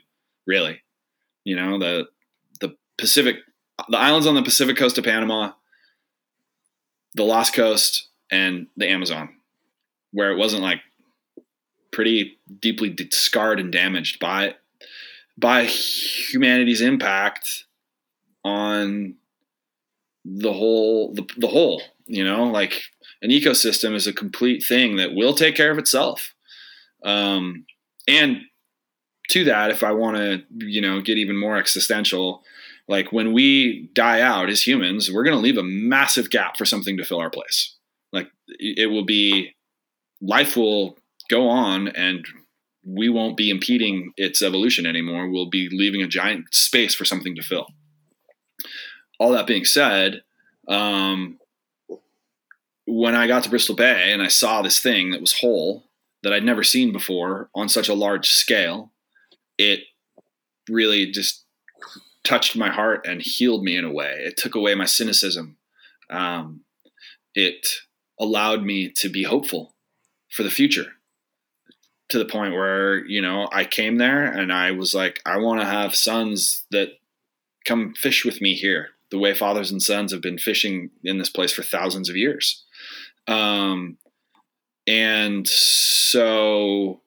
really, 0.47 0.81
you 1.43 1.55
know, 1.55 1.77
the, 1.77 2.07
the, 2.59 2.75
Pacific, 2.97 3.37
the 3.89 3.97
islands 3.97 4.27
on 4.27 4.35
the 4.35 4.43
Pacific 4.43 4.77
coast 4.77 4.97
of 4.97 5.03
Panama, 5.03 5.51
the 7.15 7.23
Lost 7.23 7.53
Coast, 7.53 8.09
and 8.31 8.67
the 8.77 8.87
Amazon, 8.87 9.29
where 10.11 10.31
it 10.31 10.37
wasn't 10.37 10.61
like 10.61 10.81
pretty 11.91 12.37
deeply 12.59 12.95
scarred 13.11 13.59
and 13.59 13.71
damaged 13.71 14.19
by 14.19 14.55
by 15.37 15.65
humanity's 15.65 16.81
impact 16.81 17.65
on 18.43 19.15
the 20.23 20.53
whole 20.53 21.13
the, 21.13 21.27
the 21.37 21.47
whole 21.47 21.81
you 22.05 22.23
know 22.23 22.43
like 22.45 22.83
an 23.21 23.29
ecosystem 23.29 23.93
is 23.93 24.07
a 24.07 24.13
complete 24.13 24.63
thing 24.63 24.95
that 24.95 25.13
will 25.13 25.33
take 25.33 25.55
care 25.55 25.71
of 25.71 25.77
itself 25.77 26.33
um, 27.03 27.65
and 28.07 28.41
to 29.29 29.43
that 29.43 29.71
if 29.71 29.83
i 29.83 29.91
want 29.91 30.17
to 30.17 30.43
you 30.65 30.81
know 30.81 31.01
get 31.01 31.17
even 31.17 31.37
more 31.37 31.57
existential 31.57 32.43
like 32.91 33.13
when 33.13 33.31
we 33.31 33.89
die 33.93 34.19
out 34.19 34.49
as 34.49 34.67
humans, 34.67 35.09
we're 35.09 35.23
going 35.23 35.35
to 35.35 35.41
leave 35.41 35.57
a 35.57 35.63
massive 35.63 36.29
gap 36.29 36.57
for 36.57 36.65
something 36.65 36.97
to 36.97 37.05
fill 37.05 37.21
our 37.21 37.29
place. 37.29 37.75
Like 38.11 38.29
it 38.47 38.91
will 38.91 39.05
be, 39.05 39.55
life 40.21 40.55
will 40.55 40.97
go 41.29 41.47
on 41.47 41.87
and 41.89 42.25
we 42.85 43.09
won't 43.09 43.37
be 43.37 43.49
impeding 43.49 44.11
its 44.17 44.41
evolution 44.41 44.85
anymore. 44.85 45.29
We'll 45.29 45.49
be 45.49 45.69
leaving 45.71 46.01
a 46.01 46.07
giant 46.07 46.53
space 46.53 46.95
for 46.95 47.05
something 47.05 47.35
to 47.35 47.41
fill. 47.41 47.67
All 49.19 49.31
that 49.31 49.47
being 49.47 49.65
said, 49.65 50.23
um, 50.67 51.39
when 52.87 53.15
I 53.15 53.27
got 53.27 53.43
to 53.43 53.49
Bristol 53.49 53.75
Bay 53.75 54.11
and 54.11 54.21
I 54.21 54.27
saw 54.27 54.61
this 54.61 54.79
thing 54.79 55.11
that 55.11 55.21
was 55.21 55.39
whole 55.39 55.83
that 56.23 56.33
I'd 56.33 56.43
never 56.43 56.63
seen 56.63 56.91
before 56.91 57.49
on 57.55 57.69
such 57.69 57.87
a 57.87 57.93
large 57.93 58.29
scale, 58.29 58.91
it 59.57 59.81
really 60.69 61.11
just 61.11 61.45
touched 62.23 62.55
my 62.55 62.69
heart 62.69 63.05
and 63.07 63.21
healed 63.21 63.63
me 63.63 63.75
in 63.75 63.85
a 63.85 63.91
way. 63.91 64.23
It 64.25 64.37
took 64.37 64.55
away 64.55 64.75
my 64.75 64.85
cynicism. 64.85 65.57
Um, 66.09 66.61
it 67.33 67.67
allowed 68.19 68.63
me 68.63 68.91
to 68.97 69.09
be 69.09 69.23
hopeful 69.23 69.70
for 70.31 70.43
the 70.43 70.49
future 70.49 70.93
to 72.09 72.17
the 72.17 72.25
point 72.25 72.53
where, 72.53 73.05
you 73.05 73.21
know, 73.21 73.47
I 73.51 73.63
came 73.63 73.97
there 73.97 74.25
and 74.25 74.51
I 74.51 74.71
was 74.71 74.93
like, 74.93 75.21
I 75.25 75.37
want 75.37 75.61
to 75.61 75.65
have 75.65 75.95
sons 75.95 76.65
that 76.71 76.89
come 77.65 77.93
fish 77.93 78.25
with 78.25 78.41
me 78.41 78.53
here, 78.53 78.89
the 79.11 79.17
way 79.17 79.33
fathers 79.33 79.71
and 79.71 79.81
sons 79.81 80.11
have 80.11 80.21
been 80.21 80.37
fishing 80.37 80.89
in 81.03 81.17
this 81.17 81.29
place 81.29 81.53
for 81.53 81.63
thousands 81.63 82.09
of 82.09 82.17
years. 82.17 82.65
Um, 83.27 83.97
and 84.87 85.47
so 85.47 87.01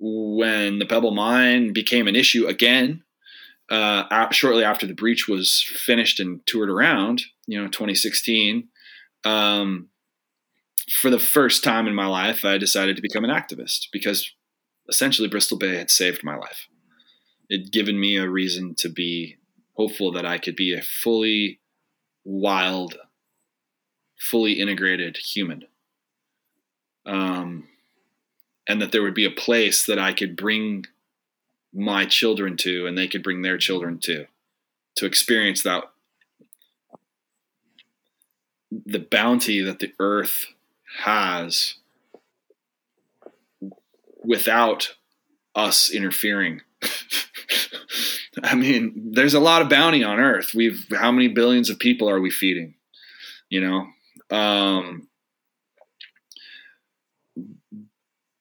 when 0.00 0.78
the 0.78 0.86
Pebble 0.86 1.12
Mine 1.12 1.72
became 1.72 2.08
an 2.08 2.16
issue 2.16 2.46
again, 2.46 3.04
uh, 3.70 4.28
shortly 4.30 4.64
after 4.64 4.86
the 4.86 4.94
breach 4.94 5.28
was 5.28 5.62
finished 5.62 6.18
and 6.18 6.44
toured 6.46 6.70
around, 6.70 7.22
you 7.46 7.60
know, 7.60 7.68
2016, 7.68 8.68
um, 9.24 9.88
for 10.90 11.10
the 11.10 11.18
first 11.18 11.64
time 11.64 11.86
in 11.86 11.94
my 11.94 12.06
life, 12.06 12.44
I 12.44 12.58
decided 12.58 12.96
to 12.96 13.02
become 13.02 13.24
an 13.24 13.30
activist 13.30 13.88
because 13.92 14.32
essentially 14.88 15.28
Bristol 15.28 15.58
Bay 15.58 15.76
had 15.76 15.90
saved 15.90 16.24
my 16.24 16.36
life. 16.36 16.68
It'd 17.50 17.72
given 17.72 17.98
me 17.98 18.16
a 18.16 18.28
reason 18.28 18.74
to 18.76 18.88
be 18.88 19.36
hopeful 19.74 20.12
that 20.12 20.26
I 20.26 20.38
could 20.38 20.56
be 20.56 20.74
a 20.74 20.82
fully 20.82 21.60
wild, 22.24 22.96
fully 24.18 24.54
integrated 24.54 25.16
human. 25.16 25.64
Um, 27.06 27.68
and 28.68 28.82
that 28.82 28.92
there 28.92 29.02
would 29.02 29.14
be 29.14 29.24
a 29.24 29.30
place 29.30 29.86
that 29.86 29.98
I 29.98 30.12
could 30.12 30.36
bring 30.36 30.84
my 31.72 32.04
children 32.04 32.56
to 32.58 32.86
and 32.86 32.96
they 32.96 33.08
could 33.08 33.22
bring 33.22 33.42
their 33.42 33.58
children 33.58 33.98
to 33.98 34.26
to 34.96 35.06
experience 35.06 35.62
that 35.62 35.84
the 38.70 38.98
bounty 38.98 39.62
that 39.62 39.78
the 39.78 39.92
earth 39.98 40.46
has 41.02 41.74
without 44.24 44.94
us 45.54 45.90
interfering 45.90 46.60
i 48.42 48.54
mean 48.54 49.12
there's 49.12 49.34
a 49.34 49.40
lot 49.40 49.62
of 49.62 49.68
bounty 49.68 50.04
on 50.04 50.18
earth 50.18 50.54
we've 50.54 50.86
how 50.96 51.10
many 51.10 51.28
billions 51.28 51.70
of 51.70 51.78
people 51.78 52.08
are 52.08 52.20
we 52.20 52.30
feeding 52.30 52.74
you 53.48 53.60
know 53.60 53.86
um, 54.30 55.08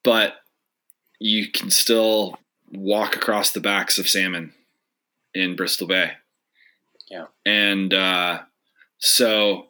but 0.03 0.35
you 1.19 1.49
can 1.51 1.69
still 1.69 2.37
walk 2.71 3.15
across 3.15 3.51
the 3.51 3.59
backs 3.59 3.97
of 3.97 4.09
salmon 4.09 4.53
in 5.33 5.55
Bristol 5.55 5.87
Bay. 5.87 6.11
Yeah. 7.09 7.25
And 7.45 7.93
uh, 7.93 8.39
so 8.97 9.67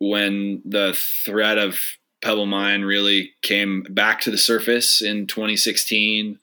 when 0.00 0.62
the 0.64 0.94
threat 1.24 1.58
of 1.58 1.78
Pebble 2.22 2.46
Mine 2.46 2.82
really 2.82 3.32
came 3.42 3.82
back 3.90 4.20
to 4.22 4.30
the 4.30 4.38
surface 4.38 5.00
in 5.00 5.26
2016, 5.26 6.38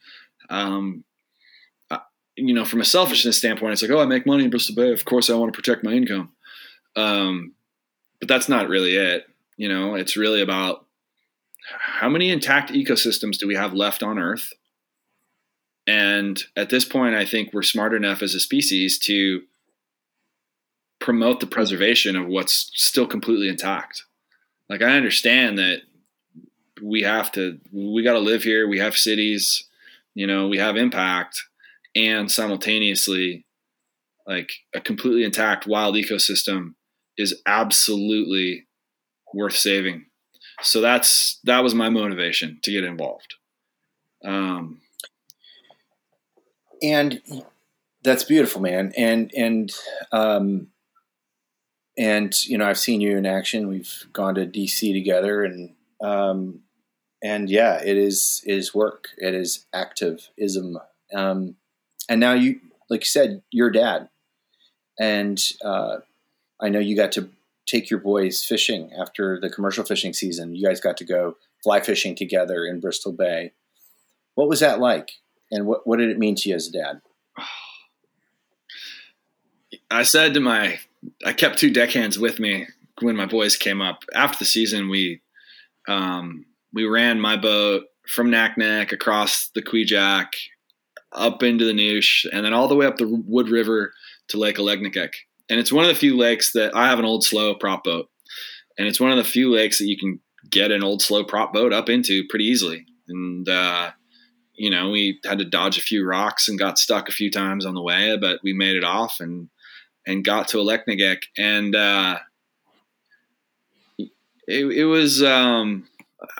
um, 0.49 1.03
you 2.37 2.53
know, 2.53 2.65
from 2.65 2.81
a 2.81 2.85
selfishness 2.85 3.37
standpoint, 3.37 3.73
it's 3.73 3.81
like, 3.81 3.91
oh, 3.91 3.99
I 3.99 4.05
make 4.05 4.27
money 4.27 4.43
in 4.43 4.51
Bristol 4.51 4.75
Bay. 4.75 4.91
Of 4.91 5.05
course, 5.05 5.29
I 5.29 5.33
want 5.33 5.51
to 5.51 5.57
protect 5.57 5.83
my 5.83 5.91
income. 5.91 6.31
Um, 6.95 7.53
but 8.19 8.27
that's 8.27 8.47
not 8.47 8.69
really 8.69 8.95
it. 8.95 9.25
You 9.57 9.67
know, 9.67 9.95
it's 9.95 10.15
really 10.15 10.41
about 10.41 10.85
how 11.67 12.09
many 12.09 12.29
intact 12.29 12.71
ecosystems 12.71 13.37
do 13.37 13.47
we 13.47 13.55
have 13.55 13.73
left 13.73 14.03
on 14.03 14.19
Earth? 14.19 14.53
And 15.87 16.41
at 16.55 16.69
this 16.69 16.85
point, 16.85 17.15
I 17.15 17.25
think 17.25 17.53
we're 17.53 17.63
smart 17.63 17.93
enough 17.93 18.21
as 18.21 18.35
a 18.35 18.39
species 18.39 18.99
to 18.99 19.41
promote 21.07 21.39
the 21.39 21.47
preservation 21.47 22.17
of 22.17 22.27
what's 22.27 22.69
still 22.73 23.07
completely 23.07 23.47
intact. 23.47 24.03
Like 24.67 24.81
I 24.81 24.97
understand 24.97 25.57
that 25.57 25.83
we 26.83 27.03
have 27.03 27.31
to 27.31 27.59
we 27.71 28.03
got 28.03 28.11
to 28.15 28.19
live 28.19 28.43
here, 28.43 28.67
we 28.67 28.79
have 28.79 28.97
cities, 28.97 29.63
you 30.15 30.27
know, 30.27 30.49
we 30.49 30.57
have 30.57 30.75
impact 30.75 31.41
and 31.95 32.29
simultaneously 32.29 33.45
like 34.27 34.51
a 34.75 34.81
completely 34.81 35.23
intact 35.23 35.65
wild 35.65 35.95
ecosystem 35.95 36.73
is 37.17 37.41
absolutely 37.45 38.67
worth 39.33 39.55
saving. 39.55 40.07
So 40.61 40.81
that's 40.81 41.39
that 41.45 41.63
was 41.63 41.73
my 41.73 41.87
motivation 41.87 42.59
to 42.63 42.71
get 42.73 42.83
involved. 42.83 43.35
Um, 44.25 44.81
and 46.83 47.21
that's 48.03 48.25
beautiful, 48.25 48.59
man. 48.59 48.91
And 48.97 49.31
and 49.33 49.71
um, 50.11 50.67
and 51.97 52.33
you 52.45 52.57
know, 52.57 52.65
I've 52.67 52.79
seen 52.79 53.01
you 53.01 53.17
in 53.17 53.25
action. 53.25 53.67
We've 53.67 54.05
gone 54.13 54.35
to 54.35 54.45
DC 54.45 54.93
together, 54.93 55.43
and 55.43 55.73
um, 56.01 56.61
and 57.23 57.49
yeah, 57.49 57.81
it 57.83 57.97
is 57.97 58.43
it 58.45 58.55
is 58.55 58.73
work. 58.73 59.09
It 59.17 59.33
is 59.33 59.65
activism. 59.73 60.77
Um, 61.13 61.55
and 62.09 62.19
now 62.19 62.33
you, 62.33 62.59
like 62.89 63.01
you 63.01 63.05
said, 63.05 63.41
your 63.51 63.69
dad, 63.69 64.09
and 64.99 65.41
uh, 65.63 65.97
I 66.61 66.69
know 66.69 66.79
you 66.79 66.95
got 66.95 67.11
to 67.13 67.29
take 67.67 67.89
your 67.89 67.99
boys 67.99 68.43
fishing 68.43 68.91
after 68.99 69.39
the 69.39 69.49
commercial 69.49 69.83
fishing 69.83 70.13
season. 70.13 70.55
You 70.55 70.65
guys 70.67 70.79
got 70.79 70.97
to 70.97 71.05
go 71.05 71.37
fly 71.63 71.81
fishing 71.81 72.15
together 72.15 72.65
in 72.65 72.79
Bristol 72.79 73.11
Bay. 73.11 73.51
What 74.35 74.47
was 74.47 74.61
that 74.61 74.79
like? 74.79 75.11
And 75.51 75.65
what, 75.65 75.85
what 75.85 75.99
did 75.99 76.09
it 76.09 76.17
mean 76.17 76.35
to 76.35 76.49
you 76.49 76.55
as 76.55 76.67
a 76.67 76.71
dad? 76.71 77.01
I 79.91 80.03
said 80.03 80.33
to 80.33 80.39
my, 80.39 80.79
I 81.25 81.33
kept 81.33 81.57
two 81.57 81.71
deckhands 81.71 82.19
with 82.19 82.39
me 82.39 82.67
when 83.01 83.15
my 83.15 83.25
boys 83.25 83.55
came 83.55 83.81
up. 83.81 84.03
After 84.13 84.39
the 84.39 84.45
season, 84.45 84.89
we, 84.89 85.21
um, 85.87 86.45
we 86.73 86.85
ran 86.85 87.19
my 87.19 87.37
boat 87.37 87.83
from 88.07 88.29
Naknek 88.29 88.91
across 88.91 89.49
the 89.49 89.61
Kvichak 89.61 90.27
up 91.11 91.43
into 91.43 91.65
the 91.65 91.73
Noosh 91.73 92.25
and 92.31 92.45
then 92.45 92.53
all 92.53 92.67
the 92.67 92.75
way 92.75 92.85
up 92.85 92.97
the 92.97 93.07
Wood 93.07 93.49
River 93.49 93.93
to 94.29 94.37
Lake 94.37 94.57
Aleknagik 94.57 95.13
and 95.49 95.59
it's 95.59 95.71
one 95.71 95.83
of 95.83 95.89
the 95.89 95.95
few 95.95 96.17
lakes 96.17 96.51
that 96.53 96.75
I 96.75 96.87
have 96.87 96.99
an 96.99 97.05
old 97.05 97.23
slow 97.23 97.55
prop 97.55 97.83
boat, 97.83 98.09
and 98.77 98.87
it's 98.87 98.99
one 98.99 99.11
of 99.11 99.17
the 99.17 99.23
few 99.23 99.51
lakes 99.51 99.79
that 99.79 99.87
you 99.87 99.97
can 99.97 100.19
get 100.49 100.71
an 100.71 100.83
old 100.83 101.01
slow 101.01 101.23
prop 101.23 101.53
boat 101.53 101.73
up 101.73 101.89
into 101.89 102.23
pretty 102.29 102.45
easily. 102.45 102.85
And 103.07 103.47
uh, 103.47 103.91
you 104.53 104.69
know, 104.69 104.89
we 104.89 105.19
had 105.25 105.39
to 105.39 105.45
dodge 105.45 105.77
a 105.77 105.81
few 105.81 106.05
rocks 106.05 106.47
and 106.47 106.59
got 106.59 106.79
stuck 106.79 107.07
a 107.09 107.13
few 107.13 107.31
times 107.31 107.65
on 107.65 107.75
the 107.75 107.81
way, 107.81 108.17
but 108.19 108.39
we 108.43 108.53
made 108.53 108.75
it 108.75 108.83
off 108.83 109.17
and 109.19 109.49
and 110.07 110.25
got 110.25 110.47
to 110.49 110.57
Aleknagik. 110.57 111.23
And 111.37 111.75
uh, 111.75 112.17
it, 113.99 114.65
it 114.65 114.85
was. 114.85 115.21
Um, 115.21 115.87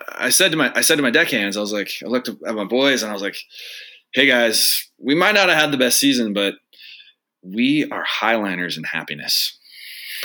I 0.10 0.30
said 0.30 0.52
to 0.52 0.58
my 0.58 0.72
I 0.74 0.82
said 0.82 0.96
to 0.96 1.04
my 1.04 1.12
deckhands, 1.12 1.58
I 1.58 1.62
was 1.62 1.74
like, 1.74 1.92
I 2.04 2.08
looked 2.08 2.30
at 2.30 2.56
my 2.56 2.66
boys 2.66 3.04
and 3.04 3.12
I 3.12 3.14
was 3.14 3.22
like, 3.22 3.38
"Hey 4.14 4.26
guys, 4.26 4.90
we 4.98 5.14
might 5.14 5.36
not 5.36 5.50
have 5.50 5.58
had 5.58 5.72
the 5.72 5.78
best 5.78 6.00
season, 6.00 6.34
but 6.34 6.56
we 7.44 7.88
are 7.92 8.04
highliners 8.06 8.78
in 8.78 8.84
happiness 8.84 9.58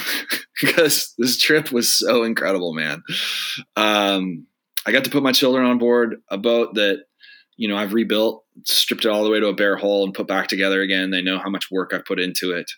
because 0.61 1.14
this 1.18 1.38
trip 1.38 1.70
was 1.72 1.93
so 1.93 2.24
incredible, 2.24 2.72
man. 2.72 3.03
Um, 3.76 4.47
I 4.86 4.93
got 4.93 5.05
to 5.05 5.11
put 5.11 5.22
my 5.22 5.32
children 5.32 5.66
on 5.66 5.78
board 5.78 6.22
a 6.28 6.38
boat 6.38 6.74
that, 6.74 7.05
you 7.57 7.68
know, 7.68 7.76
I've 7.76 7.95
rebuilt, 7.95 8.45
stripped 8.64 9.05
it 9.05 9.11
all 9.11 9.22
the 9.22 9.30
way 9.30 9.40
to 9.40 9.49
a 9.49 9.55
bare 9.55 9.76
hull 9.76 10.05
and 10.05 10.14
put 10.14 10.26
back 10.26 10.49
together 10.49 10.80
again. 10.80 11.11
They 11.11 11.22
know 11.22 11.38
how 11.38 11.51
much 11.51 11.70
work 11.70 11.93
I've 11.93 12.05
put 12.05 12.18
into 12.18 12.53
it. 12.53 12.70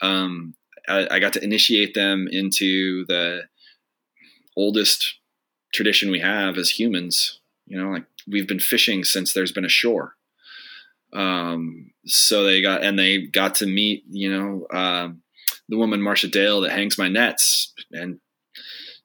Um, 0.00 0.54
I, 0.88 1.06
I 1.10 1.18
got 1.18 1.32
to 1.34 1.44
initiate 1.44 1.94
them 1.94 2.28
into 2.30 3.04
the 3.06 3.42
oldest 4.56 5.18
tradition 5.72 6.10
we 6.10 6.20
have 6.20 6.56
as 6.56 6.70
humans. 6.70 7.40
You 7.66 7.82
know, 7.82 7.90
like 7.90 8.04
we've 8.28 8.48
been 8.48 8.60
fishing 8.60 9.04
since 9.04 9.32
there's 9.32 9.52
been 9.52 9.64
a 9.64 9.70
shore. 9.70 10.14
Um, 11.12 11.92
so 12.04 12.44
they 12.44 12.62
got 12.62 12.82
and 12.82 12.98
they 12.98 13.22
got 13.26 13.56
to 13.56 13.66
meet, 13.66 14.04
you 14.08 14.30
know, 14.30 14.66
um, 14.76 15.22
the 15.68 15.76
woman 15.76 16.02
Marcia 16.02 16.28
Dale 16.28 16.60
that 16.60 16.72
hangs 16.72 16.98
my 16.98 17.08
nets, 17.08 17.72
and 17.92 18.20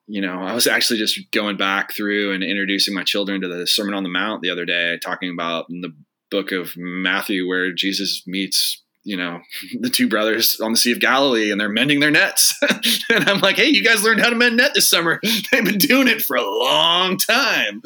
you 0.06 0.20
know, 0.20 0.42
I 0.42 0.52
was 0.52 0.66
actually 0.66 0.98
just 0.98 1.18
going 1.32 1.56
back 1.56 1.94
through 1.94 2.32
and 2.32 2.42
introducing 2.42 2.94
my 2.94 3.04
children 3.04 3.40
to 3.40 3.48
the 3.48 3.66
Sermon 3.66 3.94
on 3.94 4.02
the 4.02 4.08
Mount 4.08 4.42
the 4.42 4.50
other 4.50 4.64
day, 4.64 4.98
talking 4.98 5.30
about 5.30 5.66
in 5.70 5.80
the 5.80 5.94
book 6.30 6.52
of 6.52 6.76
Matthew 6.76 7.46
where 7.46 7.72
Jesus 7.72 8.22
meets 8.26 8.81
you 9.04 9.16
know 9.16 9.40
the 9.80 9.90
two 9.90 10.08
brothers 10.08 10.60
on 10.60 10.72
the 10.72 10.76
sea 10.76 10.92
of 10.92 11.00
galilee 11.00 11.50
and 11.50 11.60
they're 11.60 11.68
mending 11.68 12.00
their 12.00 12.10
nets. 12.10 12.58
And 13.10 13.28
i'm 13.28 13.40
like 13.40 13.56
hey 13.56 13.68
you 13.68 13.84
guys 13.84 14.02
learned 14.02 14.20
how 14.20 14.30
to 14.30 14.36
mend 14.36 14.56
net 14.56 14.72
this 14.74 14.88
summer. 14.88 15.20
They've 15.52 15.64
been 15.64 15.78
doing 15.78 16.08
it 16.08 16.22
for 16.22 16.36
a 16.36 16.42
long 16.42 17.18
time. 17.18 17.82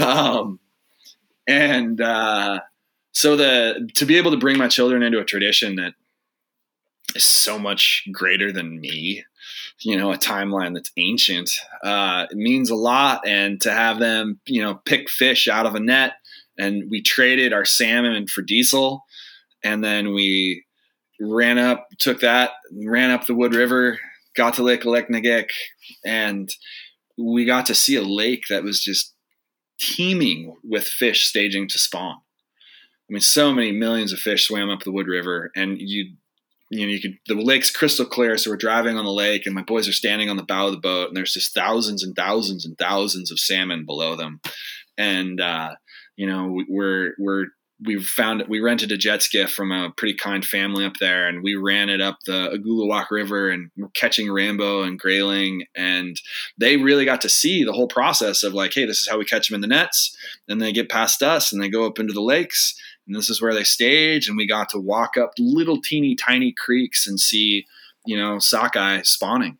Um, 0.00 0.60
and 1.46 2.00
uh, 2.00 2.60
so 3.12 3.36
the 3.36 3.88
to 3.94 4.06
be 4.06 4.18
able 4.18 4.30
to 4.30 4.36
bring 4.36 4.58
my 4.58 4.68
children 4.68 5.02
into 5.02 5.18
a 5.18 5.24
tradition 5.24 5.76
that 5.76 5.94
is 7.14 7.24
so 7.24 7.58
much 7.58 8.04
greater 8.12 8.52
than 8.52 8.80
me 8.80 9.24
you 9.80 9.96
know 9.96 10.12
a 10.12 10.18
timeline 10.18 10.74
that's 10.74 10.92
ancient 10.96 11.50
uh, 11.82 12.26
it 12.30 12.36
means 12.36 12.70
a 12.70 12.76
lot. 12.76 13.26
And 13.26 13.60
to 13.62 13.72
have 13.72 13.98
them 13.98 14.40
you 14.46 14.62
know 14.62 14.76
pick 14.84 15.10
fish 15.10 15.48
out 15.48 15.66
of 15.66 15.74
a 15.74 15.80
net 15.80 16.14
and 16.58 16.90
we 16.90 17.02
traded 17.02 17.52
our 17.52 17.64
salmon 17.64 18.26
for 18.26 18.42
diesel 18.42 19.04
and 19.64 19.82
then 19.82 20.12
we 20.12 20.64
ran 21.20 21.58
up 21.58 21.86
took 21.98 22.20
that 22.20 22.50
ran 22.84 23.10
up 23.10 23.26
the 23.26 23.34
wood 23.34 23.54
river 23.54 23.98
got 24.36 24.54
to 24.54 24.62
lake 24.62 24.82
aleknagik 24.82 25.48
and 26.04 26.50
we 27.18 27.44
got 27.44 27.64
to 27.66 27.74
see 27.74 27.96
a 27.96 28.02
lake 28.02 28.44
that 28.50 28.62
was 28.62 28.82
just 28.82 29.14
teeming 29.80 30.54
with 30.62 30.84
fish 30.84 31.26
staging 31.26 31.66
to 31.68 31.78
spawn 31.78 32.16
I 33.08 33.12
mean, 33.12 33.20
so 33.20 33.52
many 33.52 33.70
millions 33.70 34.12
of 34.12 34.18
fish 34.18 34.46
swam 34.46 34.68
up 34.68 34.82
the 34.82 34.90
Wood 34.90 35.06
River, 35.06 35.52
and 35.54 35.78
you, 35.78 36.14
you 36.70 36.86
know, 36.86 36.92
you 36.92 37.00
could 37.00 37.16
the 37.28 37.40
lake's 37.40 37.70
crystal 37.70 38.04
clear. 38.04 38.36
So 38.36 38.50
we're 38.50 38.56
driving 38.56 38.96
on 38.96 39.04
the 39.04 39.12
lake, 39.12 39.46
and 39.46 39.54
my 39.54 39.62
boys 39.62 39.88
are 39.88 39.92
standing 39.92 40.28
on 40.28 40.36
the 40.36 40.42
bow 40.42 40.66
of 40.66 40.72
the 40.72 40.80
boat, 40.80 41.08
and 41.08 41.16
there's 41.16 41.32
just 41.32 41.54
thousands 41.54 42.02
and 42.02 42.16
thousands 42.16 42.66
and 42.66 42.76
thousands 42.76 43.30
of 43.30 43.38
salmon 43.38 43.86
below 43.86 44.16
them, 44.16 44.40
and 44.98 45.40
uh, 45.40 45.76
you 46.16 46.26
know, 46.26 46.58
we're 46.68 47.14
we're 47.18 47.46
we 47.84 48.02
found 48.02 48.42
we 48.48 48.60
rented 48.60 48.90
a 48.90 48.96
jet 48.96 49.22
skiff 49.22 49.50
from 49.50 49.70
a 49.70 49.92
pretty 49.96 50.14
kind 50.14 50.44
family 50.44 50.84
up 50.84 50.94
there 50.98 51.28
and 51.28 51.42
we 51.42 51.54
ran 51.54 51.88
it 51.88 52.00
up 52.00 52.18
the 52.24 52.50
Agulowak 52.50 53.10
River 53.10 53.50
and 53.50 53.70
we're 53.76 53.88
catching 53.88 54.30
rainbow 54.30 54.82
and 54.82 54.98
grayling 54.98 55.64
and 55.76 56.20
they 56.56 56.78
really 56.78 57.04
got 57.04 57.20
to 57.20 57.28
see 57.28 57.64
the 57.64 57.72
whole 57.72 57.88
process 57.88 58.42
of 58.42 58.54
like 58.54 58.72
hey 58.74 58.86
this 58.86 59.00
is 59.00 59.08
how 59.08 59.18
we 59.18 59.26
catch 59.26 59.48
them 59.48 59.56
in 59.56 59.60
the 59.60 59.66
nets 59.66 60.16
and 60.48 60.60
they 60.60 60.72
get 60.72 60.88
past 60.88 61.22
us 61.22 61.52
and 61.52 61.62
they 61.62 61.68
go 61.68 61.86
up 61.86 61.98
into 61.98 62.14
the 62.14 62.22
lakes 62.22 62.74
and 63.06 63.14
this 63.14 63.28
is 63.28 63.42
where 63.42 63.52
they 63.52 63.64
stage 63.64 64.26
and 64.26 64.38
we 64.38 64.46
got 64.46 64.70
to 64.70 64.78
walk 64.78 65.18
up 65.18 65.32
little 65.38 65.80
teeny 65.80 66.14
tiny 66.14 66.52
creeks 66.52 67.06
and 67.06 67.20
see 67.20 67.66
you 68.06 68.16
know 68.16 68.38
sockeye 68.38 69.02
spawning. 69.02 69.58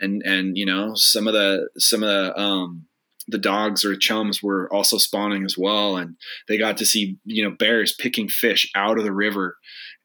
And 0.00 0.22
and 0.22 0.56
you 0.56 0.64
know 0.64 0.94
some 0.94 1.26
of 1.26 1.34
the 1.34 1.68
some 1.76 2.02
of 2.02 2.08
the 2.08 2.40
um 2.40 2.86
the 3.28 3.38
dogs 3.38 3.84
or 3.84 3.94
chums 3.96 4.42
were 4.42 4.72
also 4.72 4.98
spawning 4.98 5.44
as 5.44 5.56
well. 5.56 5.96
And 5.96 6.16
they 6.48 6.58
got 6.58 6.76
to 6.78 6.86
see 6.86 7.18
you 7.24 7.44
know 7.44 7.54
bears 7.56 7.92
picking 7.92 8.28
fish 8.28 8.70
out 8.74 8.98
of 8.98 9.04
the 9.04 9.12
river 9.12 9.56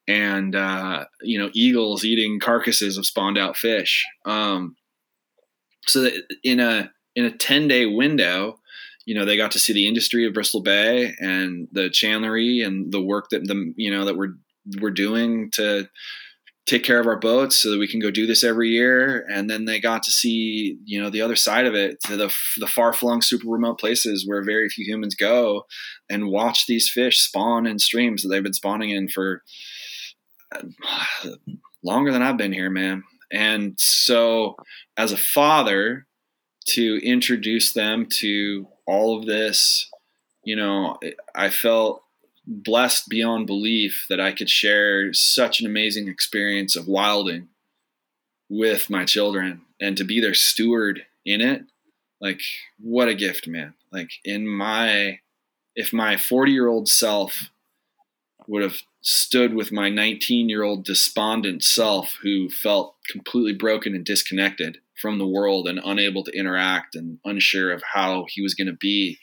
and 0.07 0.55
uh, 0.55 1.05
you 1.21 1.39
know 1.39 1.49
eagles 1.53 2.03
eating 2.03 2.39
carcasses 2.39 2.97
of 2.97 3.05
spawned 3.05 3.37
out 3.37 3.57
fish. 3.57 4.05
Um, 4.25 4.75
so 5.85 6.01
that 6.01 6.13
in 6.43 6.59
a 6.59 6.91
in 7.15 7.25
a 7.25 7.31
10 7.31 7.67
day 7.67 7.85
window 7.85 8.59
you 9.05 9.13
know 9.15 9.25
they 9.25 9.37
got 9.37 9.51
to 9.51 9.59
see 9.59 9.73
the 9.73 9.87
industry 9.87 10.25
of 10.25 10.33
Bristol 10.33 10.61
Bay 10.61 11.13
and 11.19 11.67
the 11.71 11.89
chandlery 11.89 12.65
and 12.65 12.91
the 12.91 13.01
work 13.01 13.29
that 13.31 13.47
the 13.47 13.73
you 13.75 13.91
know 13.91 14.05
that 14.05 14.15
we're 14.15 14.35
we're 14.79 14.91
doing 14.91 15.51
to 15.51 15.87
take 16.65 16.83
care 16.83 16.99
of 16.99 17.07
our 17.07 17.19
boats 17.19 17.57
so 17.57 17.71
that 17.71 17.79
we 17.79 17.87
can 17.87 17.99
go 17.99 18.09
do 18.09 18.25
this 18.25 18.43
every 18.43 18.69
year. 18.69 19.25
And 19.29 19.49
then 19.49 19.65
they 19.65 19.79
got 19.79 20.03
to 20.03 20.11
see 20.11 20.77
you 20.85 21.01
know 21.01 21.09
the 21.09 21.21
other 21.21 21.35
side 21.35 21.65
of 21.65 21.75
it 21.75 22.01
to 22.05 22.15
the, 22.15 22.33
the 22.57 22.67
far-flung 22.67 23.21
super 23.21 23.49
remote 23.49 23.79
places 23.79 24.25
where 24.27 24.43
very 24.43 24.69
few 24.69 24.85
humans 24.85 25.15
go 25.15 25.63
and 26.09 26.29
watch 26.29 26.65
these 26.65 26.89
fish 26.89 27.19
spawn 27.19 27.65
in 27.65 27.79
streams 27.79 28.23
that 28.23 28.29
they've 28.29 28.43
been 28.43 28.53
spawning 28.53 28.89
in 28.91 29.09
for 29.09 29.43
uh, 30.55 30.61
longer 31.83 32.11
than 32.11 32.21
i've 32.21 32.37
been 32.37 32.53
here 32.53 32.69
man. 32.69 33.03
And 33.33 33.73
so 33.79 34.55
as 34.95 35.11
a 35.11 35.17
father 35.17 36.05
to 36.67 36.99
introduce 37.03 37.73
them 37.73 38.05
to 38.19 38.67
all 38.85 39.17
of 39.17 39.25
this, 39.25 39.89
you 40.43 40.55
know, 40.55 40.99
I 41.35 41.49
felt 41.49 42.02
blessed 42.45 43.09
beyond 43.09 43.47
belief 43.47 44.05
that 44.09 44.19
I 44.19 44.31
could 44.31 44.49
share 44.49 45.13
such 45.13 45.59
an 45.59 45.65
amazing 45.65 46.07
experience 46.07 46.75
of 46.75 46.87
wilding 46.87 47.49
with 48.49 48.89
my 48.89 49.05
children 49.05 49.61
and 49.79 49.97
to 49.97 50.03
be 50.03 50.19
their 50.19 50.33
steward 50.33 51.05
in 51.25 51.41
it. 51.41 51.63
Like, 52.19 52.41
what 52.79 53.07
a 53.07 53.15
gift, 53.15 53.47
man. 53.47 53.73
Like, 53.91 54.11
in 54.23 54.47
my, 54.47 55.19
if 55.75 55.93
my 55.93 56.17
40 56.17 56.51
year 56.51 56.67
old 56.67 56.87
self 56.87 57.49
would 58.47 58.61
have 58.61 58.77
stood 59.01 59.53
with 59.53 59.71
my 59.71 59.89
19 59.89 60.49
year 60.49 60.63
old 60.63 60.85
despondent 60.85 61.63
self 61.63 62.17
who 62.21 62.49
felt 62.49 62.95
completely 63.09 63.53
broken 63.53 63.95
and 63.95 64.05
disconnected 64.05 64.77
from 65.01 65.17
the 65.17 65.27
world 65.27 65.67
and 65.67 65.79
unable 65.83 66.23
to 66.23 66.37
interact 66.37 66.95
and 66.95 67.19
unsure 67.25 67.71
of 67.71 67.83
how 67.93 68.25
he 68.29 68.41
was 68.41 68.53
going 68.53 68.67
to 68.67 68.73
be. 68.73 69.19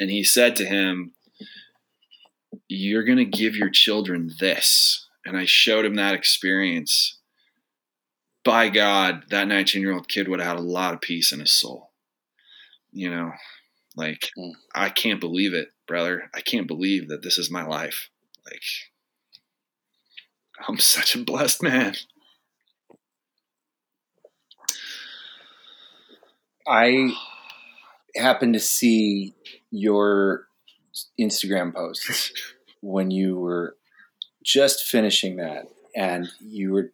And 0.00 0.10
he 0.10 0.24
said 0.24 0.56
to 0.56 0.64
him, 0.64 1.12
You're 2.68 3.04
going 3.04 3.18
to 3.18 3.24
give 3.24 3.56
your 3.56 3.70
children 3.70 4.30
this. 4.38 5.06
And 5.24 5.36
I 5.36 5.44
showed 5.44 5.84
him 5.84 5.94
that 5.96 6.14
experience. 6.14 7.18
By 8.44 8.68
God, 8.68 9.24
that 9.30 9.48
19 9.48 9.82
year 9.82 9.92
old 9.92 10.08
kid 10.08 10.28
would 10.28 10.40
have 10.40 10.56
had 10.56 10.58
a 10.58 10.60
lot 10.68 10.94
of 10.94 11.00
peace 11.00 11.32
in 11.32 11.40
his 11.40 11.52
soul. 11.52 11.90
You 12.92 13.10
know, 13.10 13.32
like, 13.96 14.30
Mm. 14.38 14.52
I 14.74 14.88
can't 14.90 15.20
believe 15.20 15.52
it, 15.52 15.72
brother. 15.86 16.30
I 16.34 16.40
can't 16.40 16.68
believe 16.68 17.08
that 17.08 17.22
this 17.22 17.38
is 17.38 17.50
my 17.50 17.64
life. 17.64 18.08
Like, 18.44 18.62
I'm 20.68 20.78
such 20.78 21.14
a 21.16 21.22
blessed 21.24 21.62
man. 21.62 21.94
I 26.68 27.12
happened 28.16 28.54
to 28.54 28.60
see 28.60 29.34
your 29.70 30.46
Instagram 31.20 31.74
posts 31.74 32.32
when 32.80 33.10
you 33.10 33.36
were 33.36 33.76
just 34.44 34.84
finishing 34.84 35.36
that, 35.36 35.66
and 35.94 36.28
you 36.40 36.72
were 36.72 36.92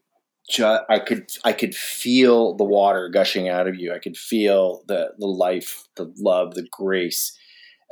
just 0.48 0.84
I 0.88 0.98
could 0.98 1.30
I 1.44 1.52
could 1.52 1.74
feel 1.74 2.56
the 2.56 2.64
water 2.64 3.08
gushing 3.08 3.48
out 3.48 3.68
of 3.68 3.76
you. 3.76 3.92
I 3.94 3.98
could 3.98 4.16
feel 4.16 4.82
the 4.86 5.12
the 5.18 5.26
life, 5.26 5.88
the 5.96 6.12
love, 6.18 6.54
the 6.54 6.66
grace 6.70 7.36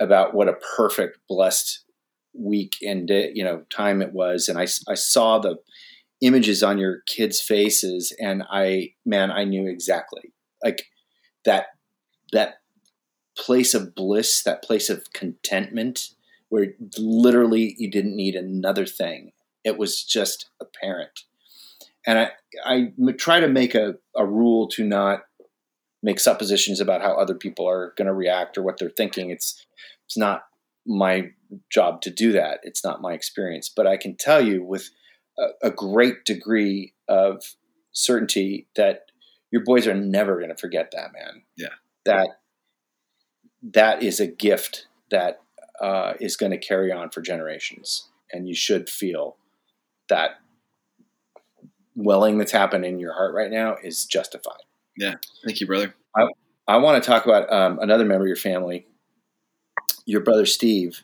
about 0.01 0.35
what 0.35 0.49
a 0.49 0.55
perfect 0.77 1.19
blessed 1.29 1.85
week 2.33 2.75
and 2.83 3.11
you 3.11 3.45
know 3.45 3.63
time 3.71 4.01
it 4.01 4.13
was 4.13 4.49
and 4.49 4.59
I, 4.59 4.63
I 4.89 4.95
saw 4.95 5.39
the 5.39 5.57
images 6.21 6.63
on 6.63 6.79
your 6.79 7.01
kids 7.07 7.41
faces 7.41 8.15
and 8.21 8.45
I 8.51 8.93
man 9.05 9.31
I 9.31 9.45
knew 9.45 9.69
exactly 9.69 10.33
like 10.63 10.85
that 11.45 11.67
that 12.33 12.60
place 13.41 13.75
of 13.75 13.95
bliss, 13.95 14.43
that 14.43 14.63
place 14.63 14.91
of 14.91 15.13
contentment, 15.13 16.11
where 16.49 16.75
literally 16.99 17.75
you 17.79 17.91
didn't 17.91 18.17
need 18.17 18.35
another 18.35 18.87
thing. 18.87 19.33
It 19.65 19.79
was 19.79 20.05
just 20.05 20.51
apparent. 20.61 21.21
And 22.07 22.19
I, 22.19 22.31
I 22.65 22.93
try 23.19 23.41
to 23.41 23.49
make 23.49 23.75
a, 23.75 23.95
a 24.17 24.27
rule 24.27 24.69
to 24.69 24.85
not 24.85 25.23
make 26.03 26.19
suppositions 26.19 26.81
about 26.81 27.03
how 27.03 27.15
other 27.15 27.35
people 27.35 27.69
are 27.69 27.93
going 27.97 28.07
to 28.07 28.15
react 28.15 28.57
or 28.57 28.63
what 28.63 28.79
they're 28.79 28.91
thinking. 28.91 29.31
It's 29.31 29.67
it's 30.07 30.17
not 30.17 30.45
my 30.87 31.31
job 31.71 32.01
to 32.03 32.11
do 32.11 32.33
that. 32.33 32.61
It's 32.63 32.83
not 32.83 33.03
my 33.03 33.13
experience. 33.13 33.71
But 33.75 33.87
I 33.87 33.97
can 33.97 34.17
tell 34.17 34.45
you 34.45 34.65
with 34.65 34.91
a, 35.39 35.69
a 35.69 35.71
great 35.71 36.25
degree 36.25 36.95
of 37.07 37.43
certainty 37.93 38.67
that 38.77 39.03
your 39.53 39.63
boys 39.65 39.87
are 39.87 39.95
never 39.95 40.37
going 40.37 40.49
to 40.49 40.57
forget 40.57 40.91
that, 40.93 41.13
man. 41.13 41.43
Yeah. 41.57 41.75
That 42.07 42.29
that 43.63 44.03
is 44.03 44.21
a 44.21 44.27
gift 44.27 44.87
that 45.11 45.41
uh, 45.81 46.15
is 46.21 46.37
going 46.37 46.53
to 46.53 46.59
carry 46.59 46.93
on 46.93 47.11
for 47.11 47.21
generations, 47.21 48.09
and 48.33 48.49
you 48.49 48.55
should 48.55 48.89
feel 48.89 49.37
that 50.09 50.41
welling 51.95 52.39
that's 52.39 52.53
happening 52.53 52.95
in 52.95 53.01
your 53.01 53.15
heart 53.15 53.35
right 53.35 53.51
now 53.51 53.77
is 53.83 54.05
justified. 54.05 54.63
Yeah, 54.97 55.15
thank 55.45 55.61
you, 55.61 55.67
brother. 55.67 55.95
I 56.67 56.77
want 56.77 57.03
to 57.03 57.11
talk 57.11 57.25
about 57.25 57.53
um, 57.53 57.79
another 57.81 58.05
member 58.05 58.25
of 58.25 58.29
your 58.29 58.37
family, 58.37 58.87
your 60.07 60.21
brother 60.21 60.47
Steve. 60.47 61.03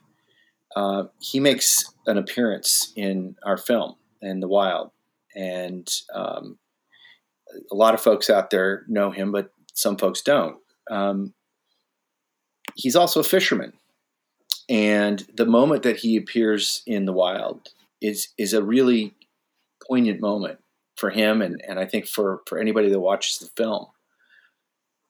Uh, 0.77 1.05
he 1.19 1.41
makes 1.41 1.85
an 2.07 2.19
appearance 2.19 2.93
in 2.97 3.37
our 3.45 3.57
film 3.57 3.97
in 4.21 4.41
the 4.41 4.49
wild, 4.49 4.91
and 5.35 5.89
um, 6.15 6.59
a 7.71 7.75
lot 7.75 7.95
of 7.95 8.01
folks 8.01 8.31
out 8.31 8.51
there 8.51 8.85
know 8.89 9.11
him, 9.11 9.33
but 9.33 9.51
some 9.75 9.97
folks 9.97 10.23
don't. 10.23 10.59
Um, 10.91 11.35
he's 12.77 12.97
also 12.97 13.21
a 13.21 13.25
fisherman, 13.25 13.73
and 14.69 15.27
the 15.35 15.47
moment 15.47 15.83
that 15.83 15.97
he 15.97 16.17
appears 16.17 16.83
in 16.87 17.05
the 17.05 17.13
wild 17.13 17.71
is 18.01 18.29
is 18.39 18.53
a 18.53 18.63
really 18.63 19.15
poignant 19.87 20.21
moment 20.21 20.59
for 20.97 21.11
him, 21.11 21.43
and, 21.43 21.63
and 21.67 21.79
I 21.79 21.87
think 21.87 22.07
for 22.07 22.43
for 22.47 22.59
anybody 22.59 22.91
that 22.91 23.01
watches 23.01 23.39
the 23.39 23.49
film. 23.57 23.87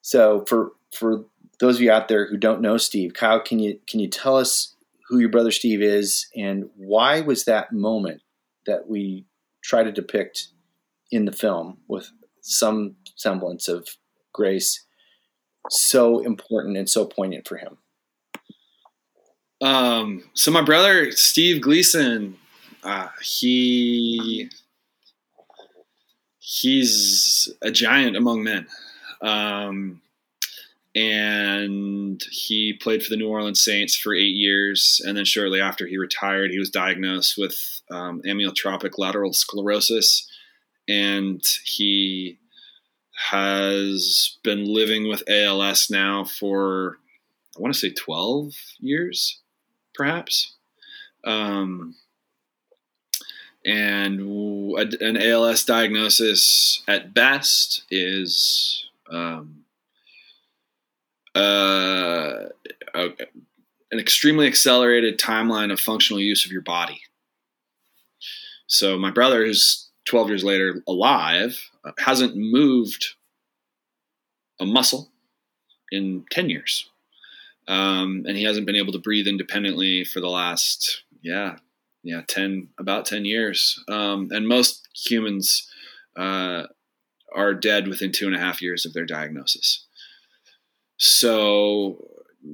So 0.03 0.45
for 0.47 0.73
for 0.93 1.25
those 1.61 1.77
of 1.77 1.83
you 1.83 1.91
out 1.91 2.09
there 2.09 2.27
who 2.27 2.37
don't 2.37 2.61
know 2.61 2.77
Steve, 2.77 3.15
Kyle, 3.15 3.41
can 3.41 3.59
you 3.59 3.79
can 3.89 4.01
you 4.01 4.09
tell 4.09 4.37
us 4.37 4.75
who 5.09 5.19
your 5.19 5.29
brother 5.29 5.51
Steve 5.51 5.83
is 5.83 6.27
and 6.35 6.69
why 6.77 7.21
was 7.21 7.45
that 7.45 7.73
moment 7.73 8.23
that 8.67 8.89
we 8.89 9.25
try 9.63 9.83
to 9.83 9.93
depict 9.93 10.49
in 11.11 11.25
the 11.25 11.33
film 11.33 11.79
with 11.89 12.11
some 12.41 12.97
semblance 13.15 13.69
of 13.69 13.89
grace 14.33 14.86
so 15.71 16.21
important 16.21 16.77
and 16.77 16.89
so 16.89 17.05
poignant 17.05 17.47
for 17.47 17.57
him? 17.57 17.79
Um, 19.61 20.25
so 20.35 20.51
my 20.51 20.63
brother 20.63 21.11
Steve 21.13 21.63
Gleason, 21.63 22.37
uh, 22.85 23.09
he 23.23 24.51
he's 26.39 27.53
a 27.63 27.71
giant 27.71 28.17
among 28.17 28.45
men, 28.45 28.67
um, 29.23 30.03
and 30.95 32.23
he 32.31 32.75
played 32.75 33.03
for 33.03 33.11
the 33.11 33.17
New 33.17 33.29
Orleans 33.29 33.65
Saints 33.65 33.97
for 33.97 34.15
eight 34.15 34.35
years, 34.35 35.01
and 35.07 35.17
then 35.17 35.25
shortly 35.25 35.61
after 35.61 35.87
he 35.87 35.97
retired, 35.97 36.51
he 36.51 36.59
was 36.59 36.71
diagnosed 36.71 37.39
with 37.39 37.81
um, 37.91 38.21
amyotrophic 38.23 38.99
lateral 38.99 39.33
sclerosis, 39.33 40.29
and 40.87 41.43
he 41.65 42.39
has 43.17 44.39
been 44.43 44.65
living 44.65 45.09
with 45.09 45.23
ALS 45.29 45.91
now 45.91 46.25
for 46.25 46.99
I 47.57 47.61
want 47.61 47.75
to 47.75 47.81
say 47.81 47.91
twelve 47.91 48.53
years 48.79 49.41
perhaps. 49.95 50.55
Um, 51.25 51.97
and 53.65 54.21
an 55.01 55.17
ALS 55.17 55.65
diagnosis 55.65 56.83
at 56.87 57.13
best 57.15 57.83
is 57.91 58.89
um, 59.11 59.65
uh, 61.35 62.45
a, 62.95 63.11
an 63.91 63.99
extremely 63.99 64.47
accelerated 64.47 65.19
timeline 65.19 65.73
of 65.73 65.81
functional 65.81 66.21
use 66.21 66.47
of 66.47 66.53
your 66.53 66.63
body. 66.63 67.01
So 68.69 68.97
my 68.99 69.11
brother, 69.11 69.45
who's 69.45 69.86
12 70.07 70.29
years 70.29 70.45
later 70.45 70.83
alive, 70.89 71.71
uh, 71.85 71.93
hasn't 71.99 72.37
moved 72.37 73.15
a 74.61 74.65
muscle 74.65 75.11
in 75.93 76.25
10 76.31 76.49
years. 76.49 76.89
Um, 77.69 78.25
and 78.27 78.37
he 78.37 78.45
hasn't 78.45 78.67
been 78.67 78.77
able 78.77 78.93
to 78.93 78.99
breathe 78.99 79.27
independently 79.27 80.05
for 80.05 80.21
the 80.21 80.29
last 80.29 81.03
yeah 81.23 81.57
yeah 82.05 82.23
10 82.29 82.69
about 82.79 83.07
10 83.07 83.25
years. 83.25 83.83
Um, 83.89 84.29
and 84.31 84.47
most 84.47 84.89
humans 84.95 85.69
uh, 86.17 86.65
are 87.35 87.55
dead 87.55 87.89
within 87.89 88.13
two 88.13 88.27
and 88.27 88.37
a 88.37 88.39
half 88.39 88.63
years 88.63 88.87
of 88.87 88.93
their 88.93 89.05
diagnosis. 89.05 89.85
So 90.99 92.09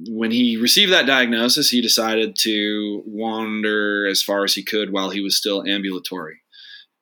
when 0.09 0.31
he 0.31 0.57
received 0.57 0.91
that 0.91 1.05
diagnosis 1.05 1.69
he 1.69 1.79
decided 1.79 2.35
to 2.35 3.03
wander 3.05 4.07
as 4.07 4.23
far 4.23 4.43
as 4.43 4.55
he 4.55 4.63
could 4.63 4.91
while 4.91 5.11
he 5.11 5.21
was 5.21 5.37
still 5.37 5.63
ambulatory 5.67 6.42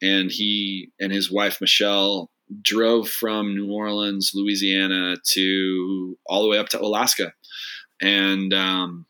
and 0.01 0.31
he 0.31 0.91
and 0.99 1.11
his 1.11 1.31
wife 1.31 1.59
michelle 1.61 2.29
drove 2.61 3.07
from 3.07 3.55
new 3.55 3.71
orleans 3.71 4.31
louisiana 4.33 5.15
to 5.25 6.17
all 6.25 6.41
the 6.41 6.49
way 6.49 6.57
up 6.57 6.69
to 6.69 6.81
alaska. 6.81 7.33
And 8.01 8.51
um, 8.53 9.05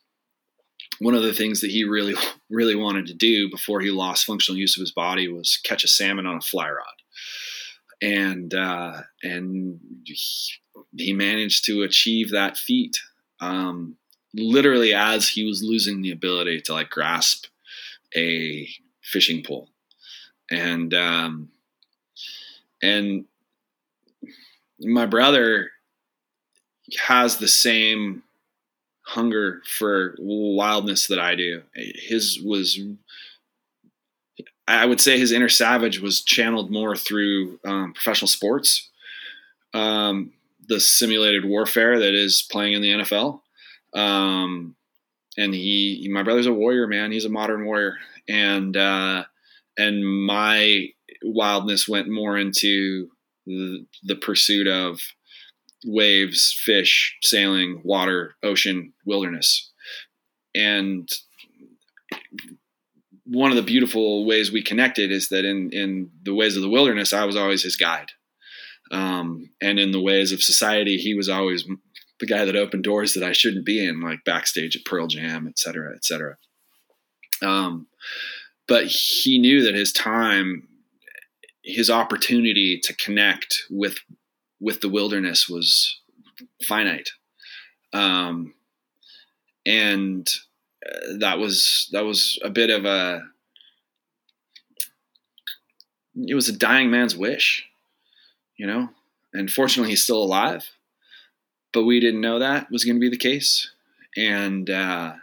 one 1.00 1.16
of 1.16 1.24
the 1.24 1.34
things 1.34 1.62
that 1.62 1.72
he 1.72 1.84
really 1.84 2.16
really 2.50 2.76
wanted 2.76 3.08
to 3.08 3.14
do 3.14 3.50
before 3.50 3.80
he 3.80 3.90
lost 3.90 4.26
functional 4.26 4.60
use 4.60 4.78
of 4.78 4.82
his 4.82 4.92
body 4.92 5.28
was 5.28 5.60
catch 5.64 5.84
a 5.84 5.88
salmon 5.88 6.26
on 6.26 6.38
a 6.38 6.42
fly 6.42 6.70
rod. 6.70 6.86
And 8.02 8.54
uh, 8.54 9.02
and 9.24 9.80
he, 10.96 11.14
managed 11.14 11.66
to 11.66 11.84
achieve 11.84 12.32
that 12.32 12.58
feat 12.58 12.98
um, 13.40 13.96
literally 14.34 14.94
as 14.94 15.30
he 15.30 15.44
was 15.44 15.64
losing 15.64 16.02
the 16.02 16.12
ability 16.12 16.62
to 16.62 16.74
like 16.74 16.90
grasp 16.90 17.46
a 18.16 18.68
fishing 19.04 19.44
pole 19.44 19.70
and 20.52 20.94
um, 20.94 21.50
and 22.84 23.26
my 24.80 25.06
brother 25.06 25.72
has 27.08 27.38
the 27.38 27.48
same 27.48 28.24
hunger 29.06 29.62
for 29.66 30.16
wildness 30.20 31.08
that 31.08 31.20
I 31.20 31.36
do. 31.36 31.64
His 31.74 32.40
was, 32.44 32.80
I 34.68 34.86
would 34.86 35.02
say, 35.02 35.18
his 35.18 35.32
inner 35.32 35.50
savage 35.50 36.00
was 36.00 36.22
channeled 36.22 36.72
more 36.72 36.96
through 36.96 37.60
um, 37.66 37.94
professional 37.94 38.28
sports, 38.28 38.90
um, 39.74 40.34
the 40.68 40.80
simulated 40.80 41.46
warfare 41.46 42.00
that 42.00 42.14
is 42.14 42.46
playing 42.52 42.74
in 42.74 42.82
the 42.82 42.92
NFL, 42.92 43.42
um, 43.94 44.76
and 45.38 45.54
he, 45.54 46.10
my 46.12 46.24
brother's 46.24 46.46
a 46.46 46.54
warrior, 46.54 46.88
man. 46.88 47.12
He's 47.12 47.26
a 47.26 47.30
modern 47.30 47.66
warrior, 47.66 47.98
and 48.28 48.76
uh, 48.76 49.26
and 49.78 50.06
my 50.26 50.88
wildness 51.24 51.88
went 51.88 52.10
more 52.10 52.38
into 52.38 53.10
the, 53.46 53.86
the 54.04 54.16
pursuit 54.16 54.68
of 54.68 55.00
waves, 55.86 56.54
fish, 56.64 57.18
sailing, 57.24 57.82
water, 57.84 58.36
ocean, 58.44 58.94
wilderness, 59.06 59.72
and 60.54 61.10
one 63.26 63.52
of 63.52 63.56
the 63.56 63.64
beautiful 63.64 64.26
ways 64.26 64.52
we 64.52 64.62
connected 64.62 65.12
is 65.12 65.30
that 65.30 65.46
in 65.46 65.70
in 65.72 66.10
the 66.24 66.34
ways 66.34 66.56
of 66.56 66.62
the 66.62 66.70
wilderness, 66.70 67.14
I 67.14 67.26
was 67.26 67.38
always 67.38 67.64
his 67.64 67.78
guide, 67.78 68.12
um, 68.92 69.50
and 69.62 69.80
in 69.80 69.92
the 69.92 70.02
ways 70.02 70.32
of 70.32 70.44
society, 70.44 70.98
he 70.98 71.14
was 71.14 71.30
always 71.30 71.66
the 72.20 72.28
guy 72.28 72.46
that 72.46 72.56
opened 72.56 72.84
doors 72.84 73.14
that 73.14 73.24
I 73.24 73.32
shouldn't 73.32 73.66
be 73.66 73.84
in, 73.84 74.02
like 74.02 74.24
backstage 74.26 74.76
at 74.76 74.86
Pearl 74.86 75.08
Jam, 75.08 75.48
et 75.48 75.58
cetera, 75.58 75.94
et 75.96 76.06
cetera. 76.06 76.38
Um, 77.42 77.88
but 78.68 78.86
he 78.86 79.38
knew 79.38 79.64
that 79.64 79.76
his 79.76 79.92
time, 79.92 80.68
his 81.64 81.90
opportunity 81.90 82.80
to 82.84 82.96
connect 82.96 83.64
with 83.70 83.98
with 84.60 84.82
the 84.82 84.90
wilderness 84.90 85.50
was 85.50 86.00
finite, 86.64 87.10
um, 87.94 88.54
and 89.66 90.28
uh, 90.86 91.18
that 91.20 91.40
was 91.40 91.90
that 91.92 92.06
was 92.06 92.40
a 92.44 92.50
bit 92.50 92.70
of 92.70 92.86
a 92.86 93.22
it 96.16 96.36
was 96.36 96.50
a 96.50 96.58
dying 96.58 96.92
man's 96.92 97.16
wish, 97.16 97.66
you 98.58 98.68
know. 98.68 98.90
And 99.34 99.50
fortunately, 99.50 99.92
he's 99.92 100.04
still 100.04 100.22
alive 100.22 100.70
but 101.74 101.84
we 101.84 102.00
didn't 102.00 102.22
know 102.22 102.40
that 102.40 102.70
was 102.72 102.84
going 102.84 102.96
to 102.96 103.02
be 103.02 103.10
the 103.10 103.18
case, 103.18 103.72
and 104.18 104.70
uh, 104.70 105.14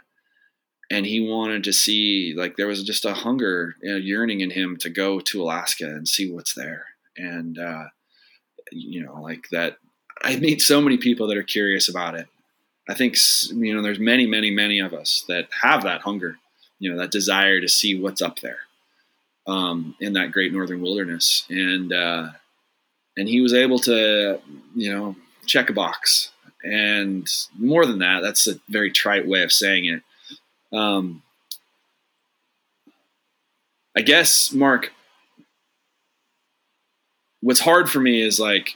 and 0.91 1.05
he 1.05 1.19
wanted 1.19 1.63
to 1.63 1.73
see 1.73 2.33
like 2.35 2.55
there 2.55 2.67
was 2.67 2.83
just 2.83 3.05
a 3.05 3.13
hunger, 3.13 3.75
a 3.83 3.97
yearning 3.97 4.41
in 4.41 4.51
him 4.51 4.77
to 4.77 4.89
go 4.89 5.19
to 5.19 5.41
Alaska 5.41 5.85
and 5.85 6.07
see 6.07 6.31
what's 6.31 6.53
there, 6.53 6.85
and 7.17 7.57
uh, 7.57 7.85
you 8.71 9.03
know 9.03 9.21
like 9.21 9.47
that. 9.51 9.77
I 10.21 10.35
meet 10.35 10.61
so 10.61 10.81
many 10.81 10.97
people 10.97 11.27
that 11.27 11.37
are 11.37 11.43
curious 11.43 11.87
about 11.87 12.15
it. 12.15 12.27
I 12.89 12.93
think 12.93 13.15
you 13.51 13.73
know 13.73 13.81
there's 13.81 13.99
many, 13.99 14.25
many, 14.25 14.51
many 14.51 14.79
of 14.79 14.93
us 14.93 15.23
that 15.27 15.47
have 15.61 15.83
that 15.83 16.01
hunger, 16.01 16.37
you 16.79 16.91
know, 16.91 16.97
that 16.99 17.11
desire 17.11 17.61
to 17.61 17.69
see 17.69 17.99
what's 17.99 18.21
up 18.21 18.39
there 18.39 18.59
um, 19.47 19.95
in 19.99 20.13
that 20.13 20.31
great 20.31 20.51
northern 20.51 20.81
wilderness, 20.81 21.45
and 21.49 21.93
uh, 21.93 22.29
and 23.15 23.29
he 23.29 23.41
was 23.41 23.53
able 23.53 23.79
to, 23.79 24.39
you 24.75 24.93
know, 24.93 25.15
check 25.45 25.69
a 25.69 25.73
box 25.73 26.31
and 26.63 27.29
more 27.57 27.85
than 27.85 27.99
that, 27.99 28.21
that's 28.21 28.47
a 28.47 28.59
very 28.67 28.91
trite 28.91 29.27
way 29.27 29.43
of 29.43 29.51
saying 29.51 29.85
it. 29.85 30.03
Um, 30.71 31.23
I 33.95 34.01
guess, 34.01 34.51
Mark, 34.53 34.93
what's 37.41 37.59
hard 37.59 37.89
for 37.89 37.99
me 37.99 38.21
is 38.21 38.39
like, 38.39 38.75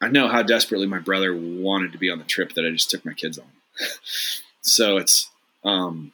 I 0.00 0.08
know 0.08 0.28
how 0.28 0.42
desperately 0.42 0.86
my 0.86 0.98
brother 0.98 1.34
wanted 1.34 1.92
to 1.92 1.98
be 1.98 2.10
on 2.10 2.18
the 2.18 2.24
trip 2.24 2.54
that 2.54 2.66
I 2.66 2.70
just 2.70 2.90
took 2.90 3.04
my 3.04 3.14
kids 3.14 3.38
on. 3.38 3.46
so 4.62 4.96
it's, 4.96 5.30
um, 5.64 6.12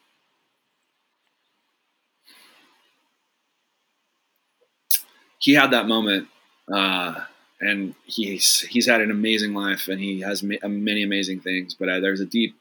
he 5.41 5.55
had 5.55 5.73
that 5.73 5.89
moment, 5.89 6.29
uh, 6.73 7.15
and 7.61 7.95
he's 8.07 8.61
he's 8.61 8.87
had 8.87 9.01
an 9.01 9.11
amazing 9.11 9.53
life 9.53 9.89
and 9.89 10.01
he 10.01 10.21
has 10.21 10.43
ma- 10.43 10.57
many 10.67 11.03
amazing 11.03 11.41
things. 11.41 11.75
But 11.75 11.89
uh, 11.89 12.01
there's 12.01 12.21
a 12.21 12.27
deep, 12.27 12.55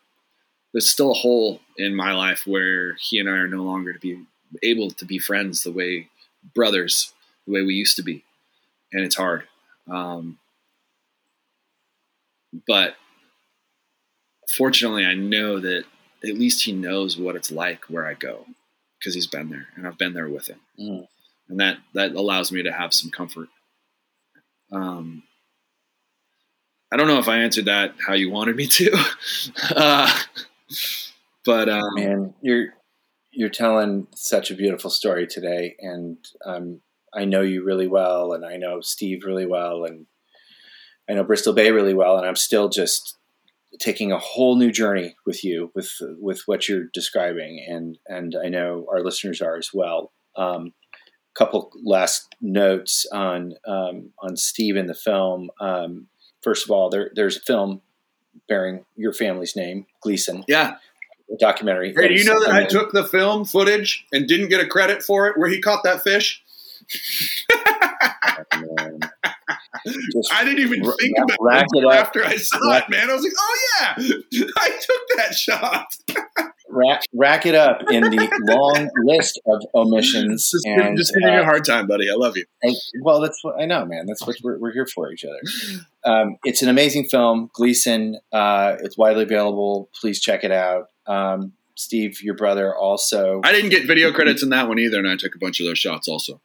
there's 0.73 0.89
still 0.89 1.11
a 1.11 1.15
hole 1.15 1.59
in 1.77 1.95
my 1.95 2.11
life 2.11 2.45
where 2.45 2.95
he 2.95 3.19
and 3.19 3.29
I 3.29 3.33
are 3.33 3.47
no 3.47 3.63
longer 3.63 3.93
to 3.93 3.99
be 3.99 4.23
able 4.63 4.91
to 4.91 5.05
be 5.05 5.19
friends 5.19 5.63
the 5.63 5.71
way 5.71 6.07
brothers, 6.55 7.13
the 7.45 7.53
way 7.53 7.63
we 7.63 7.73
used 7.73 7.95
to 7.97 8.03
be, 8.03 8.23
and 8.91 9.03
it's 9.03 9.15
hard. 9.15 9.43
Um, 9.91 10.37
but 12.67 12.95
fortunately, 14.47 15.05
I 15.05 15.15
know 15.15 15.59
that 15.59 15.85
at 16.23 16.37
least 16.37 16.63
he 16.63 16.71
knows 16.71 17.17
what 17.17 17.35
it's 17.35 17.51
like 17.51 17.85
where 17.85 18.05
I 18.05 18.13
go 18.13 18.45
because 18.97 19.13
he's 19.13 19.27
been 19.27 19.49
there 19.49 19.67
and 19.75 19.87
I've 19.87 19.97
been 19.97 20.13
there 20.13 20.29
with 20.29 20.47
him, 20.47 20.59
mm. 20.79 21.07
and 21.49 21.59
that 21.59 21.77
that 21.93 22.13
allows 22.13 22.51
me 22.51 22.63
to 22.63 22.71
have 22.71 22.93
some 22.93 23.11
comfort. 23.11 23.49
Um, 24.71 25.23
I 26.91 26.97
don't 26.97 27.07
know 27.07 27.19
if 27.19 27.27
I 27.27 27.37
answered 27.37 27.65
that 27.65 27.95
how 28.05 28.13
you 28.13 28.31
wanted 28.31 28.55
me 28.55 28.65
to, 28.65 29.05
uh, 29.75 30.19
but 31.45 31.69
um, 31.69 31.83
man, 31.95 32.33
you're 32.41 32.73
you're 33.31 33.49
telling 33.49 34.07
such 34.15 34.51
a 34.51 34.55
beautiful 34.55 34.89
story 34.89 35.27
today, 35.27 35.75
and 35.79 36.17
um, 36.45 36.81
I 37.13 37.25
know 37.25 37.41
you 37.41 37.63
really 37.63 37.87
well, 37.87 38.33
and 38.33 38.45
I 38.45 38.57
know 38.57 38.81
Steve 38.81 39.23
really 39.25 39.45
well, 39.45 39.85
and 39.85 40.05
I 41.09 41.13
know 41.13 41.23
Bristol 41.23 41.53
Bay 41.53 41.71
really 41.71 41.93
well, 41.93 42.17
and 42.17 42.25
I'm 42.25 42.35
still 42.35 42.69
just 42.69 43.17
taking 43.79 44.11
a 44.11 44.17
whole 44.17 44.55
new 44.55 44.71
journey 44.71 45.15
with 45.25 45.43
you 45.43 45.71
with 45.75 45.91
with 46.19 46.41
what 46.45 46.67
you're 46.67 46.85
describing, 46.93 47.65
and 47.67 47.97
and 48.07 48.35
I 48.43 48.49
know 48.49 48.87
our 48.91 49.01
listeners 49.01 49.41
are 49.41 49.57
as 49.57 49.69
well. 49.73 50.11
Um, 50.35 50.73
couple 51.39 51.71
last 51.83 52.35
notes 52.41 53.05
on 53.11 53.53
um, 53.65 54.11
on 54.19 54.35
Steve 54.35 54.75
in 54.75 54.87
the 54.87 54.93
film. 54.93 55.49
Um, 55.61 56.07
first 56.41 56.65
of 56.65 56.71
all, 56.71 56.89
there, 56.89 57.11
there's 57.15 57.37
a 57.37 57.41
film 57.41 57.81
bearing 58.47 58.85
your 58.95 59.13
family's 59.13 59.55
name, 59.55 59.85
Gleason. 60.01 60.43
Yeah. 60.47 60.75
Documentary. 61.39 61.93
Hey, 61.95 62.07
do 62.07 62.13
you 62.15 62.25
know 62.25 62.39
that 62.43 62.51
I 62.51 62.65
took 62.65 62.91
the 62.91 63.03
film 63.03 63.45
footage 63.45 64.05
and 64.11 64.27
didn't 64.27 64.49
get 64.49 64.61
a 64.61 64.67
credit 64.67 65.03
for 65.03 65.27
it 65.27 65.37
where 65.37 65.49
he 65.49 65.61
caught 65.61 65.83
that 65.83 66.01
fish? 66.01 66.43
I 70.31 70.43
didn't 70.43 70.59
even 70.59 70.85
r- 70.85 70.93
think 70.99 71.17
about 71.17 71.65
it 71.71 71.85
after 71.85 72.25
I 72.25 72.35
saw 72.37 72.57
rack, 72.71 72.85
it, 72.85 72.89
man. 72.89 73.09
I 73.09 73.13
was 73.13 73.23
like, 73.23 73.33
oh 73.37 73.57
yeah, 73.79 73.93
I 74.57 74.69
took 74.69 75.17
that 75.17 75.35
shot. 75.35 75.95
rack, 76.69 77.01
rack 77.13 77.45
it 77.45 77.55
up 77.55 77.81
in 77.91 78.03
the 78.03 78.29
long 78.47 78.89
list 79.03 79.39
of 79.47 79.61
omissions. 79.75 80.49
Just, 80.51 80.65
and, 80.65 80.97
just 80.97 81.13
giving 81.13 81.29
uh, 81.29 81.37
you 81.37 81.41
a 81.41 81.45
hard 81.45 81.65
time, 81.65 81.87
buddy. 81.87 82.09
I 82.09 82.15
love 82.15 82.37
you. 82.37 82.45
And, 82.61 82.75
well, 83.01 83.21
that's 83.21 83.43
what 83.43 83.59
I 83.59 83.65
know, 83.65 83.85
man. 83.85 84.05
That's 84.05 84.25
what 84.25 84.35
we're, 84.43 84.59
we're 84.59 84.73
here 84.73 84.87
for 84.87 85.11
each 85.11 85.25
other. 85.25 85.39
Um, 86.05 86.37
it's 86.43 86.61
an 86.61 86.69
amazing 86.69 87.05
film, 87.05 87.49
Gleason. 87.53 88.19
Uh, 88.31 88.75
it's 88.81 88.97
widely 88.97 89.23
available. 89.23 89.89
Please 89.99 90.19
check 90.21 90.43
it 90.43 90.51
out. 90.51 90.87
Um, 91.07 91.53
Steve, 91.79 92.21
your 92.21 92.35
brother, 92.35 92.75
also. 92.75 93.39
I 93.45 93.53
didn't 93.53 93.69
get 93.69 93.87
video 93.87 94.11
credits 94.11 94.43
in 94.43 94.49
that 94.49 94.67
one 94.67 94.79
either, 94.79 94.99
and 94.99 95.07
I 95.07 95.15
took 95.15 95.33
a 95.33 95.37
bunch 95.39 95.61
of 95.61 95.65
those 95.65 95.79
shots 95.79 96.09
also. 96.09 96.41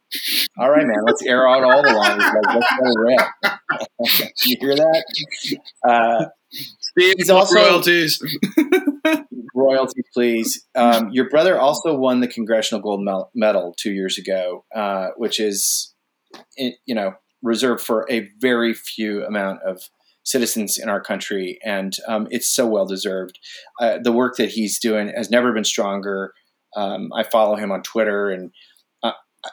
All 0.57 0.71
right, 0.71 0.87
man. 0.87 1.03
Let's 1.05 1.21
air 1.23 1.45
out 1.45 1.61
all 1.61 1.83
the 1.83 1.91
lines. 1.91 2.23
Like, 2.23 2.63
let's 3.99 4.45
you 4.45 4.55
hear 4.61 4.75
that? 4.75 5.03
Uh, 5.83 6.25
Steve, 6.79 7.15
he's 7.17 7.29
also 7.29 7.53
royalties. 7.53 8.23
Royalties, 9.55 10.05
please. 10.13 10.65
Um, 10.75 11.09
your 11.11 11.29
brother 11.29 11.59
also 11.59 11.95
won 11.95 12.19
the 12.19 12.27
Congressional 12.27 12.81
Gold 12.81 13.07
Medal 13.33 13.73
two 13.77 13.91
years 13.91 14.17
ago, 14.17 14.65
uh, 14.75 15.09
which 15.17 15.39
is, 15.39 15.93
you 16.57 16.93
know, 16.93 17.13
reserved 17.41 17.81
for 17.81 18.05
a 18.09 18.29
very 18.39 18.73
few 18.73 19.23
amount 19.25 19.61
of 19.65 19.89
citizens 20.23 20.77
in 20.77 20.89
our 20.89 20.99
country, 20.99 21.59
and 21.63 21.95
um, 22.07 22.27
it's 22.31 22.47
so 22.47 22.67
well 22.67 22.85
deserved. 22.85 23.39
Uh, 23.79 23.99
the 24.03 24.11
work 24.11 24.35
that 24.37 24.49
he's 24.49 24.79
doing 24.79 25.11
has 25.15 25.29
never 25.29 25.53
been 25.53 25.63
stronger. 25.63 26.33
Um, 26.75 27.11
I 27.15 27.23
follow 27.23 27.55
him 27.55 27.71
on 27.71 27.83
Twitter, 27.83 28.29
and 28.29 28.51
uh, 29.03 29.11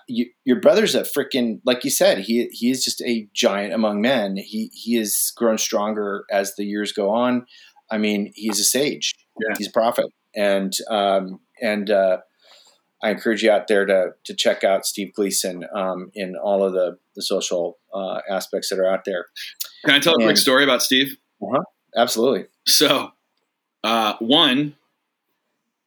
you, 0.08 0.26
your 0.44 0.60
brother's 0.60 0.94
a 0.94 1.02
freaking 1.02 1.60
like 1.64 1.84
you 1.84 1.90
said. 1.90 2.18
He 2.18 2.48
he 2.50 2.70
is 2.70 2.84
just 2.84 3.02
a 3.02 3.28
giant 3.34 3.74
among 3.74 4.00
men. 4.00 4.36
He 4.36 4.70
he 4.72 4.96
has 4.96 5.30
grown 5.36 5.58
stronger 5.58 6.24
as 6.30 6.54
the 6.56 6.64
years 6.64 6.92
go 6.92 7.10
on. 7.10 7.46
I 7.90 7.98
mean, 7.98 8.32
he's 8.34 8.58
a 8.58 8.64
sage. 8.64 9.14
Yeah. 9.40 9.54
He's 9.58 9.68
a 9.68 9.72
prophet, 9.72 10.06
and 10.34 10.72
um, 10.90 11.40
and 11.60 11.90
uh, 11.90 12.18
I 13.02 13.10
encourage 13.10 13.42
you 13.42 13.50
out 13.50 13.66
there 13.68 13.84
to 13.84 14.10
to 14.24 14.34
check 14.34 14.64
out 14.64 14.86
Steve 14.86 15.12
Gleason 15.14 15.64
um, 15.74 16.10
in 16.14 16.36
all 16.36 16.64
of 16.64 16.72
the 16.72 16.98
the 17.16 17.22
social 17.22 17.78
uh, 17.94 18.20
aspects 18.30 18.68
that 18.68 18.78
are 18.78 18.86
out 18.86 19.04
there. 19.04 19.26
Can 19.84 19.94
I 19.94 19.98
tell 20.00 20.14
and, 20.14 20.22
a 20.22 20.26
quick 20.26 20.36
story 20.36 20.64
about 20.64 20.82
Steve? 20.82 21.16
Uh-huh, 21.42 21.62
absolutely. 21.96 22.46
So, 22.66 23.10
uh, 23.82 24.14
one 24.20 24.76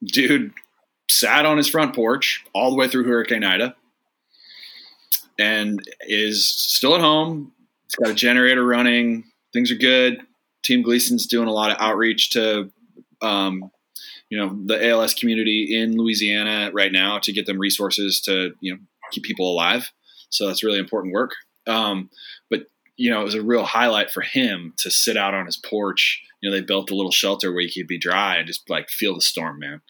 dude 0.03 0.51
sat 1.09 1.45
on 1.45 1.57
his 1.57 1.69
front 1.69 1.95
porch 1.95 2.43
all 2.53 2.69
the 2.71 2.75
way 2.75 2.87
through 2.87 3.05
Hurricane 3.05 3.43
Ida, 3.43 3.75
and 5.39 5.79
is 6.01 6.47
still 6.47 6.95
at 6.95 7.01
home. 7.01 7.53
He's 7.83 7.95
got 7.95 8.09
a 8.09 8.15
generator 8.15 8.65
running. 8.65 9.23
Things 9.53 9.71
are 9.71 9.75
good. 9.75 10.19
Team 10.63 10.81
Gleason's 10.81 11.27
doing 11.27 11.47
a 11.47 11.53
lot 11.53 11.71
of 11.71 11.77
outreach 11.79 12.31
to 12.31 12.71
um, 13.21 13.71
you 14.29 14.37
know 14.37 14.57
the 14.65 14.89
ALS 14.89 15.13
community 15.13 15.75
in 15.79 15.97
Louisiana 15.97 16.71
right 16.73 16.91
now 16.91 17.19
to 17.19 17.31
get 17.31 17.45
them 17.45 17.59
resources 17.59 18.21
to 18.21 18.53
you 18.61 18.73
know 18.73 18.79
keep 19.11 19.23
people 19.23 19.51
alive. 19.51 19.91
So 20.29 20.47
that's 20.47 20.63
really 20.63 20.79
important 20.79 21.13
work. 21.13 21.31
Um, 21.67 22.09
but 22.49 22.63
you 22.97 23.09
know, 23.11 23.21
it 23.21 23.25
was 23.25 23.35
a 23.35 23.41
real 23.41 23.63
highlight 23.63 24.11
for 24.11 24.21
him 24.21 24.73
to 24.77 24.89
sit 24.89 25.17
out 25.17 25.33
on 25.33 25.45
his 25.45 25.57
porch. 25.57 26.21
You 26.41 26.49
know, 26.49 26.55
they 26.55 26.61
built 26.61 26.91
a 26.91 26.95
little 26.95 27.11
shelter 27.11 27.51
where 27.51 27.61
he 27.61 27.71
could 27.73 27.87
be 27.87 27.97
dry 27.99 28.37
and 28.37 28.47
just 28.47 28.69
like 28.69 28.89
feel 28.89 29.15
the 29.15 29.21
storm, 29.21 29.59
man, 29.59 29.81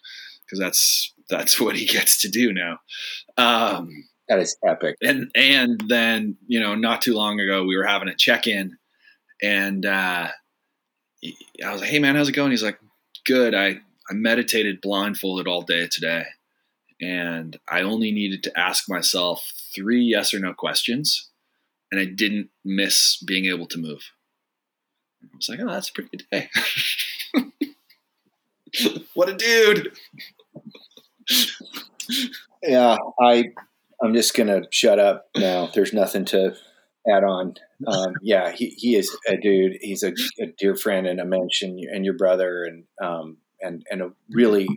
because 0.45 0.59
that's 0.59 1.13
that's 1.29 1.59
what 1.61 1.75
he 1.75 1.85
gets 1.85 2.21
to 2.21 2.29
do 2.29 2.53
now. 2.53 2.79
Um, 3.37 3.89
That 4.27 4.39
is 4.39 4.57
epic. 4.67 4.95
and 5.01 5.29
and 5.35 5.81
then 5.87 6.37
you 6.47 6.59
know, 6.59 6.75
not 6.75 7.01
too 7.01 7.13
long 7.13 7.39
ago, 7.39 7.63
we 7.63 7.77
were 7.77 7.85
having 7.85 8.09
a 8.09 8.15
check 8.15 8.47
in, 8.47 8.77
and 9.41 9.85
uh, 9.85 10.29
I 11.63 11.71
was 11.71 11.81
like, 11.81 11.89
"Hey, 11.89 11.99
man, 11.99 12.15
how's 12.15 12.29
it 12.29 12.33
going?" 12.33 12.51
He's 12.51 12.63
like, 12.63 12.79
"Good. 13.25 13.55
I 13.55 13.79
I 14.09 14.13
meditated 14.13 14.81
blindfolded 14.81 15.47
all 15.47 15.61
day 15.61 15.87
today." 15.87 16.25
And 17.01 17.59
I 17.69 17.81
only 17.81 18.11
needed 18.11 18.43
to 18.43 18.57
ask 18.57 18.89
myself 18.89 19.51
three 19.75 20.01
yes 20.01 20.33
or 20.33 20.39
no 20.39 20.53
questions, 20.53 21.29
and 21.91 21.99
I 21.99 22.05
didn't 22.05 22.49
miss 22.63 23.17
being 23.17 23.45
able 23.45 23.65
to 23.67 23.77
move. 23.77 24.11
I 25.23 25.35
was 25.35 25.49
like, 25.49 25.59
oh, 25.59 25.67
that's 25.67 25.89
a 25.89 25.93
pretty 25.93 26.09
good 26.17 26.25
day. 26.31 26.49
what 29.13 29.29
a 29.29 29.35
dude. 29.35 29.91
Yeah, 32.63 32.97
I 33.19 33.51
I'm 34.01 34.13
just 34.13 34.35
gonna 34.35 34.63
shut 34.71 34.99
up 34.99 35.29
now. 35.35 35.69
There's 35.73 35.93
nothing 35.93 36.25
to 36.25 36.55
add 37.07 37.23
on. 37.23 37.55
Um, 37.87 38.13
yeah, 38.21 38.51
he, 38.51 38.69
he 38.77 38.95
is 38.95 39.15
a 39.27 39.37
dude. 39.37 39.77
He's 39.81 40.03
a, 40.03 40.13
a 40.39 40.47
dear 40.57 40.75
friend 40.75 41.07
and 41.07 41.19
a 41.19 41.25
mention, 41.25 41.79
and 41.91 42.05
your 42.05 42.15
brother, 42.17 42.63
and 42.63 42.83
um, 43.03 43.37
and 43.61 43.83
and 43.91 44.01
a 44.01 44.11
really 44.31 44.67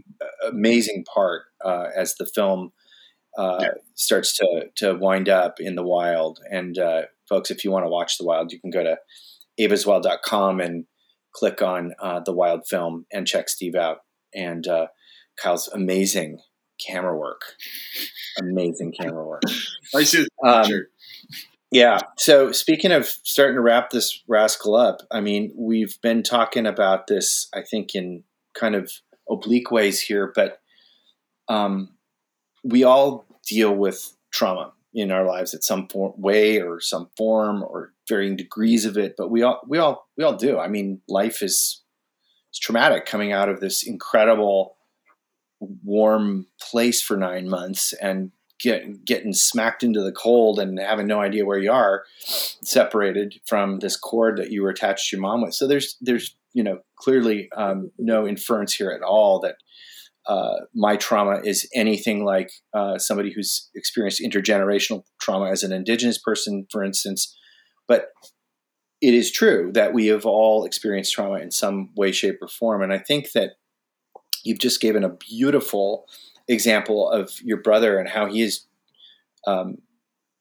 amazing 0.49 1.05
part 1.13 1.43
uh, 1.65 1.87
as 1.97 2.15
the 2.17 2.27
film 2.27 2.73
uh, 3.39 3.59
Yeah. 3.61 3.69
starts 3.95 4.37
to 4.39 4.71
to 4.77 4.95
wind 4.95 5.29
up 5.29 5.61
in 5.61 5.75
the 5.77 5.83
wild. 5.85 6.41
And 6.51 6.77
uh, 6.79 7.03
folks, 7.29 7.51
if 7.51 7.65
you 7.65 7.71
want 7.71 7.85
to 7.85 7.91
watch 7.91 8.19
the 8.19 8.25
wild, 8.25 8.53
you 8.53 8.61
can 8.61 8.71
go 8.71 8.83
to 8.83 8.97
evaswild.com 9.61 10.61
and 10.61 10.85
click 11.33 11.63
on 11.63 11.93
uh, 12.01 12.21
the 12.21 12.33
wild 12.33 12.67
film 12.67 13.07
and 13.13 13.27
check 13.27 13.49
Steve 13.49 13.75
out 13.75 13.99
and 14.35 14.67
uh, 14.67 14.87
Kyle's 15.41 15.69
amazing 15.69 16.41
camera 16.85 17.17
work. 17.17 17.43
Amazing 18.41 18.93
camera 19.01 19.27
work. 19.27 19.43
I 19.95 20.05
see. 20.05 20.27
Um, 20.45 20.65
Sure. 20.65 20.83
Yeah. 21.71 21.99
So 22.17 22.51
speaking 22.53 22.93
of 22.93 23.07
starting 23.07 23.57
to 23.57 23.61
wrap 23.61 23.91
this 23.91 24.23
rascal 24.27 24.75
up, 24.75 25.03
I 25.11 25.21
mean, 25.21 25.53
we've 25.55 26.01
been 26.03 26.23
talking 26.23 26.67
about 26.67 27.09
this, 27.09 27.49
I 27.55 27.63
think, 27.63 27.95
in 27.95 28.25
kind 28.55 28.75
of 28.75 28.91
oblique 29.29 29.71
ways 29.71 30.01
here, 30.01 30.33
but 30.35 30.61
um, 31.49 31.91
we 32.65 32.85
all 32.85 33.27
deal 33.47 33.75
with 33.75 34.17
trauma 34.33 34.73
in 34.95 35.13
our 35.13 35.27
lives 35.27 35.53
at 35.53 35.63
some 35.63 35.89
form, 35.89 36.15
way 36.17 36.61
or 36.61 36.81
some 36.81 37.11
form 37.17 37.63
or 37.63 37.93
varying 38.09 38.37
degrees 38.37 38.87
of 38.87 38.97
it. 38.97 39.15
But 39.19 39.31
we 39.31 39.43
all, 39.43 39.61
we 39.69 39.79
all, 39.79 40.09
we 40.17 40.25
all 40.25 40.37
do. 40.37 40.59
I 40.59 40.69
mean, 40.69 41.03
life 41.07 41.43
is, 41.43 41.83
is 42.53 42.59
traumatic 42.59 43.05
coming 43.05 43.33
out 43.33 43.51
of 43.51 43.61
this 43.61 43.87
incredible 43.87 44.77
warm 45.61 46.47
place 46.71 47.03
for 47.03 47.17
nine 47.17 47.49
months 47.49 47.93
and 47.93 48.33
get, 48.59 49.05
getting 49.05 49.33
smacked 49.33 49.83
into 49.83 50.03
the 50.03 50.13
cold 50.13 50.59
and 50.59 50.79
having 50.79 51.07
no 51.07 51.21
idea 51.21 51.45
where 51.45 51.59
you 51.59 51.73
are, 51.73 52.05
separated 52.27 53.41
from 53.47 53.79
this 53.79 53.97
cord 53.97 54.39
that 54.39 54.51
you 54.51 54.63
were 54.63 54.71
attached 54.71 55.11
to 55.11 55.17
your 55.17 55.23
mom 55.23 55.43
with. 55.43 55.55
So 55.55 55.67
there's 55.67 55.97
there's 56.01 56.37
you 56.53 56.63
know 56.63 56.81
clearly 56.97 57.49
um, 57.57 57.91
no 57.99 58.27
inference 58.27 58.75
here 58.75 58.91
at 58.91 59.03
all 59.03 59.41
that 59.41 59.57
uh, 60.27 60.65
my 60.75 60.97
trauma 60.97 61.41
is 61.43 61.69
anything 61.75 62.25
like 62.25 62.51
uh, 62.75 62.99
somebody 62.99 63.33
who's 63.33 63.71
experienced 63.75 64.21
intergenerational 64.21 65.05
trauma 65.21 65.51
as 65.51 65.63
an 65.63 65.73
indigenous 65.73 66.19
person, 66.19 66.67
for 66.71 66.85
instance. 66.85 67.35
But 67.87 68.09
it 69.01 69.15
is 69.15 69.33
true 69.33 69.71
that 69.73 69.95
we 69.95 70.09
have 70.09 70.27
all 70.27 70.65
experienced 70.65 71.15
trauma 71.15 71.39
in 71.39 71.51
some 71.51 71.91
way, 71.97 72.13
shape, 72.13 72.39
or 72.43 72.49
form, 72.49 72.83
and 72.83 72.93
I 72.93 72.99
think 72.99 73.33
that 73.33 73.53
you've 74.45 74.59
just 74.59 74.81
given 74.81 75.05
a 75.05 75.09
beautiful 75.09 76.07
example 76.49 77.11
of 77.11 77.41
your 77.43 77.59
brother 77.59 77.99
and 77.99 78.09
how 78.09 78.27
he 78.27 78.43
is 78.43 78.67
um, 79.47 79.79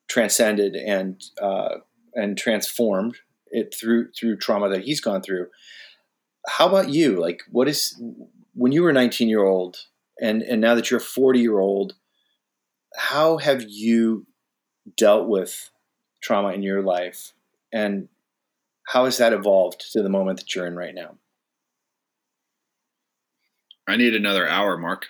transcended 0.08 0.76
and 0.76 1.22
uh, 1.42 1.76
and 2.14 2.38
transformed 2.38 3.18
it 3.48 3.74
through 3.78 4.12
through 4.12 4.38
trauma 4.38 4.70
that 4.70 4.84
he's 4.84 5.02
gone 5.02 5.22
through. 5.22 5.48
How 6.48 6.68
about 6.68 6.90
you? 6.90 7.20
Like, 7.20 7.42
what 7.52 7.68
is 7.68 8.02
when 8.54 8.72
you 8.72 8.84
were 8.84 8.90
a 8.90 8.94
19 8.94 9.28
year 9.30 9.44
old 9.44 9.78
and 10.22 10.42
and 10.42 10.62
now 10.62 10.76
that 10.76 10.90
you're 10.90 11.00
a 11.00 11.04
40 11.04 11.40
year 11.40 11.60
old? 11.60 11.94
How 12.96 13.38
have 13.38 13.64
you 13.68 14.26
dealt 14.96 15.28
with 15.28 15.70
trauma 16.22 16.54
in 16.54 16.64
your 16.64 16.82
life, 16.82 17.34
and 17.72 18.08
how 18.88 19.06
has 19.06 19.18
that 19.18 19.34
evolved 19.34 19.92
to 19.92 20.02
the 20.02 20.10
moment 20.10 20.40
that 20.40 20.56
you're 20.56 20.66
in 20.66 20.76
right 20.76 20.96
now? 20.96 21.16
I 23.88 23.98
need 23.98 24.16
another 24.16 24.48
hour, 24.48 24.78
Mark. 24.78 25.08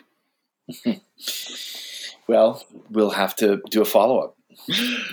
Well, 2.28 2.61
we'll 2.89 3.11
have 3.11 3.36
to 3.38 3.61
do 3.70 3.82
a 3.82 3.86
follow 3.86 4.20
up. 4.20 4.36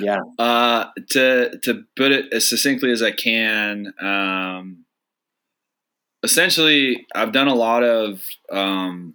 Yeah. 0.01 0.21
Uh, 0.39 0.87
to 1.11 1.59
to 1.61 1.85
put 1.97 2.11
it 2.11 2.33
as 2.33 2.49
succinctly 2.49 2.91
as 2.91 3.03
I 3.03 3.13
can, 3.13 3.95
um, 4.01 4.85
essentially, 6.23 7.07
I've 7.15 7.33
done 7.33 7.47
a 7.49 7.55
lot 7.55 7.85
of. 7.85 8.27
Um, 8.51 9.15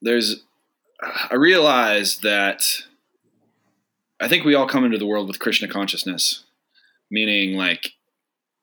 there's, 0.00 0.44
I 1.02 1.34
realize 1.34 2.18
that. 2.18 2.64
I 4.22 4.28
think 4.28 4.44
we 4.44 4.54
all 4.54 4.68
come 4.68 4.84
into 4.84 4.98
the 4.98 5.06
world 5.06 5.28
with 5.28 5.38
Krishna 5.38 5.66
consciousness, 5.66 6.44
meaning 7.10 7.56
like 7.56 7.94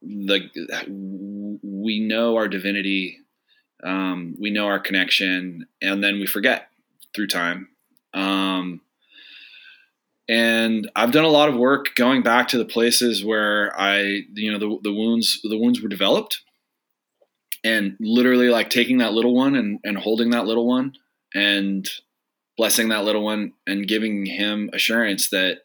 the 0.04 0.50
we 1.64 2.00
know 2.00 2.36
our 2.36 2.48
divinity, 2.48 3.18
um, 3.84 4.36
we 4.40 4.50
know 4.50 4.66
our 4.66 4.80
connection, 4.80 5.68
and 5.82 6.04
then 6.04 6.20
we 6.20 6.26
forget 6.26 6.70
through 7.14 7.28
time. 7.28 7.70
Um, 8.14 8.82
and 10.30 10.90
I've 10.96 11.12
done 11.12 11.24
a 11.24 11.30
lot 11.30 11.50
of 11.50 11.56
work 11.56 11.96
going 11.96 12.22
back 12.22 12.50
to 12.50 12.58
the 12.58 12.66
places 12.66 13.24
where 13.24 13.78
I, 13.80 14.24
you 14.34 14.52
know, 14.52 14.60
the, 14.60 14.80
the 14.84 14.94
wounds, 14.94 15.40
the 15.44 15.58
wounds 15.58 15.82
were 15.82 15.90
developed. 15.90 16.42
And 17.64 17.98
literally 18.00 18.50
like 18.50 18.70
taking 18.70 19.00
that 19.00 19.14
little 19.14 19.34
one 19.34 19.56
and, 19.56 19.80
and 19.84 19.98
holding 19.98 20.30
that 20.30 20.46
little 20.46 20.68
one 20.68 20.94
and 21.34 21.90
blessing 22.58 22.90
that 22.90 23.04
little 23.04 23.24
one 23.24 23.54
and 23.66 23.88
giving 23.88 24.26
him 24.26 24.70
assurance 24.74 25.30
that 25.30 25.60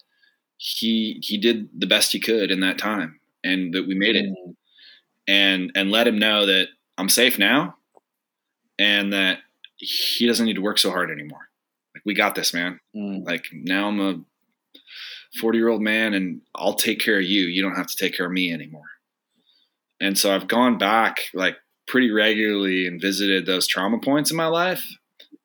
he, 0.57 1.21
he 1.23 1.39
did 1.39 1.69
the 1.77 1.87
best 1.87 2.13
he 2.13 2.21
could 2.21 2.51
in 2.51 2.61
that 2.61 2.79
time 2.79 3.21
and 3.45 3.75
that 3.75 3.87
we 3.87 3.95
made 3.95 4.17
it. 4.17 4.27
And, 5.29 5.71
and 5.77 5.91
let 5.91 6.09
him 6.09 6.19
know 6.19 6.47
that 6.47 6.69
I'm 6.99 7.09
safe 7.09 7.39
now 7.39 7.77
and 8.79 9.12
that 9.12 9.39
he 9.77 10.27
doesn't 10.27 10.47
need 10.47 10.55
to 10.55 10.62
work 10.62 10.79
so 10.79 10.91
hard 10.91 11.11
anymore. 11.11 11.49
Like 11.95 12.03
we 12.05 12.14
got 12.14 12.35
this, 12.35 12.55
man. 12.55 12.81
Mm. 12.97 13.27
Like 13.27 13.47
now 13.53 13.89
I'm 13.89 14.01
a 14.01 14.20
40 15.41 15.59
year 15.59 15.68
old 15.68 15.83
man 15.83 16.14
and 16.14 16.43
I'll 16.55 16.75
take 16.75 17.01
care 17.01 17.18
of 17.18 17.25
you. 17.25 17.43
You 17.43 17.62
don't 17.62 17.77
have 17.77 17.89
to 17.89 17.97
take 17.97 18.16
care 18.16 18.27
of 18.27 18.33
me 18.33 18.53
anymore. 18.53 18.85
And 20.01 20.18
so 20.18 20.35
I've 20.35 20.49
gone 20.49 20.79
back 20.79 21.20
like 21.35 21.57
pretty 21.87 22.11
regularly 22.11 22.87
and 22.87 23.01
visited 23.01 23.47
those 23.47 23.66
trauma 23.66 23.99
points 23.99 24.31
in 24.31 24.37
my 24.37 24.47
life 24.47 24.85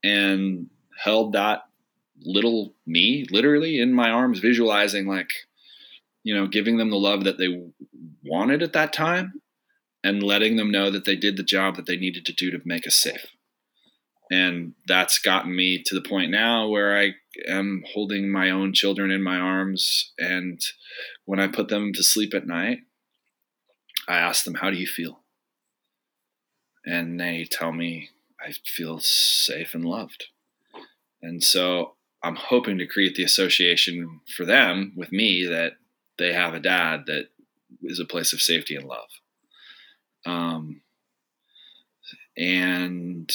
and 0.04 0.70
held 0.98 1.34
that 1.34 1.62
little 2.22 2.74
me 2.86 3.28
literally 3.30 3.80
in 3.80 3.94
my 3.94 4.10
arms, 4.10 4.40
visualizing 4.40 5.08
like, 5.08 5.32
you 6.24 6.36
know, 6.36 6.48
giving 6.48 6.78
them 6.78 6.90
the 6.90 6.98
love 6.98 7.24
that 7.26 7.38
they 7.38 7.70
wanted 8.24 8.64
at 8.64 8.74
that 8.74 8.94
time 8.94 9.42
and 10.08 10.24
letting 10.24 10.56
them 10.56 10.72
know 10.72 10.90
that 10.92 11.06
they 11.06 11.16
did 11.16 11.38
the 11.38 11.44
job 11.44 11.76
that 11.76 11.86
they 11.86 11.98
needed 11.98 12.26
to 12.26 12.34
do 12.34 12.52
to 12.52 12.60
make 12.66 12.88
us 12.88 12.96
safe 12.96 13.28
and 14.30 14.74
that's 14.88 15.20
gotten 15.20 15.56
me 15.56 15.82
to 15.84 15.96
the 15.96 16.08
point 16.08 16.32
now 16.32 16.68
where 16.68 16.98
I 16.98 17.14
am 17.48 17.84
holding 17.94 18.30
my 18.30 18.50
own 18.50 18.74
children 18.74 19.12
in 19.12 19.24
my 19.24 19.38
arms. 19.38 20.12
And 20.20 20.60
when 21.26 21.40
I 21.40 21.48
put 21.48 21.70
them 21.70 21.94
to 21.94 22.04
sleep 22.04 22.34
at 22.34 22.48
night, 22.48 22.80
I 24.08 24.18
ask 24.18 24.44
them, 24.44 24.56
How 24.56 24.70
do 24.70 24.78
you 24.78 24.88
feel? 24.88 25.22
And 26.86 27.20
they 27.20 27.46
tell 27.50 27.72
me, 27.72 28.10
I 28.40 28.54
feel 28.66 29.00
safe 29.00 29.74
and 29.74 29.86
loved. 29.86 30.26
And 31.22 31.44
so 31.44 31.96
I'm 32.24 32.36
hoping 32.36 32.78
to 32.78 32.88
create 32.88 33.16
the 33.16 33.24
association 33.24 34.22
for 34.36 34.46
them 34.46 34.94
with 34.96 35.12
me 35.12 35.46
that 35.46 35.74
they 36.18 36.34
have 36.34 36.54
a 36.54 36.60
dad 36.60 37.04
that 37.08 37.28
is 37.82 38.00
a 38.00 38.06
place 38.06 38.34
of 38.34 38.42
safety 38.42 38.76
and 38.76 38.86
love. 38.86 39.10
Um, 40.28 40.82
and 42.38 43.32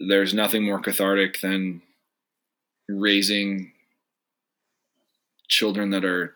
there's 0.00 0.34
nothing 0.34 0.64
more 0.64 0.80
cathartic 0.80 1.40
than 1.40 1.80
raising 2.88 3.72
children 5.48 5.90
that 5.90 6.04
are 6.04 6.34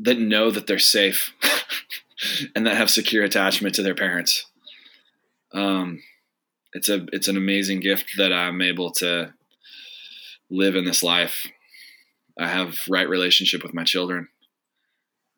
that 0.00 0.18
know 0.18 0.50
that 0.50 0.66
they're 0.66 0.78
safe 0.78 1.32
and 2.54 2.66
that 2.66 2.76
have 2.76 2.90
secure 2.90 3.24
attachment 3.24 3.74
to 3.76 3.82
their 3.82 3.94
parents. 3.94 4.46
Um, 5.52 6.02
it's 6.72 6.88
a 6.88 7.06
it's 7.12 7.28
an 7.28 7.36
amazing 7.36 7.80
gift 7.80 8.14
that 8.18 8.32
I'm 8.32 8.60
able 8.60 8.90
to 8.92 9.32
live 10.50 10.74
in 10.74 10.84
this 10.84 11.02
life 11.02 11.46
I 12.38 12.48
have 12.48 12.78
right 12.88 13.08
relationship 13.08 13.62
with 13.62 13.74
my 13.74 13.84
children, 13.84 14.28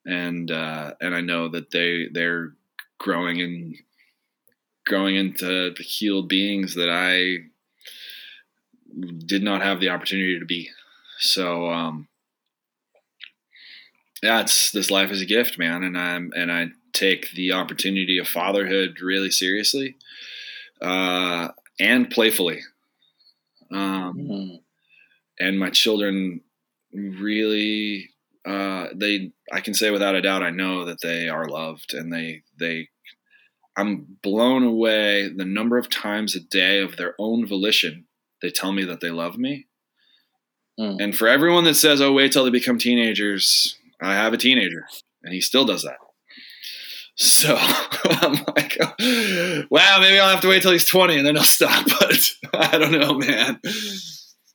and 0.06 0.50
uh, 0.50 0.94
and 1.00 1.14
I 1.14 1.20
know 1.20 1.48
that 1.48 1.70
they 1.70 2.08
they're 2.12 2.52
growing 2.98 3.40
and 3.40 3.76
growing 4.86 5.16
into 5.16 5.72
the 5.74 5.82
healed 5.82 6.28
beings 6.28 6.74
that 6.74 6.90
I 6.90 7.48
did 9.26 9.42
not 9.42 9.62
have 9.62 9.80
the 9.80 9.88
opportunity 9.90 10.38
to 10.38 10.44
be. 10.44 10.70
So 11.18 11.68
um, 11.70 12.08
yeah, 14.22 14.40
it's 14.40 14.70
this 14.70 14.90
life 14.90 15.10
is 15.10 15.20
a 15.22 15.26
gift, 15.26 15.58
man, 15.58 15.82
and 15.82 15.96
I'm 15.98 16.32
and 16.36 16.52
I 16.52 16.68
take 16.92 17.30
the 17.32 17.52
opportunity 17.52 18.18
of 18.18 18.28
fatherhood 18.28 19.00
really 19.00 19.30
seriously 19.30 19.96
uh, 20.82 21.48
and 21.78 22.10
playfully. 22.10 22.60
Um, 23.72 24.14
Mm. 24.18 24.60
and 25.40 25.58
my 25.60 25.70
children 25.70 26.42
really 26.92 28.09
uh, 28.46 28.88
they 28.94 29.32
I 29.52 29.60
can 29.60 29.74
say 29.74 29.90
without 29.90 30.14
a 30.14 30.22
doubt 30.22 30.42
I 30.42 30.50
know 30.50 30.84
that 30.84 31.00
they 31.02 31.28
are 31.28 31.46
loved 31.46 31.94
and 31.94 32.12
they 32.12 32.42
they 32.58 32.88
I'm 33.76 34.18
blown 34.22 34.62
away 34.62 35.28
the 35.28 35.44
number 35.44 35.78
of 35.78 35.88
times 35.88 36.34
a 36.34 36.40
day 36.40 36.80
of 36.80 36.96
their 36.96 37.14
own 37.18 37.46
volition 37.46 38.06
they 38.42 38.50
tell 38.50 38.72
me 38.72 38.84
that 38.84 39.00
they 39.00 39.10
love 39.10 39.36
me. 39.36 39.66
Mm. 40.78 41.00
And 41.00 41.16
for 41.16 41.28
everyone 41.28 41.64
that 41.64 41.74
says, 41.74 42.00
"Oh, 42.00 42.12
wait 42.12 42.32
till 42.32 42.44
they 42.44 42.50
become 42.50 42.78
teenagers," 42.78 43.76
I 44.00 44.14
have 44.14 44.32
a 44.32 44.38
teenager, 44.38 44.86
and 45.22 45.34
he 45.34 45.40
still 45.40 45.66
does 45.66 45.82
that. 45.82 45.98
So 47.16 47.54
I'm 48.04 48.32
like, 48.56 48.78
wow, 49.70 49.98
maybe 50.00 50.18
I'll 50.18 50.30
have 50.30 50.40
to 50.40 50.48
wait 50.48 50.62
till 50.62 50.72
he's 50.72 50.86
20 50.86 51.18
and 51.18 51.26
then 51.26 51.36
I'll 51.36 51.44
stop. 51.44 51.86
But 52.00 52.32
I 52.54 52.78
don't 52.78 52.92
know, 52.92 53.14
man. 53.14 53.60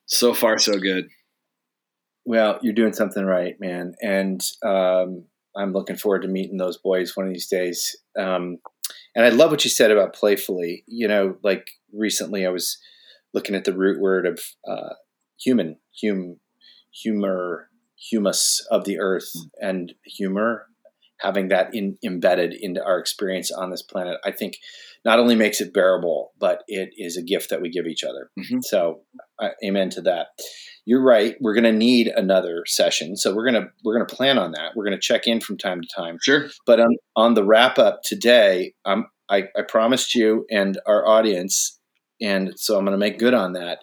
So 0.08 0.34
far, 0.34 0.58
so 0.58 0.80
good. 0.80 1.10
Well, 2.26 2.58
you're 2.62 2.74
doing 2.74 2.94
something 2.94 3.24
right, 3.24 3.56
man, 3.60 3.94
and 4.02 4.44
um, 4.66 5.26
I'm 5.56 5.74
looking 5.74 5.96
forward 5.96 6.24
to 6.24 6.28
meeting 6.28 6.58
those 6.58 6.78
boys 6.78 7.16
one 7.16 7.28
of 7.28 7.34
these 7.34 7.48
days. 7.48 7.96
Um, 8.18 8.58
and 9.16 9.26
I 9.26 9.30
love 9.30 9.52
what 9.52 9.64
you 9.64 9.70
said 9.70 9.92
about 9.92 10.16
playfully. 10.16 10.84
You 10.88 11.08
know, 11.08 11.38
like 11.44 11.70
recently 11.94 12.46
I 12.46 12.50
was 12.50 12.80
looking 13.34 13.56
at 13.56 13.64
the 13.64 13.78
root 13.78 14.02
word 14.02 14.26
of 14.26 14.40
uh, 14.68 14.96
human, 15.40 15.78
hum, 16.02 16.40
humor, 16.92 17.70
humus 17.96 18.66
of 18.72 18.86
the 18.86 19.00
earth, 19.00 19.32
and 19.62 19.94
humor. 20.04 20.66
Having 21.22 21.48
that 21.50 21.74
in, 21.74 21.98
embedded 22.04 22.54
into 22.54 22.84
our 22.84 23.00
experience 23.00 23.50
on 23.50 23.72
this 23.72 23.82
planet, 23.82 24.18
I 24.26 24.32
think, 24.32 24.58
not 25.06 25.20
only 25.20 25.36
makes 25.36 25.62
it 25.62 25.74
bearable, 25.74 26.34
but 26.40 26.64
it 26.68 26.90
is 26.98 27.16
a 27.16 27.24
gift 27.24 27.50
that 27.52 27.62
we 27.62 27.70
give 27.70 27.86
each 27.86 28.04
other. 28.04 28.32
Mhm. 28.38 28.64
So, 28.64 29.02
uh, 29.40 29.50
amen 29.64 29.90
to 29.92 30.02
that 30.02 30.28
you're 30.86 31.02
right. 31.02 31.36
We're 31.42 31.54
going 31.56 31.64
to 31.64 31.72
need 31.72 32.08
another 32.08 32.64
session, 32.68 33.18
so 33.18 33.34
we're 33.36 33.46
gonna 33.46 33.68
we're 33.84 33.96
gonna 33.96 34.06
plan 34.06 34.38
on 34.38 34.52
that. 34.52 34.76
We're 34.76 34.84
gonna 34.86 35.00
check 35.00 35.28
in 35.28 35.42
from 35.42 35.58
time 35.58 35.82
to 35.82 35.88
time. 35.94 36.18
Sure. 36.22 36.48
But 36.66 36.80
on 36.80 36.96
on 37.16 37.34
the 37.34 37.44
wrap 37.44 37.80
up 37.80 38.02
today, 38.04 38.74
um, 38.86 39.08
I 39.30 39.46
I 39.58 39.64
promised 39.68 40.14
you 40.14 40.46
and 40.52 40.80
our 40.86 41.08
audience, 41.08 41.80
and 42.22 42.54
so 42.56 42.78
I'm 42.78 42.86
going 42.86 42.94
to 42.94 42.98
make 43.00 43.18
good 43.20 43.34
on 43.34 43.54
that. 43.54 43.80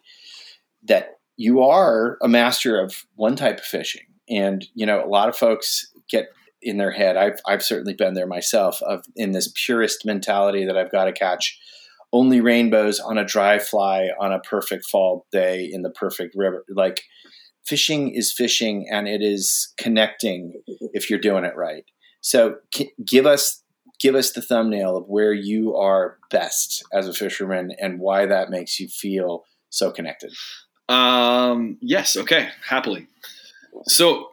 That 0.85 1.16
you 1.37 1.61
are 1.61 2.18
a 2.23 2.29
master 2.29 2.81
of 2.81 3.05
one 3.16 3.35
type 3.37 3.59
of 3.59 3.64
fishing, 3.64 4.07
and 4.29 4.64
you 4.75 4.87
know 4.87 5.05
a 5.05 5.09
lot 5.09 5.29
of 5.29 5.37
folks 5.37 5.93
get 6.09 6.27
in 6.62 6.78
their 6.78 6.92
head. 6.92 7.16
I've 7.16 7.40
I've 7.46 7.62
certainly 7.62 7.94
been 7.94 8.14
there 8.14 8.26
myself 8.26 8.80
of 8.82 9.04
in 9.16 9.32
this 9.32 9.52
purist 9.54 10.04
mentality 10.04 10.64
that 10.64 10.76
I've 10.76 10.92
got 10.92 11.04
to 11.04 11.12
catch 11.12 11.58
only 12.12 12.40
rainbows 12.40 13.00
on 13.00 13.18
a 13.18 13.24
dry 13.24 13.58
fly 13.58 14.10
on 14.20 14.32
a 14.32 14.40
perfect 14.40 14.84
fall 14.84 15.26
day 15.32 15.68
in 15.70 15.82
the 15.82 15.90
perfect 15.90 16.34
river. 16.36 16.64
Like 16.68 17.02
fishing 17.64 18.14
is 18.14 18.32
fishing 18.32 18.86
and 18.90 19.08
it 19.08 19.22
is 19.22 19.72
connecting 19.78 20.62
if 20.92 21.08
you're 21.08 21.18
doing 21.18 21.44
it 21.44 21.56
right. 21.56 21.84
So 22.20 22.56
k- 22.70 22.92
give 23.04 23.26
us 23.26 23.62
give 23.98 24.14
us 24.14 24.32
the 24.32 24.42
thumbnail 24.42 24.96
of 24.96 25.04
where 25.06 25.32
you 25.32 25.76
are 25.76 26.18
best 26.30 26.82
as 26.92 27.06
a 27.06 27.14
fisherman 27.14 27.72
and 27.80 28.00
why 28.00 28.26
that 28.26 28.50
makes 28.50 28.80
you 28.80 28.88
feel 28.88 29.44
so 29.70 29.90
connected. 29.90 30.32
Um, 30.88 31.78
yes. 31.80 32.16
Okay. 32.16 32.48
Happily. 32.68 33.06
So, 33.86 34.32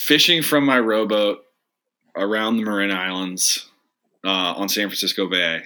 fishing 0.00 0.42
from 0.42 0.64
my 0.64 0.80
rowboat 0.80 1.44
around 2.16 2.56
the 2.56 2.64
Marin 2.64 2.90
Islands 2.90 3.68
uh, 4.24 4.54
on 4.56 4.70
San 4.70 4.88
Francisco 4.88 5.28
Bay, 5.28 5.64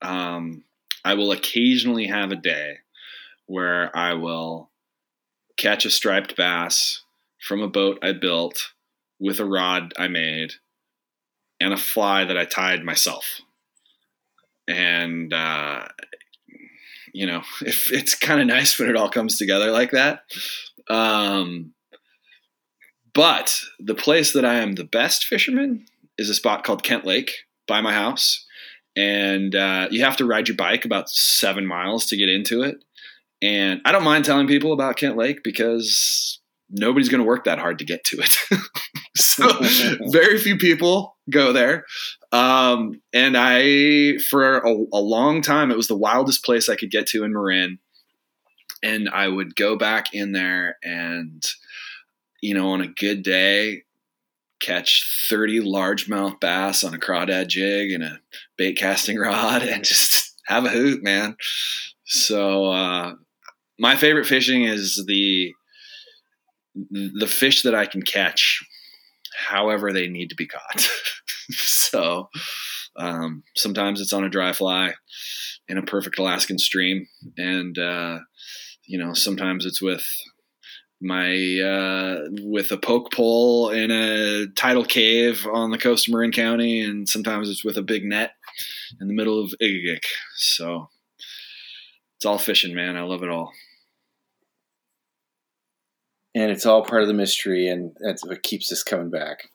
um, 0.00 0.62
I 1.04 1.14
will 1.14 1.32
occasionally 1.32 2.06
have 2.06 2.30
a 2.30 2.36
day 2.36 2.78
where 3.46 3.94
I 3.94 4.14
will 4.14 4.70
catch 5.56 5.84
a 5.84 5.90
striped 5.90 6.36
bass 6.36 7.02
from 7.40 7.62
a 7.62 7.68
boat 7.68 7.98
I 8.00 8.12
built 8.12 8.72
with 9.18 9.40
a 9.40 9.44
rod 9.44 9.92
I 9.98 10.06
made 10.06 10.52
and 11.60 11.74
a 11.74 11.76
fly 11.76 12.24
that 12.24 12.38
I 12.38 12.44
tied 12.44 12.84
myself. 12.84 13.40
And 14.68 15.32
uh, 15.32 15.88
you 17.12 17.26
know, 17.26 17.42
if 17.60 17.92
it's 17.92 18.14
kind 18.14 18.40
of 18.40 18.46
nice 18.46 18.78
when 18.78 18.88
it 18.88 18.96
all 18.96 19.10
comes 19.10 19.36
together 19.36 19.72
like 19.72 19.90
that. 19.90 20.20
Um, 20.88 21.73
but 23.14 23.60
the 23.78 23.94
place 23.94 24.32
that 24.32 24.44
I 24.44 24.54
am 24.54 24.74
the 24.74 24.84
best 24.84 25.24
fisherman 25.24 25.86
is 26.18 26.28
a 26.28 26.34
spot 26.34 26.64
called 26.64 26.82
Kent 26.82 27.04
Lake 27.04 27.32
by 27.66 27.80
my 27.80 27.92
house. 27.92 28.44
And 28.96 29.54
uh, 29.54 29.88
you 29.90 30.04
have 30.04 30.16
to 30.18 30.24
ride 30.24 30.48
your 30.48 30.56
bike 30.56 30.84
about 30.84 31.08
seven 31.08 31.66
miles 31.66 32.06
to 32.06 32.16
get 32.16 32.28
into 32.28 32.62
it. 32.62 32.76
And 33.42 33.80
I 33.84 33.92
don't 33.92 34.04
mind 34.04 34.24
telling 34.24 34.46
people 34.46 34.72
about 34.72 34.96
Kent 34.96 35.16
Lake 35.16 35.42
because 35.42 36.40
nobody's 36.70 37.08
going 37.08 37.20
to 37.20 37.26
work 37.26 37.44
that 37.44 37.58
hard 37.58 37.78
to 37.78 37.84
get 37.84 38.04
to 38.04 38.18
it. 38.20 38.36
so 39.16 39.48
very 40.10 40.38
few 40.38 40.56
people 40.56 41.16
go 41.30 41.52
there. 41.52 41.84
Um, 42.32 43.00
and 43.12 43.36
I, 43.36 44.18
for 44.18 44.58
a, 44.58 44.70
a 44.92 45.00
long 45.00 45.42
time, 45.42 45.70
it 45.70 45.76
was 45.76 45.88
the 45.88 45.96
wildest 45.96 46.44
place 46.44 46.68
I 46.68 46.76
could 46.76 46.90
get 46.90 47.06
to 47.08 47.24
in 47.24 47.32
Marin. 47.32 47.78
And 48.82 49.08
I 49.08 49.28
would 49.28 49.56
go 49.56 49.76
back 49.76 50.12
in 50.12 50.32
there 50.32 50.76
and, 50.82 51.42
you 52.44 52.52
know, 52.52 52.68
on 52.68 52.82
a 52.82 52.88
good 52.88 53.22
day, 53.22 53.84
catch 54.60 55.26
30 55.30 55.60
largemouth 55.60 56.38
bass 56.40 56.84
on 56.84 56.92
a 56.92 56.98
crawdad 56.98 57.48
jig 57.48 57.90
and 57.90 58.04
a 58.04 58.20
bait 58.58 58.74
casting 58.74 59.18
rod 59.18 59.62
and 59.62 59.82
just 59.82 60.34
have 60.44 60.66
a 60.66 60.68
hoot, 60.68 61.02
man. 61.02 61.36
So, 62.04 62.66
uh, 62.66 63.14
my 63.78 63.96
favorite 63.96 64.26
fishing 64.26 64.64
is 64.64 65.02
the 65.06 65.54
the 66.90 67.26
fish 67.26 67.62
that 67.62 67.74
I 67.74 67.86
can 67.86 68.02
catch 68.02 68.62
however 69.48 69.90
they 69.90 70.08
need 70.08 70.28
to 70.28 70.36
be 70.36 70.46
caught. 70.46 70.80
so 71.50 72.28
um, 72.96 73.42
sometimes 73.56 74.02
it's 74.02 74.12
on 74.12 74.24
a 74.24 74.28
dry 74.28 74.52
fly 74.52 74.92
in 75.66 75.78
a 75.78 75.82
perfect 75.82 76.18
Alaskan 76.18 76.58
stream, 76.58 77.06
and 77.38 77.78
uh, 77.78 78.18
you 78.84 78.98
know 78.98 79.14
sometimes 79.14 79.64
it's 79.64 79.80
with 79.80 80.04
my 81.00 81.60
uh, 81.60 82.28
with 82.42 82.70
a 82.72 82.76
poke 82.78 83.12
pole 83.12 83.70
in 83.70 83.90
a 83.90 84.46
tidal 84.56 84.84
cave 84.84 85.46
on 85.52 85.70
the 85.70 85.78
coast 85.78 86.08
of 86.08 86.12
Marin 86.14 86.32
County, 86.32 86.80
and 86.80 87.08
sometimes 87.08 87.50
it's 87.50 87.64
with 87.64 87.76
a 87.76 87.82
big 87.82 88.04
net 88.04 88.32
in 89.00 89.08
the 89.08 89.14
middle 89.14 89.40
of 89.42 89.52
Egegik. 89.62 90.04
So 90.36 90.88
it's 92.16 92.24
all 92.24 92.38
fishing, 92.38 92.74
man. 92.74 92.96
I 92.96 93.02
love 93.02 93.22
it 93.22 93.28
all. 93.28 93.52
and 96.34 96.50
it's 96.50 96.66
all 96.66 96.84
part 96.84 97.02
of 97.02 97.08
the 97.08 97.14
mystery 97.14 97.68
and 97.68 97.96
that's 98.00 98.24
what 98.24 98.42
keeps 98.42 98.70
us 98.72 98.82
coming 98.82 99.10
back 99.10 99.50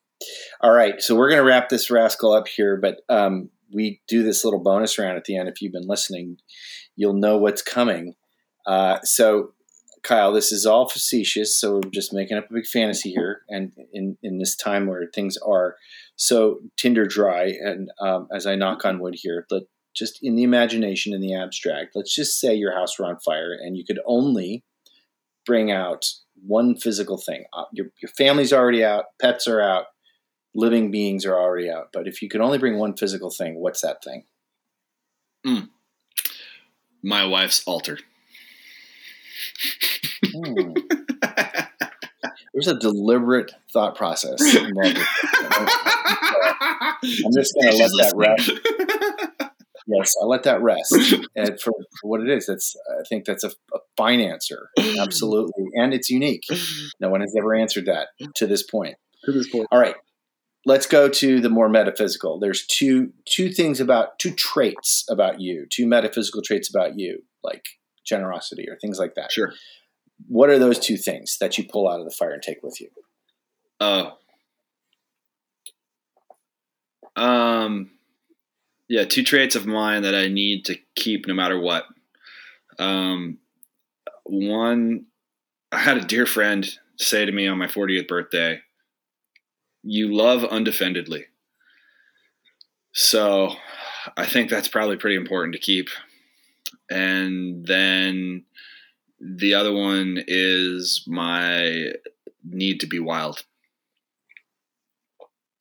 all 0.62 0.72
right 0.72 1.02
so 1.02 1.16
we're 1.16 1.30
going 1.30 1.42
to 1.42 1.48
wrap 1.48 1.70
this 1.70 1.92
rascal 1.92 2.32
up 2.32 2.48
here 2.48 2.78
but 2.78 3.02
um, 3.10 3.50
we 3.74 4.02
do 4.08 4.24
this 4.24 4.44
little 4.44 4.62
bonus 4.62 4.98
round 4.98 5.18
at 5.18 5.26
the 5.26 5.38
end 5.38 5.50
if 5.50 5.62
you've 5.62 5.74
been 5.74 5.88
listening 5.88 6.38
you'll 6.96 7.14
know 7.14 7.38
what's 7.38 7.62
coming 7.62 8.16
uh, 8.66 9.00
so 9.04 9.54
kyle 10.04 10.32
this 10.32 10.52
is 10.52 10.66
all 10.66 10.88
facetious 10.88 11.60
so 11.60 11.76
we're 11.76 11.92
just 11.92 12.14
making 12.14 12.38
up 12.38 12.50
a 12.50 12.54
big 12.54 12.66
fantasy 12.66 13.12
here 13.12 13.42
and 13.50 13.72
in, 13.94 14.18
in 14.22 14.40
this 14.40 14.56
time 14.56 14.88
where 14.88 15.08
things 15.14 15.38
are 15.38 15.76
so 16.16 16.60
tinder 16.78 17.06
dry 17.06 17.46
and 17.46 17.90
um, 18.02 18.28
as 18.34 18.46
i 18.46 18.56
knock 18.56 18.86
on 18.86 19.00
wood 19.00 19.16
here 19.18 19.46
let 19.52 19.64
just 19.96 20.20
in 20.22 20.36
the 20.36 20.44
imagination 20.44 21.14
in 21.14 21.22
the 21.22 21.34
abstract 21.34 21.92
let's 21.96 22.14
just 22.14 22.40
say 22.40 22.54
your 22.54 22.74
house 22.74 22.98
were 22.98 23.06
on 23.06 23.20
fire 23.20 23.54
and 23.54 23.76
you 23.76 23.84
could 23.86 24.00
only 24.06 24.64
bring 25.46 25.72
out 25.72 26.06
one 26.46 26.76
physical 26.76 27.18
thing. 27.18 27.46
Uh, 27.54 27.64
your, 27.72 27.88
your 28.02 28.10
family's 28.18 28.54
already 28.54 28.84
out, 28.84 29.06
pets 29.20 29.48
are 29.48 29.62
out, 29.62 29.86
living 30.54 30.92
beings 30.92 31.26
are 31.26 31.36
already 31.36 31.70
out. 31.70 31.88
But 31.92 32.08
if 32.08 32.22
you 32.22 32.30
could 32.30 32.42
only 32.42 32.58
bring 32.58 32.78
one 32.78 32.96
physical 32.96 33.32
thing, 33.32 33.60
what's 33.60 33.82
that 33.82 34.04
thing? 34.04 34.26
My 37.02 37.26
wife's 37.26 37.64
altar. 37.66 37.98
Hmm. 40.26 40.74
There's 42.54 42.68
a 42.68 42.80
deliberate 42.80 43.52
thought 43.72 43.96
process 43.96 44.42
involved. 44.56 44.98
I'm 47.02 47.34
just 47.34 47.54
going 47.56 47.72
to 47.72 47.78
let 47.78 47.92
that 47.98 48.14
rest. 48.16 48.52
Yes, 49.90 50.14
I'll 50.22 50.30
let 50.30 50.44
that 50.44 50.62
rest. 50.62 50.96
And 51.36 51.60
for, 51.60 51.74
what 52.04 52.22
it 52.22 52.30
is, 52.30 52.46
that's 52.46 52.76
I 53.00 53.04
think 53.08 53.26
that's 53.26 53.44
a, 53.44 53.50
a 53.74 53.80
fine 53.98 54.20
answer. 54.20 54.70
Absolutely. 55.00 55.66
And 55.74 55.94
it's 55.94 56.10
unique. 56.10 56.44
No 57.00 57.10
one 57.10 57.22
has 57.22 57.34
ever 57.38 57.56
answered 57.56 57.86
that 57.88 58.10
to 58.36 58.46
this 58.46 58.64
point. 58.64 58.96
To 59.26 59.32
this 59.32 59.50
point. 59.50 59.68
All 59.72 59.80
right. 59.80 59.96
Let's 60.66 60.86
go 60.86 61.10
to 61.10 61.40
the 61.40 61.50
more 61.50 61.70
metaphysical. 61.70 62.40
There's 62.40 62.68
two 62.68 63.14
two 63.26 63.50
things 63.50 63.80
about 63.80 64.20
two 64.20 64.32
traits 64.32 65.06
about 65.10 65.42
you, 65.42 65.66
two 65.70 65.88
metaphysical 65.88 66.42
traits 66.44 66.70
about 66.70 67.00
you, 67.00 67.24
like 67.44 67.64
generosity 68.10 68.68
or 68.70 68.78
things 68.78 69.00
like 69.00 69.16
that. 69.16 69.32
Sure. 69.32 69.54
What 70.28 70.50
are 70.50 70.60
those 70.60 70.80
two 70.80 70.98
things 70.98 71.38
that 71.40 71.58
you 71.58 71.64
pull 71.64 71.88
out 71.88 72.00
of 72.00 72.06
the 72.06 72.12
fire 72.12 72.32
and 72.32 72.42
take 72.42 72.62
with 72.62 72.82
you? 72.82 72.90
Oh. 73.80 74.18
Um, 77.16 77.92
yeah, 78.88 79.06
two 79.06 79.24
traits 79.24 79.56
of 79.56 79.66
mine 79.66 80.02
that 80.02 80.16
I 80.16 80.28
need 80.28 80.66
to 80.66 80.78
keep 80.96 81.28
no 81.28 81.34
matter 81.34 81.60
what. 81.60 81.86
Um, 82.78 83.38
one, 84.24 85.06
I 85.72 85.80
had 85.80 85.98
a 85.98 86.06
dear 86.06 86.26
friend 86.26 86.68
say 86.98 87.26
to 87.26 87.32
me 87.32 87.48
on 87.48 87.58
my 87.58 87.68
40th 87.68 88.08
birthday, 88.08 88.62
"You 89.84 90.14
love 90.14 90.44
undefendedly." 90.44 91.26
So, 92.94 93.56
I 94.18 94.26
think 94.26 94.50
that's 94.50 94.68
probably 94.68 94.98
pretty 94.98 95.16
important 95.16 95.54
to 95.54 95.60
keep. 95.60 95.90
And 96.90 97.66
then 97.66 98.44
the 99.20 99.54
other 99.54 99.74
one 99.74 100.24
is 100.28 101.04
my 101.08 101.94
need 102.44 102.80
to 102.80 102.88
be 102.88 103.00
wild. 103.00 103.44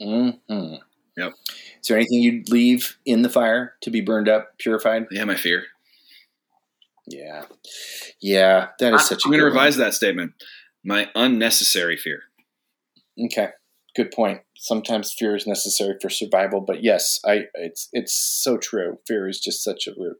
Mm-hmm. 0.01 0.74
Yep. 1.16 1.33
Is 1.83 1.89
there 1.89 1.97
anything 1.97 2.20
you'd 2.22 2.51
leave 2.51 2.97
in 3.05 3.22
the 3.22 3.29
fire 3.29 3.74
to 3.83 3.91
be 3.91 4.01
burned 4.01 4.29
up, 4.29 4.57
purified? 4.59 5.07
Yeah, 5.11 5.24
my 5.24 5.35
fear. 5.37 5.64
Yeah, 7.11 7.45
yeah, 8.20 8.68
that 8.81 8.93
is 8.95 9.01
I- 9.01 9.05
such. 9.05 9.24
a 9.24 9.26
I'm 9.26 9.31
going 9.33 9.41
to 9.41 9.47
good 9.47 9.55
one. 9.55 9.62
revise 9.64 9.76
that 9.79 9.95
statement. 9.95 10.33
My 10.85 11.09
unnecessary 11.14 11.97
fear. 11.97 12.20
Okay, 13.18 13.49
good 13.97 14.11
point. 14.12 14.43
Sometimes 14.57 15.12
fear 15.12 15.35
is 15.35 15.47
necessary 15.47 15.97
for 16.01 16.11
survival, 16.11 16.61
but 16.61 16.85
yes, 16.85 17.18
I 17.24 17.45
it's 17.55 17.89
it's 17.93 18.12
so 18.14 18.59
true. 18.59 18.99
Fear 19.07 19.26
is 19.29 19.41
just 19.41 19.64
such 19.64 19.87
a 19.89 19.93
root 19.99 20.18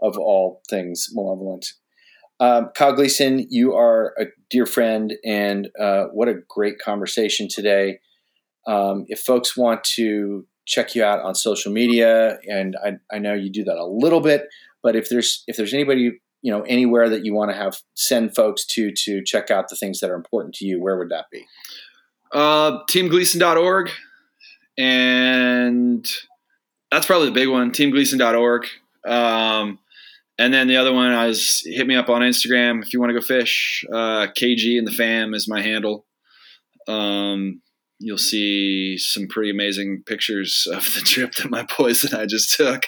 of 0.00 0.18
all 0.18 0.62
things 0.68 1.08
malevolent. 1.12 1.72
Um, 2.40 2.70
Kyle 2.74 2.92
Gleason, 2.92 3.46
you 3.50 3.74
are 3.74 4.14
a 4.18 4.26
dear 4.48 4.66
friend, 4.66 5.14
and 5.24 5.68
uh, 5.78 6.04
what 6.12 6.28
a 6.28 6.34
great 6.48 6.78
conversation 6.78 7.48
today. 7.48 7.98
Um, 8.66 9.06
if 9.08 9.20
folks 9.20 9.56
want 9.56 9.82
to 9.96 10.46
check 10.64 10.94
you 10.94 11.02
out 11.02 11.20
on 11.20 11.34
social 11.34 11.72
media, 11.72 12.38
and 12.48 12.76
I, 12.84 12.98
I 13.14 13.18
know 13.18 13.34
you 13.34 13.50
do 13.50 13.64
that 13.64 13.76
a 13.76 13.86
little 13.86 14.20
bit, 14.20 14.48
but 14.82 14.94
if 14.94 15.08
there's 15.08 15.42
if 15.48 15.56
there's 15.56 15.74
anybody 15.74 16.20
you 16.42 16.52
know 16.52 16.62
anywhere 16.62 17.08
that 17.08 17.24
you 17.24 17.34
want 17.34 17.50
to 17.50 17.56
have 17.56 17.78
send 17.94 18.36
folks 18.36 18.64
to 18.66 18.92
to 18.92 19.24
check 19.24 19.50
out 19.50 19.68
the 19.68 19.76
things 19.76 19.98
that 20.00 20.10
are 20.10 20.16
important 20.16 20.54
to 20.56 20.64
you, 20.64 20.80
where 20.80 20.96
would 20.96 21.08
that 21.10 21.26
be? 21.32 21.44
Uh, 22.32 22.84
teamgleason.org. 22.90 23.90
And 24.76 26.06
that's 26.90 27.06
probably 27.06 27.26
the 27.26 27.32
big 27.32 27.48
one, 27.48 27.72
teamgleason.org. 27.72 28.66
Um, 29.06 29.78
and 30.38 30.54
then 30.54 30.68
the 30.68 30.76
other 30.76 30.92
one 30.92 31.12
is 31.28 31.62
hit 31.64 31.86
me 31.86 31.96
up 31.96 32.08
on 32.08 32.22
Instagram 32.22 32.82
if 32.82 32.92
you 32.92 33.00
want 33.00 33.10
to 33.10 33.18
go 33.18 33.24
fish. 33.24 33.84
Uh, 33.92 34.28
KG 34.38 34.78
and 34.78 34.86
the 34.86 34.92
fam 34.92 35.34
is 35.34 35.48
my 35.48 35.60
handle. 35.60 36.06
Um, 36.86 37.60
you'll 37.98 38.18
see 38.18 38.96
some 38.96 39.26
pretty 39.26 39.50
amazing 39.50 40.04
pictures 40.06 40.66
of 40.72 40.84
the 40.94 41.00
trip 41.00 41.34
that 41.34 41.50
my 41.50 41.66
boys 41.78 42.04
and 42.04 42.14
I 42.14 42.26
just 42.26 42.56
took. 42.56 42.84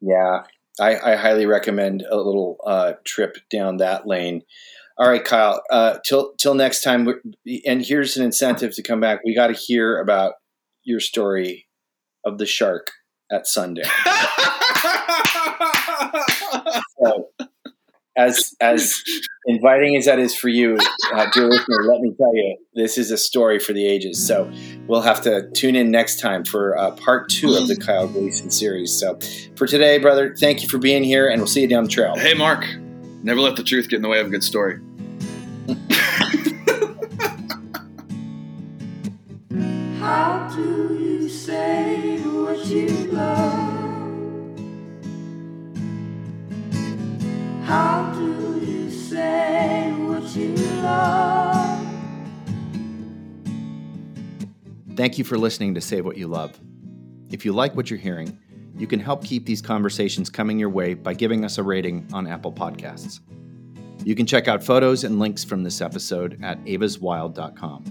Yeah, 0.00 0.44
I, 0.80 1.12
I 1.12 1.16
highly 1.16 1.46
recommend 1.46 2.02
a 2.08 2.16
little 2.16 2.58
uh, 2.64 2.92
trip 3.04 3.36
down 3.52 3.78
that 3.78 4.06
lane. 4.06 4.42
All 4.96 5.08
right, 5.08 5.24
Kyle. 5.24 5.62
Uh, 5.70 5.98
till 6.04 6.34
till 6.38 6.54
next 6.54 6.82
time. 6.82 7.08
And 7.66 7.84
here's 7.84 8.16
an 8.16 8.24
incentive 8.24 8.74
to 8.76 8.82
come 8.82 9.00
back. 9.00 9.20
We 9.24 9.34
got 9.34 9.48
to 9.48 9.54
hear 9.54 9.98
about 9.98 10.34
your 10.84 11.00
story 11.00 11.66
of 12.24 12.38
the 12.38 12.46
shark 12.46 12.90
at 13.32 13.46
sundown. 13.46 13.90
So, 17.02 17.28
as 18.16 18.54
as 18.60 19.02
inviting 19.46 19.96
as 19.96 20.06
that 20.06 20.18
is 20.18 20.34
for 20.34 20.48
you, 20.48 20.76
uh, 21.12 21.26
dear 21.32 21.48
listener, 21.48 21.84
let 21.88 22.00
me 22.00 22.12
tell 22.16 22.34
you, 22.34 22.56
this 22.74 22.98
is 22.98 23.10
a 23.10 23.16
story 23.16 23.58
for 23.58 23.72
the 23.72 23.86
ages. 23.86 24.24
So 24.24 24.50
we'll 24.86 25.02
have 25.02 25.22
to 25.22 25.50
tune 25.52 25.76
in 25.76 25.90
next 25.90 26.20
time 26.20 26.44
for 26.44 26.76
uh, 26.76 26.90
part 26.92 27.30
two 27.30 27.54
of 27.54 27.68
the 27.68 27.76
Kyle 27.76 28.06
Gleason 28.06 28.50
series. 28.50 28.92
So 28.92 29.18
for 29.56 29.66
today, 29.66 29.98
brother, 29.98 30.34
thank 30.34 30.62
you 30.62 30.68
for 30.68 30.78
being 30.78 31.04
here, 31.04 31.28
and 31.28 31.40
we'll 31.40 31.46
see 31.46 31.62
you 31.62 31.68
down 31.68 31.84
the 31.84 31.90
trail. 31.90 32.16
hey, 32.16 32.34
Mark, 32.34 32.66
never 33.22 33.40
let 33.40 33.56
the 33.56 33.64
truth 33.64 33.88
get 33.88 33.96
in 33.96 34.02
the 34.02 34.08
way 34.08 34.20
of 34.20 34.26
a 34.26 34.30
good 34.30 34.44
story. 34.44 34.80
How 40.00 40.48
do 40.54 40.96
you 40.98 41.28
say 41.28 42.20
How 47.70 48.12
do 48.16 48.60
you 48.66 48.90
say 48.90 49.92
what 49.92 50.24
you 50.34 50.56
love? 50.82 51.86
Thank 54.96 55.18
you 55.18 55.22
for 55.22 55.38
listening 55.38 55.76
to 55.76 55.80
Say 55.80 56.00
What 56.00 56.16
You 56.16 56.26
Love. 56.26 56.58
If 57.30 57.44
you 57.44 57.52
like 57.52 57.76
what 57.76 57.88
you're 57.88 58.00
hearing, 58.00 58.36
you 58.76 58.88
can 58.88 58.98
help 58.98 59.22
keep 59.22 59.46
these 59.46 59.62
conversations 59.62 60.28
coming 60.28 60.58
your 60.58 60.68
way 60.68 60.94
by 60.94 61.14
giving 61.14 61.44
us 61.44 61.58
a 61.58 61.62
rating 61.62 62.08
on 62.12 62.26
Apple 62.26 62.52
Podcasts. 62.52 63.20
You 64.04 64.16
can 64.16 64.26
check 64.26 64.48
out 64.48 64.64
photos 64.64 65.04
and 65.04 65.20
links 65.20 65.44
from 65.44 65.62
this 65.62 65.80
episode 65.80 66.42
at 66.42 66.60
evaswild.com. 66.64 67.84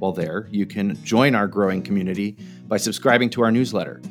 While 0.00 0.12
there, 0.12 0.48
you 0.50 0.66
can 0.66 1.02
join 1.02 1.34
our 1.34 1.48
growing 1.48 1.80
community 1.80 2.36
by 2.66 2.76
subscribing 2.76 3.30
to 3.30 3.42
our 3.42 3.50
newsletter. 3.50 4.02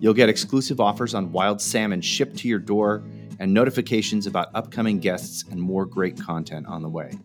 You'll 0.00 0.12
get 0.12 0.28
exclusive 0.28 0.80
offers 0.80 1.14
on 1.14 1.30
wild 1.30 1.60
salmon 1.60 2.00
shipped 2.00 2.38
to 2.38 2.48
your 2.48 2.58
door 2.58 3.04
and 3.40 3.52
notifications 3.52 4.26
about 4.26 4.50
upcoming 4.54 5.00
guests 5.00 5.44
and 5.50 5.60
more 5.60 5.84
great 5.84 6.20
content 6.20 6.66
on 6.66 6.82
the 6.82 6.88
way. 6.88 7.18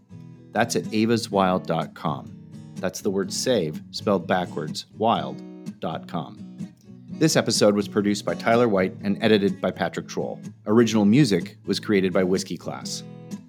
That's 0.51 0.75
at 0.75 0.85
evaswild.com. 0.85 2.31
That's 2.75 3.01
the 3.01 3.11
word 3.11 3.31
save, 3.31 3.81
spelled 3.91 4.25
backwards, 4.25 4.87
wild.com. 4.97 6.73
This 7.09 7.35
episode 7.35 7.75
was 7.75 7.87
produced 7.87 8.25
by 8.25 8.35
Tyler 8.35 8.67
White 8.67 8.95
and 9.01 9.21
edited 9.21 9.61
by 9.61 9.71
Patrick 9.71 10.07
Troll. 10.07 10.41
Original 10.65 11.05
music 11.05 11.57
was 11.65 11.79
created 11.79 12.11
by 12.11 12.23
Whiskey 12.23 12.57
Class. 12.57 13.03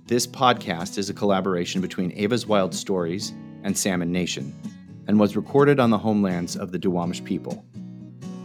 This 0.06 0.26
podcast 0.26 0.98
is 0.98 1.10
a 1.10 1.14
collaboration 1.14 1.80
between 1.80 2.12
Eva's 2.12 2.46
Wild 2.46 2.74
Stories 2.74 3.32
and 3.62 3.76
Salmon 3.76 4.12
Nation 4.12 4.54
and 5.08 5.18
was 5.18 5.36
recorded 5.36 5.80
on 5.80 5.90
the 5.90 5.98
homelands 5.98 6.56
of 6.56 6.72
the 6.72 6.78
Duwamish 6.78 7.24
people. 7.24 7.64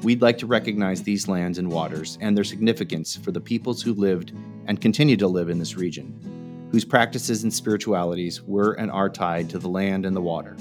We'd 0.04 0.24
like 0.24 0.40
to 0.40 0.48
recognize 0.48 1.04
these 1.04 1.28
lands 1.28 1.60
and 1.60 1.70
waters 1.70 2.18
and 2.22 2.36
their 2.36 2.44
significance 2.44 3.16
for 3.16 3.32
the 3.32 3.40
peoples 3.40 3.84
who 3.84 3.94
lived 3.94 4.32
and 4.66 4.82
continue 4.82 5.16
to 5.18 5.28
live 5.28 5.48
in 5.48 5.60
this 5.60 5.76
region, 5.76 6.68
whose 6.72 6.84
practices 6.84 7.44
and 7.44 7.54
spiritualities 7.54 8.42
were 8.42 8.74
and 8.74 8.90
are 8.90 9.10
tied 9.12 9.48
to 9.52 9.60
the 9.60 9.70
land 9.70 10.08
and 10.08 10.16
the 10.16 10.22
water, 10.22 10.58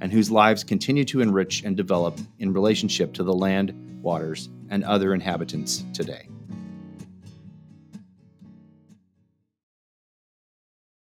and 0.00 0.10
whose 0.10 0.28
lives 0.28 0.64
continue 0.64 1.04
to 1.04 1.20
enrich 1.20 1.62
and 1.62 1.76
develop 1.76 2.18
in 2.40 2.52
relationship 2.52 3.14
to 3.14 3.22
the 3.22 3.32
land, 3.32 3.72
waters, 4.02 4.48
and 4.70 4.82
other 4.82 5.14
inhabitants 5.14 5.84
today. 5.92 6.28